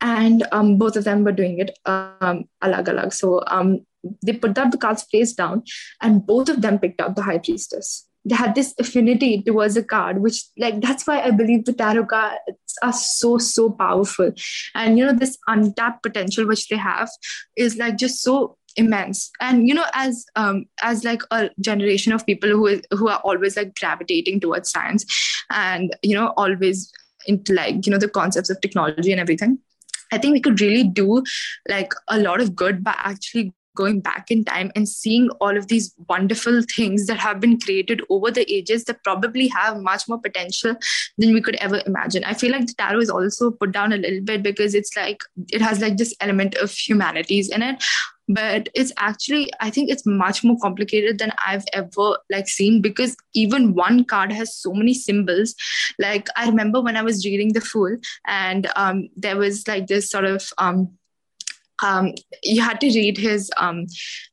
and 0.01 0.47
um, 0.53 0.77
both 0.79 0.97
of 0.97 1.05
them 1.05 1.25
were 1.25 1.33
doing 1.33 1.59
it 1.59 1.79
um, 1.87 2.45
alag 2.63 2.85
alag. 2.85 3.13
So 3.13 3.43
um, 3.47 3.87
they 4.25 4.33
put 4.35 4.59
up 4.59 4.71
the 4.71 4.79
cards 4.79 5.05
face 5.11 5.33
down, 5.33 5.63
and 6.03 6.27
both 6.27 6.49
of 6.49 6.63
them 6.63 6.79
picked 6.79 7.01
up 7.01 7.17
the 7.17 7.23
High 7.23 7.39
Priestess. 7.39 8.07
They 8.25 8.35
had 8.35 8.55
this 8.55 8.75
affinity 8.79 9.43
towards 9.43 9.77
a 9.77 9.83
card, 9.83 10.21
which 10.21 10.45
like 10.59 10.81
that's 10.83 11.07
why 11.07 11.23
I 11.23 11.31
believe 11.31 11.65
the 11.65 11.73
tarot 11.73 12.07
cards 12.07 12.39
are 12.83 12.93
so 12.93 13.39
so 13.39 13.71
powerful, 13.71 14.33
and 14.75 14.99
you 14.99 15.07
know 15.07 15.15
this 15.15 15.39
untapped 15.47 16.03
potential 16.03 16.47
which 16.47 16.69
they 16.69 16.77
have 16.77 17.09
is 17.57 17.77
like 17.77 17.97
just 17.97 18.23
so 18.23 18.58
immense 18.77 19.31
and 19.41 19.69
you 19.69 19.75
know 19.75 19.87
as 19.95 20.25
um 20.37 20.65
as 20.83 21.05
like 21.05 21.23
a 21.31 21.51
generation 21.61 22.13
of 22.13 22.25
people 22.27 22.49
who 22.49 22.81
who 22.91 23.09
are 23.09 23.21
always 23.25 23.57
like 23.57 23.75
gravitating 23.75 24.41
towards 24.41 24.71
science 24.71 25.05
and 25.51 25.97
you 26.03 26.15
know 26.15 26.33
always 26.37 26.93
into 27.27 27.53
like 27.53 27.87
you 27.87 27.93
know 27.93 27.99
the 27.99 28.09
concepts 28.09 28.51
of 28.51 28.61
technology 28.61 29.13
and 29.13 29.21
everything 29.21 29.59
i 30.13 30.19
think 30.19 30.33
we 30.33 30.41
could 30.41 30.61
really 30.61 30.85
do 30.85 31.23
like 31.69 31.93
a 32.09 32.19
lot 32.19 32.41
of 32.41 32.55
good 32.55 32.85
by 32.85 32.95
actually 32.99 33.53
going 33.79 34.01
back 34.01 34.29
in 34.29 34.45
time 34.45 34.73
and 34.75 34.89
seeing 34.89 35.31
all 35.41 35.57
of 35.57 35.69
these 35.69 35.95
wonderful 36.09 36.63
things 36.63 37.07
that 37.07 37.17
have 37.17 37.39
been 37.39 37.59
created 37.61 38.03
over 38.11 38.31
the 38.31 38.45
ages 38.53 38.85
that 38.85 39.03
probably 39.05 39.47
have 39.47 39.81
much 39.81 40.09
more 40.09 40.21
potential 40.21 40.75
than 41.17 41.33
we 41.33 41.41
could 41.41 41.55
ever 41.57 41.81
imagine. 41.87 42.25
I 42.25 42.35
feel 42.35 42.51
like 42.51 42.67
the 42.67 42.75
tarot 42.75 43.03
is 43.03 43.11
also 43.11 43.53
put 43.53 43.71
down 43.71 43.93
a 43.93 43.97
little 43.97 44.21
bit 44.21 44.43
because 44.43 44.75
it's 44.75 44.97
like 44.97 45.21
it 45.53 45.63
has 45.63 45.81
like 45.81 45.97
this 45.97 46.13
element 46.21 46.57
of 46.57 46.73
humanities 46.73 47.49
in 47.51 47.63
it 47.63 47.85
but 48.29 48.69
it's 48.75 48.93
actually 48.99 49.51
i 49.61 49.71
think 49.71 49.91
it's 49.91 50.05
much 50.07 50.45
more 50.45 50.57
complicated 50.61 51.19
than 51.19 51.33
i've 51.47 51.65
ever 51.73 52.17
like 52.31 52.49
seen 52.49 52.81
because 52.83 53.17
even 53.35 53.75
one 53.75 54.05
card 54.05 54.33
has 54.33 54.55
so 54.55 54.73
many 54.73 54.95
symbols. 54.95 55.55
Like 55.99 56.29
i 56.37 56.47
remember 56.47 56.81
when 56.81 56.97
i 56.97 57.03
was 57.03 57.25
reading 57.25 57.53
the 57.53 57.61
fool 57.61 57.97
and 58.27 58.71
um, 58.77 59.09
there 59.17 59.37
was 59.37 59.67
like 59.67 59.87
this 59.87 60.11
sort 60.11 60.25
of 60.25 60.51
um, 60.59 60.98
um, 61.83 62.13
you 62.43 62.63
had 62.63 62.81
to 62.81 62.87
read 62.89 63.17
his 63.17 63.51
um, 63.57 63.87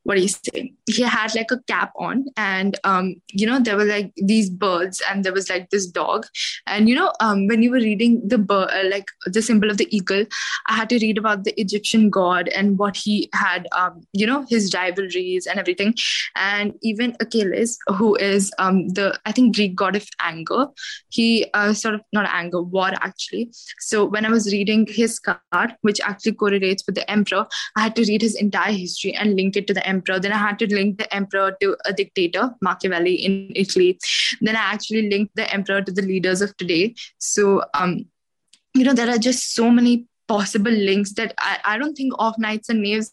what 0.03 0.15
do 0.15 0.21
you 0.21 0.27
say? 0.27 0.73
He 0.87 1.01
had 1.01 1.33
like 1.35 1.51
a 1.51 1.59
cap 1.67 1.91
on, 1.97 2.25
and 2.37 2.79
um, 2.83 3.15
you 3.31 3.47
know 3.47 3.59
there 3.59 3.75
were 3.75 3.85
like 3.85 4.13
these 4.17 4.49
birds, 4.49 5.01
and 5.09 5.23
there 5.23 5.33
was 5.33 5.49
like 5.49 5.69
this 5.69 5.87
dog, 5.87 6.27
and 6.67 6.87
you 6.87 6.95
know 6.95 7.11
um, 7.19 7.47
when 7.47 7.61
you 7.63 7.71
were 7.71 7.77
reading 7.77 8.21
the 8.27 8.37
bird, 8.37 8.69
uh, 8.71 8.87
like 8.89 9.09
the 9.25 9.41
symbol 9.41 9.69
of 9.69 9.77
the 9.77 9.87
eagle, 9.95 10.25
I 10.67 10.75
had 10.75 10.89
to 10.89 10.99
read 10.99 11.17
about 11.17 11.43
the 11.43 11.59
Egyptian 11.59 12.09
god 12.09 12.47
and 12.49 12.77
what 12.77 12.95
he 12.95 13.29
had, 13.33 13.67
um, 13.75 14.05
you 14.13 14.27
know, 14.27 14.45
his 14.47 14.73
rivalries 14.73 15.47
and 15.47 15.59
everything, 15.59 15.95
and 16.35 16.73
even 16.81 17.15
Achilles, 17.19 17.77
who 17.97 18.15
is 18.15 18.51
um, 18.59 18.89
the 18.89 19.19
I 19.25 19.31
think 19.31 19.55
Greek 19.55 19.75
god 19.75 19.95
of 19.95 20.07
anger, 20.19 20.67
he 21.09 21.47
uh, 21.53 21.73
sort 21.73 21.95
of 21.95 22.01
not 22.13 22.29
anger, 22.31 22.61
war 22.61 22.91
actually. 23.01 23.49
So 23.79 24.05
when 24.05 24.25
I 24.25 24.29
was 24.29 24.51
reading 24.53 24.85
his 24.87 25.19
card, 25.19 25.75
which 25.81 25.99
actually 26.01 26.33
correlates 26.33 26.83
with 26.85 26.95
the 26.95 27.09
emperor 27.09 27.34
emperor, 27.35 27.47
I 27.75 27.81
had 27.81 27.95
to 27.95 28.03
read 28.03 28.21
his 28.21 28.35
entire 28.35 28.71
history 28.71 29.13
and 29.13 29.35
link 29.35 29.55
it 29.55 29.67
to 29.67 29.73
the 29.73 29.85
emperor. 29.87 30.19
Then 30.19 30.31
I 30.31 30.37
had 30.37 30.59
to 30.59 30.73
link 30.73 30.97
the 30.97 31.13
emperor 31.13 31.55
to 31.61 31.77
a 31.85 31.93
dictator, 31.93 32.51
Machiavelli 32.61 33.15
in 33.15 33.51
Italy. 33.55 33.99
Then 34.41 34.55
I 34.55 34.59
actually 34.73 35.09
linked 35.09 35.35
the 35.35 35.51
emperor 35.53 35.81
to 35.81 35.91
the 35.91 36.01
leaders 36.01 36.41
of 36.41 36.55
today. 36.57 36.95
So, 37.17 37.63
um, 37.73 38.05
you 38.73 38.83
know, 38.83 38.93
there 38.93 39.09
are 39.09 39.17
just 39.17 39.53
so 39.53 39.69
many 39.69 40.05
possible 40.27 40.71
links 40.71 41.13
that 41.13 41.33
I, 41.37 41.59
I 41.65 41.77
don't 41.77 41.95
think 41.95 42.13
of 42.19 42.37
knights 42.37 42.69
and 42.69 42.81
knaves. 42.81 43.11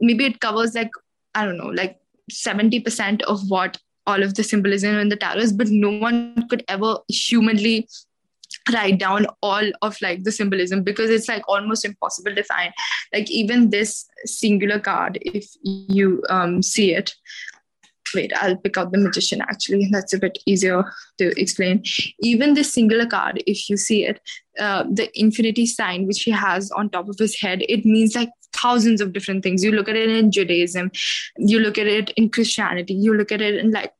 Maybe 0.00 0.26
it 0.26 0.40
covers 0.40 0.74
like, 0.74 0.90
I 1.34 1.44
don't 1.44 1.56
know, 1.56 1.68
like 1.68 1.98
70% 2.30 3.22
of 3.22 3.48
what 3.48 3.78
all 4.06 4.22
of 4.22 4.34
the 4.34 4.42
symbolism 4.42 4.98
in 4.98 5.10
the 5.10 5.16
tarot 5.16 5.40
is, 5.40 5.52
but 5.52 5.68
no 5.68 5.90
one 5.90 6.48
could 6.48 6.64
ever 6.68 6.96
humanly 7.08 7.88
write 8.72 8.98
down 8.98 9.26
all 9.42 9.70
of 9.82 9.96
like 10.00 10.24
the 10.24 10.32
symbolism 10.32 10.82
because 10.82 11.10
it's 11.10 11.28
like 11.28 11.42
almost 11.48 11.84
impossible 11.84 12.34
to 12.34 12.44
find. 12.44 12.72
Like 13.12 13.30
even 13.30 13.70
this 13.70 14.06
singular 14.24 14.78
card 14.78 15.18
if 15.22 15.46
you 15.62 16.22
um, 16.28 16.62
see 16.62 16.94
it. 16.94 17.14
Wait 18.14 18.32
i'll 18.36 18.56
pick 18.56 18.78
out 18.78 18.90
the 18.90 18.98
magician 18.98 19.42
actually. 19.42 19.86
That's 19.90 20.14
a 20.14 20.18
bit 20.18 20.38
easier 20.46 20.82
to 21.18 21.38
explain. 21.38 21.82
Even 22.20 22.54
this 22.54 22.72
singular 22.72 23.04
card 23.04 23.42
if 23.46 23.68
you 23.68 23.76
see 23.76 24.06
it 24.06 24.20
uh, 24.58 24.84
the 24.90 25.10
infinity 25.14 25.66
sign 25.66 26.06
which 26.06 26.22
he 26.22 26.30
has 26.30 26.70
on 26.72 26.88
top 26.88 27.08
of 27.08 27.18
his 27.18 27.38
head 27.38 27.62
it 27.68 27.84
means 27.84 28.16
like 28.16 28.30
thousands 28.52 29.00
of 29.00 29.12
different 29.12 29.42
things. 29.42 29.62
You 29.62 29.72
look 29.72 29.88
at 29.88 29.96
it 29.96 30.10
in 30.10 30.30
judaism. 30.30 30.90
You 31.36 31.60
look 31.60 31.78
at 31.78 31.86
it 31.86 32.10
in 32.10 32.30
christianity. 32.30 32.94
You 32.94 33.14
look 33.14 33.32
at 33.32 33.40
it 33.40 33.56
in 33.56 33.70
like 33.70 33.92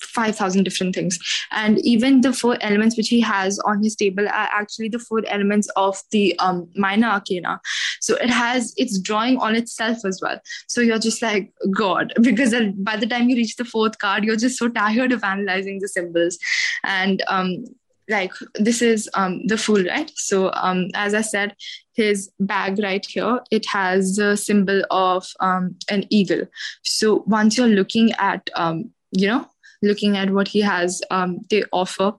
5000 0.00 0.64
different 0.64 0.94
things. 0.94 1.18
And 1.50 1.78
even 1.80 2.20
the 2.20 2.32
four 2.32 2.56
elements 2.60 2.96
which 2.96 3.08
he 3.08 3.20
has 3.20 3.58
on 3.60 3.82
his 3.82 3.96
table 3.96 4.26
are 4.26 4.48
actually 4.52 4.88
the 4.88 4.98
four 4.98 5.22
elements 5.26 5.68
of 5.76 6.00
the 6.10 6.38
um, 6.38 6.68
minor 6.74 7.08
arcana. 7.08 7.60
So 8.00 8.16
it 8.16 8.30
has 8.30 8.74
it's 8.76 8.98
drawing 8.98 9.38
on 9.38 9.54
itself 9.54 9.98
as 10.04 10.20
well. 10.22 10.40
So 10.66 10.80
you're 10.80 10.98
just 10.98 11.22
like 11.22 11.52
god 11.70 12.12
because 12.22 12.54
by 12.76 12.96
the 12.96 13.06
time 13.06 13.28
you 13.28 13.36
reach 13.36 13.56
the 13.56 13.64
fourth 13.64 13.98
card 13.98 14.24
you're 14.24 14.36
just 14.36 14.58
so 14.58 14.68
tired 14.68 15.12
of 15.12 15.24
analyzing 15.24 15.80
the 15.80 15.88
symbols. 15.88 16.38
And 16.84 17.22
um, 17.28 17.64
like 18.08 18.32
this 18.54 18.80
is 18.80 19.08
um, 19.14 19.46
the 19.46 19.58
fool 19.58 19.84
right? 19.84 20.10
So 20.14 20.50
um, 20.54 20.88
as 20.94 21.14
i 21.14 21.20
said 21.20 21.54
his 21.94 22.30
bag 22.38 22.78
right 22.78 23.04
here 23.04 23.40
it 23.50 23.66
has 23.66 24.16
the 24.16 24.36
symbol 24.36 24.82
of 24.90 25.26
um, 25.40 25.76
an 25.90 26.04
eagle. 26.10 26.46
So 26.82 27.24
once 27.26 27.56
you're 27.56 27.66
looking 27.66 28.12
at 28.12 28.48
um, 28.54 28.90
you 29.12 29.26
know 29.26 29.48
looking 29.82 30.16
at 30.16 30.30
what 30.30 30.48
he 30.48 30.60
has 30.60 31.00
um, 31.10 31.38
they 31.50 31.62
offer 31.72 32.12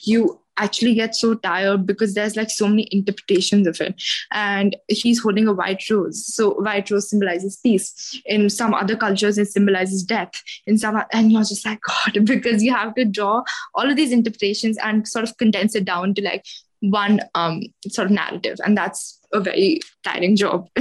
you 0.00 0.42
actually 0.58 0.94
get 0.94 1.14
so 1.14 1.34
tired 1.34 1.86
because 1.86 2.14
there's 2.14 2.36
like 2.36 2.50
so 2.50 2.68
many 2.68 2.88
interpretations 2.90 3.66
of 3.66 3.80
it. 3.80 4.00
And 4.32 4.76
he's 4.88 5.20
holding 5.20 5.48
a 5.48 5.52
white 5.52 5.82
rose. 5.90 6.26
So 6.26 6.54
white 6.54 6.90
rose 6.90 7.10
symbolizes 7.10 7.58
peace. 7.62 8.20
In 8.26 8.50
some 8.50 8.74
other 8.74 8.96
cultures 8.96 9.38
it 9.38 9.48
symbolizes 9.48 10.02
death. 10.02 10.32
In 10.66 10.78
some 10.78 11.02
and 11.12 11.32
you're 11.32 11.42
just 11.42 11.66
like 11.66 11.80
god 11.86 12.24
because 12.24 12.62
you 12.62 12.74
have 12.74 12.94
to 12.94 13.04
draw 13.04 13.42
all 13.74 13.90
of 13.90 13.96
these 13.96 14.12
interpretations 14.12 14.78
and 14.78 15.06
sort 15.06 15.24
of 15.24 15.36
condense 15.36 15.74
it 15.74 15.84
down 15.84 16.14
to 16.14 16.22
like 16.22 16.44
one 16.80 17.20
um 17.34 17.62
sort 17.88 18.06
of 18.06 18.12
narrative. 18.12 18.58
And 18.64 18.76
that's 18.76 19.18
a 19.32 19.40
very 19.40 19.80
tiring 20.04 20.36
job. 20.36 20.68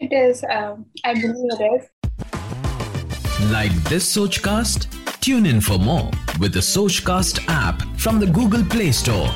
It 0.00 0.12
is 0.12 0.44
um, 0.44 0.86
i 1.04 1.12
believe 1.12 1.34
it 1.34 1.82
is. 1.82 3.50
Like 3.50 3.72
this 3.90 4.16
sochcast 4.16 4.97
Tune 5.28 5.44
in 5.44 5.60
for 5.60 5.76
more 5.76 6.10
with 6.40 6.54
the 6.54 6.60
Sochcast 6.60 7.44
app 7.48 7.82
from 7.98 8.18
the 8.18 8.24
Google 8.24 8.64
Play 8.64 8.92
Store. 8.92 9.28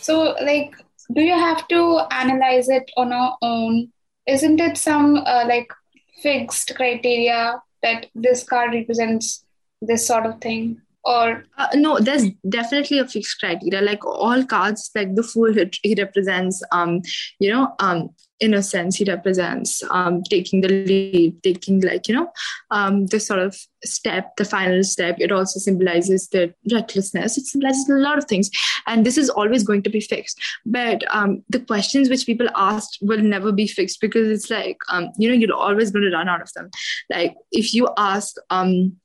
So, 0.00 0.34
like, 0.42 0.74
do 1.14 1.20
you 1.20 1.34
have 1.34 1.68
to 1.68 2.00
analyze 2.10 2.68
it 2.68 2.90
on 2.96 3.12
our 3.12 3.36
own? 3.42 3.92
Isn't 4.26 4.58
it 4.58 4.76
some 4.76 5.18
uh, 5.18 5.44
like 5.46 5.72
fixed 6.20 6.74
criteria 6.74 7.62
that 7.84 8.06
this 8.16 8.42
card 8.42 8.72
represents 8.72 9.44
this 9.80 10.04
sort 10.04 10.26
of 10.26 10.40
thing? 10.40 10.82
Or 11.04 11.44
uh, 11.56 11.68
no, 11.76 12.00
there's 12.00 12.24
definitely 12.48 12.98
a 12.98 13.06
fixed 13.06 13.38
criteria. 13.38 13.80
Like 13.80 14.04
all 14.04 14.44
cards, 14.44 14.90
like 14.96 15.14
the 15.14 15.22
fool, 15.22 15.54
he 15.84 15.94
represents, 15.96 16.60
um, 16.72 17.02
you 17.38 17.52
know, 17.52 17.72
um, 17.78 18.10
in 18.40 18.52
a 18.54 18.62
sense 18.62 18.96
he 18.96 19.04
represents 19.04 19.82
um, 19.90 20.22
taking 20.24 20.60
the 20.60 20.68
lead 20.68 21.42
taking 21.42 21.80
like 21.80 22.06
you 22.08 22.14
know 22.14 22.30
um, 22.70 23.06
the 23.06 23.18
sort 23.18 23.40
of 23.40 23.56
step 23.86 24.36
the 24.36 24.44
final 24.44 24.82
step. 24.82 25.16
It 25.18 25.32
also 25.32 25.58
symbolizes 25.58 26.28
the 26.28 26.52
recklessness. 26.70 27.38
It 27.38 27.46
symbolizes 27.46 27.88
a 27.88 27.94
lot 27.94 28.18
of 28.18 28.24
things. 28.24 28.50
And 28.86 29.06
this 29.06 29.16
is 29.16 29.30
always 29.30 29.62
going 29.62 29.82
to 29.82 29.90
be 29.90 30.00
fixed. 30.00 30.40
But 30.64 31.04
um, 31.14 31.42
the 31.48 31.60
questions 31.60 32.08
which 32.08 32.26
people 32.26 32.48
asked 32.56 32.98
will 33.00 33.22
never 33.22 33.52
be 33.52 33.66
fixed 33.66 34.00
because 34.00 34.28
it's 34.28 34.50
like 34.50 34.78
um, 34.90 35.10
you 35.16 35.28
know 35.28 35.34
you're 35.34 35.54
always 35.54 35.90
going 35.90 36.04
to 36.04 36.16
run 36.16 36.28
out 36.28 36.42
of 36.42 36.52
them. 36.54 36.70
Like 37.10 37.34
if 37.52 37.74
you 37.74 37.88
ask 37.96 38.34
um, 38.50 38.96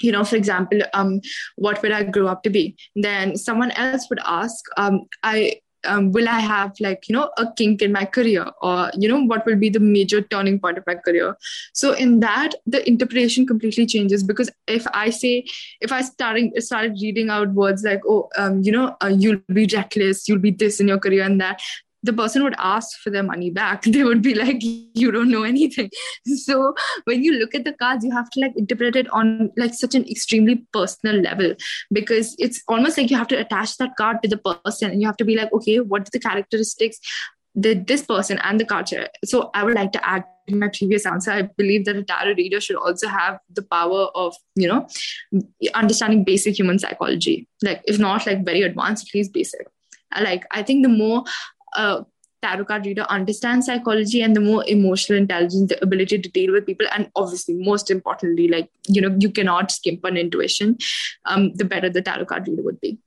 you 0.00 0.12
know 0.12 0.24
for 0.24 0.36
example 0.36 0.80
um, 0.94 1.20
what 1.56 1.82
would 1.82 1.92
i 1.92 2.02
grow 2.04 2.26
up 2.26 2.42
to 2.44 2.50
be? 2.50 2.76
Then 2.96 3.36
someone 3.36 3.70
else 3.72 4.08
would 4.08 4.20
ask 4.24 4.64
um, 4.76 5.06
i 5.22 5.60
um, 5.84 6.12
will 6.12 6.28
I 6.28 6.40
have 6.40 6.78
like 6.80 7.08
you 7.08 7.14
know 7.14 7.30
a 7.36 7.50
kink 7.52 7.82
in 7.82 7.92
my 7.92 8.04
career? 8.04 8.46
Or 8.62 8.90
you 8.96 9.08
know 9.08 9.22
what 9.22 9.46
will 9.46 9.56
be 9.56 9.70
the 9.70 9.80
major 9.80 10.20
turning 10.20 10.58
point 10.58 10.78
of 10.78 10.86
my 10.86 10.94
career? 10.94 11.36
So 11.72 11.92
in 11.92 12.20
that 12.20 12.54
the 12.66 12.86
interpretation 12.88 13.46
completely 13.46 13.86
changes 13.86 14.22
because 14.22 14.50
if 14.66 14.86
I 14.92 15.10
say 15.10 15.44
if 15.80 15.92
I 15.92 16.02
starting 16.02 16.52
started 16.58 16.98
reading 17.00 17.30
out 17.30 17.52
words 17.52 17.82
like 17.82 18.00
oh 18.06 18.28
um, 18.36 18.62
you 18.62 18.72
know 18.72 18.96
uh, 19.02 19.12
you'll 19.16 19.40
be 19.52 19.66
reckless 19.72 20.28
you'll 20.28 20.38
be 20.38 20.50
this 20.50 20.80
in 20.80 20.88
your 20.88 20.98
career 20.98 21.22
and 21.22 21.40
that 21.40 21.60
the 22.02 22.12
person 22.12 22.42
would 22.42 22.54
ask 22.58 22.98
for 23.00 23.10
their 23.10 23.22
money 23.22 23.50
back. 23.50 23.84
They 23.90 24.04
would 24.04 24.22
be 24.22 24.34
like 24.34 24.62
you 24.62 25.10
don't 25.10 25.30
know 25.30 25.42
anything. 25.42 25.90
So 26.26 26.74
when 27.04 27.22
you 27.24 27.32
look 27.32 27.54
at 27.54 27.64
the 27.64 27.72
cards 27.72 28.04
you 28.04 28.12
have 28.12 28.30
to 28.30 28.40
like 28.40 28.52
interpret 28.56 28.96
it 28.96 29.10
on 29.12 29.50
like 29.56 29.74
such 29.74 29.94
an 29.94 30.08
extremely 30.08 30.64
personal 30.72 31.16
level 31.16 31.54
because 31.92 32.34
it's 32.38 32.62
almost 32.68 32.98
like 32.98 33.10
you 33.10 33.16
have 33.16 33.28
to 33.28 33.38
attach 33.38 33.76
that 33.78 33.96
card 33.96 34.22
to 34.22 34.28
the 34.28 34.36
person 34.36 34.90
and 34.90 35.00
you 35.00 35.06
have 35.06 35.16
to 35.16 35.24
be 35.24 35.36
like 35.36 35.52
okay 35.52 35.80
what 35.80 36.02
are 36.02 36.12
the 36.12 36.20
characteristics 36.20 36.98
that 37.54 37.86
this 37.86 38.04
person 38.04 38.38
and 38.38 38.60
the 38.60 38.64
culture 38.64 39.08
so 39.24 39.50
i 39.54 39.64
would 39.64 39.74
like 39.74 39.92
to 39.92 40.08
add 40.08 40.24
my 40.48 40.68
previous 40.68 41.06
answer. 41.06 41.30
I 41.30 41.42
believe 41.42 41.84
that 41.84 41.94
a 41.94 42.02
tarot 42.02 42.34
reader 42.34 42.60
should 42.60 42.74
also 42.74 43.06
have 43.06 43.38
the 43.50 43.62
power 43.62 44.08
of 44.16 44.34
you 44.56 44.66
know 44.66 44.88
understanding 45.74 46.24
basic 46.24 46.58
human 46.58 46.78
psychology. 46.78 47.46
Like 47.62 47.82
if 47.84 48.00
not 48.00 48.26
like 48.26 48.44
very 48.44 48.62
advanced 48.62 49.08
at 49.08 49.14
least 49.14 49.32
basic 49.32 49.68
like 50.18 50.44
i 50.50 50.62
think 50.62 50.82
the 50.82 50.88
more 50.88 51.24
a 51.74 52.04
tarot 52.42 52.64
card 52.64 52.86
reader 52.86 53.02
understands 53.08 53.66
psychology 53.66 54.22
and 54.22 54.34
the 54.34 54.40
more 54.40 54.64
emotional 54.66 55.18
intelligence 55.18 55.68
the 55.68 55.82
ability 55.82 56.18
to 56.18 56.28
deal 56.30 56.52
with 56.52 56.66
people 56.66 56.86
and 56.92 57.10
obviously 57.16 57.54
most 57.54 57.90
importantly 57.90 58.48
like 58.48 58.70
you 58.88 59.00
know 59.00 59.14
you 59.18 59.30
cannot 59.30 59.70
skimp 59.70 60.04
on 60.04 60.16
intuition 60.16 60.76
um, 61.26 61.52
the 61.54 61.64
better 61.64 61.90
the 61.90 62.02
tarot 62.02 62.26
card 62.26 62.46
reader 62.48 62.62
would 62.62 62.80
be. 62.80 62.98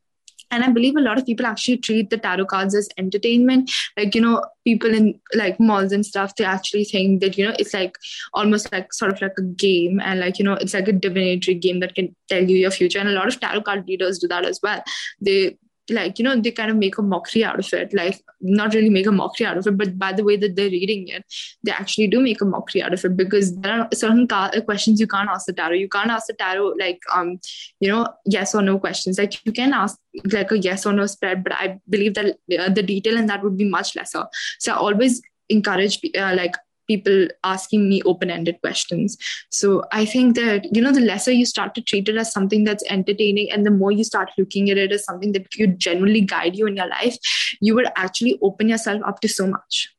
And 0.52 0.64
i 0.64 0.70
believe 0.70 0.96
a 0.96 1.02
lot 1.02 1.18
of 1.18 1.26
people 1.26 1.48
actually 1.48 1.78
treat 1.78 2.12
the 2.12 2.18
tarot 2.18 2.46
cards 2.46 2.76
as 2.76 2.88
entertainment. 3.00 3.72
Like 3.98 4.14
you 4.14 4.22
know 4.22 4.44
people 4.64 4.94
in 4.94 5.20
like 5.34 5.60
malls 5.60 5.92
and 5.92 6.06
stuff 6.06 6.36
they 6.36 6.46
actually 6.46 6.84
think 6.84 7.22
that 7.22 7.40
you 7.40 7.48
know 7.48 7.56
it's 7.58 7.74
like 7.74 7.98
almost 8.36 8.72
like 8.72 8.94
sort 8.94 9.12
of 9.12 9.20
like 9.20 9.34
a 9.40 9.42
game 9.42 10.00
and 10.00 10.20
like 10.20 10.38
you 10.38 10.46
know 10.46 10.54
it's 10.54 10.76
like 10.76 10.88
a 10.88 10.94
divinatory 10.94 11.56
game 11.56 11.80
that 11.80 11.96
can 11.96 12.16
tell 12.30 12.48
you 12.48 12.58
your 12.58 12.70
future. 12.70 13.00
And 13.00 13.10
a 13.10 13.14
lot 13.14 13.28
of 13.28 13.40
tarot 13.40 13.64
card 13.64 13.86
readers 13.88 14.20
do 14.20 14.28
that 14.28 14.46
as 14.46 14.60
well. 14.62 14.84
They 15.20 15.58
like 15.90 16.18
you 16.18 16.24
know 16.24 16.40
they 16.40 16.52
kind 16.52 16.72
of 16.72 16.78
make 16.78 16.98
a 16.98 17.02
mockery 17.02 17.44
out 17.44 17.60
of 17.60 17.74
it 17.74 17.94
like 17.94 18.22
not 18.40 18.74
really 18.74 18.90
make 18.90 19.06
a 19.06 19.12
mockery 19.12 19.46
out 19.46 19.58
of 19.58 19.68
it 19.68 19.78
but 19.78 19.98
by 20.00 20.14
the 20.14 20.24
way 20.24 20.38
that 20.38 20.56
they're 20.56 20.70
reading 20.70 21.08
it 21.10 21.26
they 21.64 21.72
actually 21.72 22.08
do 22.08 22.22
make 22.22 22.42
a 22.42 22.46
mockery 22.46 22.82
out 22.82 22.94
of 22.94 23.04
it 23.04 23.18
because 23.18 23.56
there 23.58 23.82
are 23.82 23.90
certain 23.94 24.28
ca- 24.28 24.52
questions 24.62 25.00
you 25.00 25.08
can't 25.08 25.30
ask 25.30 25.46
the 25.46 25.54
tarot. 25.54 25.74
You 25.74 25.90
can't 25.90 26.10
ask 26.10 26.28
the 26.28 26.34
tarot 26.34 26.76
like 26.80 27.02
um 27.14 27.40
you 27.80 27.90
know 27.90 28.08
yes 28.26 28.56
or 28.56 28.62
no 28.62 28.80
questions. 28.80 29.18
Like 29.18 29.46
you 29.46 29.52
can 29.52 29.74
ask 29.74 29.98
like 30.32 30.52
a 30.52 30.58
yes 30.58 30.86
or 30.86 30.94
no 30.94 31.06
spread 31.08 31.44
but 31.44 31.54
i 31.54 31.80
believe 31.90 32.14
that 32.14 32.38
uh, 32.60 32.70
the 32.70 32.84
detail 32.84 33.18
in 33.18 33.26
that 33.26 33.44
would 33.44 33.58
be 33.58 33.66
much 33.66 33.96
lesser. 33.96 34.26
So 34.60 34.74
i 34.74 34.76
always 34.76 35.22
encourage 35.50 36.00
uh, 36.18 36.34
like 36.36 36.56
people 36.88 37.28
asking 37.44 37.88
me 37.90 38.02
open-ended 38.04 38.60
questions. 38.62 39.18
So 39.50 39.84
i 39.92 40.06
think 40.06 40.36
that 40.36 40.68
you 40.76 40.82
know 40.82 40.92
the 40.92 41.02
lesser 41.02 41.32
you 41.32 41.46
start 41.46 41.76
to 41.76 41.82
treat 41.82 42.10
it 42.10 42.18
as 42.18 42.32
something 42.32 42.64
that's 42.64 42.84
entertaining 42.90 43.52
and 43.52 43.66
the 43.66 43.72
more 43.72 43.92
you 43.92 44.04
start 44.04 44.32
looking 44.38 44.70
at 44.70 44.78
it 44.78 44.92
as 44.92 45.06
something 45.06 45.32
that 45.34 45.52
could 45.52 45.80
genuinely 45.80 46.22
guide 46.22 46.56
you 46.56 46.68
in 46.68 46.76
your 46.76 46.88
life 46.88 47.18
you 47.60 47.76
would 47.76 47.88
actually 47.96 48.38
open 48.42 48.70
yourself 48.70 49.02
up 49.06 49.20
to 49.22 49.28
so 49.28 49.48
much. 49.48 49.90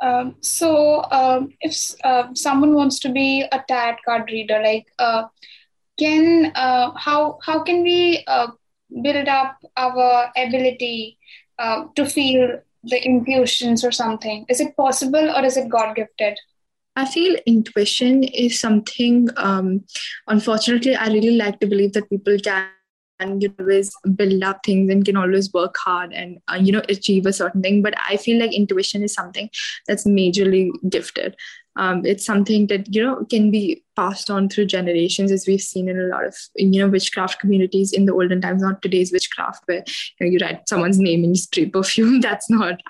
Um, 0.00 0.36
so 0.40 1.04
um, 1.10 1.52
if 1.60 1.74
uh, 2.04 2.28
someone 2.34 2.74
wants 2.74 3.00
to 3.00 3.08
be 3.08 3.44
a 3.50 3.64
tarot 3.66 3.96
card 4.04 4.30
reader 4.30 4.62
like 4.62 4.86
uh, 4.98 5.24
can 5.98 6.52
uh, 6.54 6.92
how 6.96 7.38
how 7.42 7.62
can 7.64 7.82
we 7.82 8.24
uh, 8.28 8.48
build 9.02 9.26
up 9.26 9.58
our 9.76 10.30
ability 10.36 11.18
uh, 11.58 11.86
to 11.96 12.06
feel 12.06 12.60
the 12.82 13.02
intuitions 13.04 13.84
or 13.84 13.92
something? 13.92 14.44
Is 14.48 14.60
it 14.60 14.76
possible 14.76 15.30
or 15.30 15.44
is 15.44 15.56
it 15.56 15.68
God 15.68 15.94
gifted? 15.94 16.38
I 16.96 17.06
feel 17.06 17.36
intuition 17.46 18.24
is 18.24 18.58
something, 18.58 19.28
um, 19.36 19.84
unfortunately, 20.26 20.96
I 20.96 21.06
really 21.06 21.36
like 21.36 21.60
to 21.60 21.66
believe 21.66 21.92
that 21.92 22.10
people 22.10 22.36
can 22.38 22.68
and 23.20 23.42
you 23.42 23.52
always 23.58 23.92
build 24.14 24.42
up 24.42 24.60
things 24.64 24.90
and 24.90 25.04
can 25.04 25.16
always 25.16 25.52
work 25.52 25.76
hard 25.76 26.12
and 26.12 26.38
uh, 26.50 26.54
you 26.54 26.72
know 26.72 26.82
achieve 26.88 27.26
a 27.26 27.32
certain 27.32 27.62
thing 27.62 27.82
but 27.82 27.94
i 28.08 28.16
feel 28.16 28.38
like 28.38 28.54
intuition 28.54 29.02
is 29.02 29.12
something 29.12 29.50
that's 29.86 30.06
majorly 30.06 30.70
gifted 30.88 31.34
um, 31.78 32.04
it's 32.04 32.24
something 32.24 32.66
that 32.66 32.92
you 32.94 33.02
know 33.02 33.24
can 33.30 33.50
be 33.50 33.82
passed 33.96 34.30
on 34.30 34.48
through 34.48 34.66
generations 34.66 35.32
as 35.32 35.46
we've 35.46 35.60
seen 35.60 35.88
in 35.88 35.98
a 35.98 36.04
lot 36.04 36.24
of 36.24 36.36
you 36.56 36.80
know 36.80 36.88
witchcraft 36.88 37.40
communities 37.40 37.92
in 37.92 38.04
the 38.04 38.12
olden 38.12 38.40
times 38.40 38.62
not 38.62 38.82
today's 38.82 39.12
witchcraft 39.12 39.62
where 39.66 39.84
you, 40.20 40.26
know, 40.26 40.32
you 40.32 40.38
write 40.40 40.68
someone's 40.68 40.98
name 40.98 41.24
and 41.24 41.34
you 41.34 41.40
spray 41.40 41.66
perfume 41.78 42.20
that's 42.20 42.50
not 42.50 42.80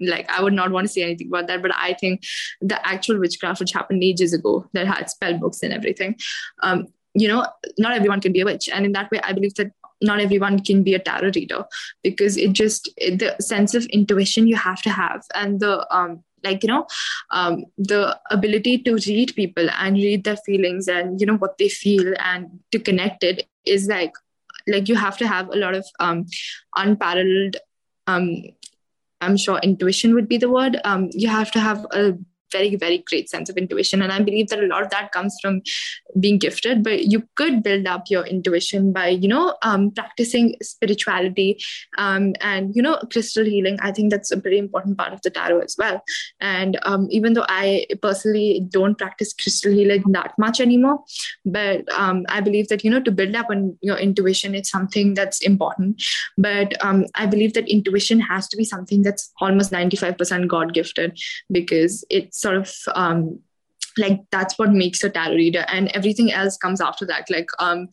like 0.00 0.28
I 0.30 0.42
would 0.42 0.52
not 0.52 0.70
want 0.70 0.86
to 0.86 0.92
say 0.92 1.02
anything 1.02 1.28
about 1.28 1.46
that, 1.46 1.62
but 1.62 1.72
I 1.74 1.94
think 1.94 2.24
the 2.60 2.84
actual 2.86 3.18
witchcraft 3.18 3.60
which 3.60 3.72
happened 3.72 4.02
ages 4.02 4.32
ago 4.32 4.68
that 4.72 4.86
had 4.86 5.10
spell 5.10 5.38
books 5.38 5.62
and 5.62 5.72
everything, 5.72 6.16
um, 6.62 6.88
you 7.14 7.28
know, 7.28 7.46
not 7.78 7.92
everyone 7.92 8.20
can 8.20 8.32
be 8.32 8.40
a 8.40 8.44
witch. 8.44 8.68
And 8.68 8.84
in 8.84 8.92
that 8.92 9.10
way, 9.10 9.20
I 9.22 9.32
believe 9.32 9.54
that 9.54 9.72
not 10.04 10.20
everyone 10.20 10.60
can 10.60 10.82
be 10.82 10.94
a 10.94 10.98
tarot 10.98 11.32
reader 11.34 11.64
because 12.02 12.36
it 12.36 12.52
just 12.52 12.90
it, 12.96 13.18
the 13.18 13.34
sense 13.40 13.74
of 13.74 13.86
intuition 13.86 14.46
you 14.46 14.56
have 14.56 14.82
to 14.82 14.90
have 14.90 15.22
and 15.34 15.60
the 15.60 15.86
um 15.94 16.22
like 16.44 16.62
you 16.62 16.68
know 16.68 16.86
um, 17.30 17.64
the 17.78 18.18
ability 18.30 18.78
to 18.78 18.94
read 19.06 19.34
people 19.34 19.68
and 19.78 19.96
read 19.96 20.24
their 20.24 20.36
feelings 20.36 20.88
and 20.88 21.20
you 21.20 21.26
know 21.26 21.36
what 21.36 21.56
they 21.58 21.68
feel 21.68 22.14
and 22.18 22.60
to 22.70 22.78
connect 22.78 23.24
it 23.24 23.46
is 23.64 23.86
like 23.88 24.12
like 24.66 24.88
you 24.88 24.94
have 24.94 25.16
to 25.16 25.26
have 25.26 25.48
a 25.48 25.56
lot 25.56 25.74
of 25.74 25.86
um 26.00 26.26
unparalleled 26.76 27.56
um 28.06 28.42
i'm 29.20 29.36
sure 29.36 29.58
intuition 29.62 30.14
would 30.14 30.28
be 30.28 30.36
the 30.36 30.50
word 30.50 30.78
um 30.84 31.08
you 31.12 31.28
have 31.28 31.50
to 31.50 31.60
have 31.60 31.86
a 31.92 32.12
very 32.52 32.76
very 32.76 32.98
great 32.98 33.28
sense 33.28 33.48
of 33.48 33.56
intuition. 33.56 34.02
And 34.02 34.12
i 34.12 34.20
believe 34.20 34.48
that 34.48 34.62
a 34.62 34.66
lot 34.66 34.82
of 34.82 34.90
that 34.90 35.12
comes 35.12 35.36
from 35.40 35.62
being 36.18 36.38
gifted 36.38 36.82
but 36.82 37.04
you 37.06 37.26
could 37.34 37.62
build 37.62 37.86
up 37.86 38.04
your 38.08 38.24
intuition 38.24 38.92
by 38.92 39.08
you 39.08 39.28
know 39.28 39.56
um, 39.62 39.90
practicing 39.90 40.54
spirituality 40.62 41.58
um, 41.98 42.34
and 42.40 42.74
you 42.74 42.82
know 42.82 42.98
crystal 43.12 43.44
healing. 43.44 43.78
I 43.80 43.92
think 43.92 44.10
that's 44.10 44.30
a 44.30 44.36
very 44.36 44.58
important 44.58 44.98
part 44.98 45.12
of 45.12 45.22
the 45.22 45.30
tarot 45.30 45.60
as 45.60 45.76
well. 45.78 46.02
And 46.40 46.78
um, 46.82 47.08
even 47.10 47.34
though 47.34 47.46
i 47.48 47.86
personally 48.02 48.66
don't 48.70 48.98
practice 48.98 49.32
crystal 49.32 49.72
healing 49.72 50.04
that 50.08 50.32
much 50.38 50.60
anymore 50.60 50.98
but 51.44 51.90
um, 51.92 52.24
i 52.28 52.40
believe 52.40 52.68
that 52.68 52.84
you 52.84 52.90
know 52.90 53.00
to 53.00 53.10
build 53.10 53.34
up 53.34 53.50
on 53.50 53.76
your 53.80 53.96
intuition 53.96 54.54
it's 54.54 54.70
something 54.70 55.14
that's 55.14 55.40
important. 55.40 56.02
But 56.36 56.72
um, 56.84 57.06
i 57.14 57.26
believe 57.26 57.54
that 57.54 57.68
intuition 57.68 58.20
has 58.20 58.48
to 58.48 58.56
be 58.56 58.64
something 58.64 59.02
that's 59.02 59.30
almost 59.40 59.72
95% 59.72 60.48
god 60.48 60.74
gifted 60.74 61.18
because 61.50 62.04
it's 62.10 62.43
sort 62.44 62.56
of 62.62 62.72
um, 62.94 63.40
like 64.04 64.20
that's 64.30 64.58
what 64.58 64.72
makes 64.72 65.02
a 65.04 65.10
tarot 65.10 65.34
reader 65.34 65.64
and 65.68 65.88
everything 65.88 66.32
else 66.32 66.56
comes 66.56 66.80
after 66.80 67.06
that. 67.06 67.30
Like 67.36 67.50
um 67.58 67.88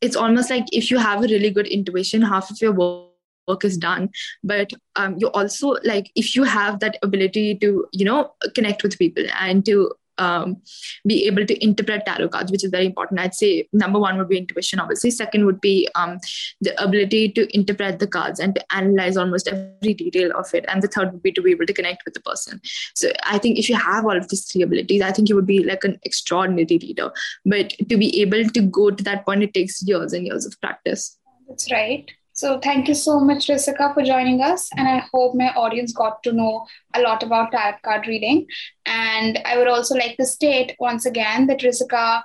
it's 0.00 0.16
almost 0.16 0.50
like 0.50 0.66
if 0.72 0.90
you 0.90 0.98
have 0.98 1.24
a 1.24 1.32
really 1.32 1.50
good 1.50 1.66
intuition 1.66 2.22
half 2.34 2.50
of 2.50 2.60
your 2.60 2.72
work 2.72 3.14
work 3.46 3.64
is 3.64 3.76
done. 3.76 4.10
But 4.42 4.72
um, 4.96 5.16
you 5.18 5.28
also 5.30 5.76
like 5.84 6.10
if 6.14 6.34
you 6.36 6.44
have 6.44 6.80
that 6.80 6.98
ability 7.02 7.56
to 7.56 7.86
you 7.92 8.04
know 8.04 8.32
connect 8.54 8.82
with 8.82 8.98
people 8.98 9.24
and 9.38 9.64
to 9.66 9.92
um, 10.18 10.62
be 11.06 11.26
able 11.26 11.46
to 11.46 11.64
interpret 11.64 12.06
tarot 12.06 12.28
cards, 12.28 12.50
which 12.50 12.64
is 12.64 12.70
very 12.70 12.86
important. 12.86 13.20
I'd 13.20 13.34
say 13.34 13.68
number 13.72 13.98
one 13.98 14.18
would 14.18 14.28
be 14.28 14.38
intuition, 14.38 14.80
obviously. 14.80 15.10
Second 15.10 15.46
would 15.46 15.60
be 15.60 15.88
um, 15.94 16.18
the 16.60 16.80
ability 16.82 17.30
to 17.32 17.54
interpret 17.54 17.98
the 17.98 18.06
cards 18.06 18.40
and 18.40 18.54
to 18.54 18.64
analyze 18.74 19.16
almost 19.16 19.48
every 19.48 19.94
detail 19.94 20.32
of 20.36 20.52
it. 20.54 20.64
And 20.68 20.82
the 20.82 20.88
third 20.88 21.12
would 21.12 21.22
be 21.22 21.32
to 21.32 21.42
be 21.42 21.52
able 21.52 21.66
to 21.66 21.72
connect 21.72 22.04
with 22.04 22.14
the 22.14 22.20
person. 22.20 22.60
So 22.94 23.10
I 23.24 23.38
think 23.38 23.58
if 23.58 23.68
you 23.68 23.76
have 23.76 24.04
all 24.04 24.16
of 24.16 24.28
these 24.28 24.44
three 24.44 24.62
abilities, 24.62 25.02
I 25.02 25.12
think 25.12 25.28
you 25.28 25.34
would 25.34 25.46
be 25.46 25.64
like 25.64 25.84
an 25.84 25.98
extraordinary 26.04 26.78
reader. 26.80 27.10
But 27.44 27.70
to 27.88 27.96
be 27.96 28.20
able 28.20 28.44
to 28.44 28.60
go 28.62 28.90
to 28.90 29.04
that 29.04 29.24
point, 29.24 29.42
it 29.42 29.54
takes 29.54 29.82
years 29.82 30.12
and 30.12 30.26
years 30.26 30.46
of 30.46 30.60
practice. 30.60 31.18
That's 31.48 31.70
right. 31.70 32.10
So 32.34 32.58
thank 32.58 32.88
you 32.88 32.94
so 32.94 33.20
much, 33.20 33.46
Drsika, 33.46 33.94
for 33.94 34.02
joining 34.02 34.42
us. 34.42 34.68
And 34.76 34.88
I 34.88 35.06
hope 35.12 35.36
my 35.36 35.50
audience 35.54 35.92
got 35.92 36.22
to 36.24 36.32
know 36.32 36.66
a 36.92 37.00
lot 37.00 37.22
about 37.22 37.52
tarot 37.52 37.78
card 37.84 38.08
reading. 38.08 38.46
And 38.84 39.38
I 39.44 39.56
would 39.56 39.68
also 39.68 39.94
like 39.94 40.16
to 40.16 40.26
state 40.26 40.74
once 40.80 41.06
again 41.06 41.46
that 41.46 41.60
Drsika 41.60 42.22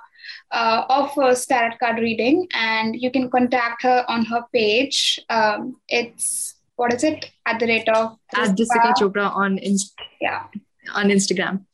uh, 0.50 0.84
offers 0.88 1.46
tarot 1.46 1.76
card 1.78 1.98
reading, 1.98 2.48
and 2.54 3.00
you 3.00 3.10
can 3.10 3.30
contact 3.30 3.82
her 3.84 4.04
on 4.08 4.24
her 4.24 4.44
page. 4.52 5.20
Um, 5.30 5.76
it's 5.88 6.56
what 6.74 6.92
is 6.92 7.04
it 7.04 7.30
at 7.46 7.60
the 7.60 7.66
rate 7.66 7.88
of 7.88 8.16
at 8.34 8.56
Jessica 8.56 8.94
Chopra 8.98 9.30
on 9.34 9.58
Inst- 9.58 9.94
yeah 10.20 10.44
on 10.92 11.08
Instagram. 11.08 11.64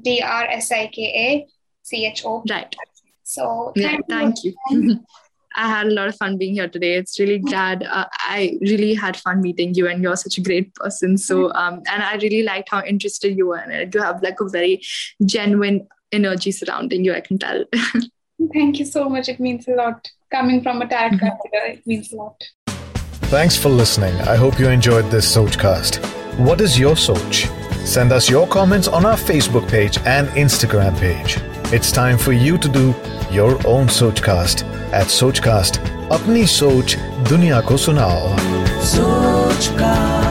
D 0.00 0.20
R 0.20 0.44
S 0.44 0.70
I 0.72 0.88
K 0.88 1.02
A 1.02 1.46
C 1.82 2.04
H 2.06 2.22
O. 2.26 2.44
Right. 2.48 2.74
So 3.22 3.72
yeah, 3.76 3.96
thank 4.08 4.36
you. 4.44 4.54
you. 5.56 5.62
I 5.62 5.68
had 5.68 5.86
a 5.86 5.90
lot 5.90 6.08
of 6.08 6.16
fun 6.16 6.38
being 6.38 6.54
here 6.54 6.68
today. 6.68 6.94
It's 6.94 7.18
really 7.18 7.38
glad 7.38 7.82
uh, 7.82 8.06
I 8.12 8.58
really 8.60 8.94
had 8.94 9.16
fun 9.16 9.40
meeting 9.40 9.74
you, 9.74 9.88
and 9.88 10.02
you're 10.02 10.16
such 10.16 10.38
a 10.38 10.42
great 10.42 10.74
person. 10.74 11.18
So, 11.18 11.52
um, 11.54 11.82
and 11.90 12.02
I 12.02 12.14
really 12.16 12.42
liked 12.42 12.68
how 12.70 12.82
interested 12.84 13.36
you 13.36 13.48
were 13.48 13.56
and. 13.56 13.94
You 13.94 14.02
have 14.02 14.22
like 14.22 14.40
a 14.40 14.48
very 14.48 14.82
genuine 15.24 15.88
energy 16.12 16.52
surrounding 16.52 17.04
you. 17.04 17.14
I 17.14 17.20
can 17.20 17.38
tell. 17.38 17.64
Thank 18.52 18.78
you 18.78 18.84
so 18.84 19.08
much. 19.08 19.28
It 19.28 19.40
means 19.40 19.66
a 19.68 19.72
lot. 19.72 20.10
Coming 20.30 20.62
from 20.62 20.82
a 20.82 20.86
tarot 20.86 21.18
card 21.18 21.38
it 21.52 21.86
means 21.86 22.12
a 22.12 22.16
lot. 22.16 22.44
Thanks 23.30 23.56
for 23.56 23.68
listening. 23.68 24.14
I 24.22 24.36
hope 24.36 24.58
you 24.58 24.68
enjoyed 24.68 25.10
this 25.10 25.34
Sochcast. 25.34 26.04
What 26.38 26.60
is 26.60 26.78
your 26.78 26.94
Soch? 26.94 27.46
Send 27.86 28.12
us 28.12 28.28
your 28.28 28.46
comments 28.46 28.88
on 28.88 29.04
our 29.04 29.16
Facebook 29.16 29.68
page 29.68 29.98
and 30.04 30.28
Instagram 30.28 30.98
page. 30.98 31.38
It's 31.72 31.90
time 31.90 32.18
for 32.18 32.32
you 32.32 32.58
to 32.58 32.68
do 32.68 32.94
your 33.30 33.54
own 33.66 33.86
Sochcast 33.86 34.77
at 34.94 35.06
Soch 35.10 35.38
अपनी 36.12 36.46
सोच 36.46 36.96
दुनिया 37.28 37.60
को 37.60 37.76
सुनाओ 37.76 38.36
सोच 38.86 39.66
का 39.72 40.27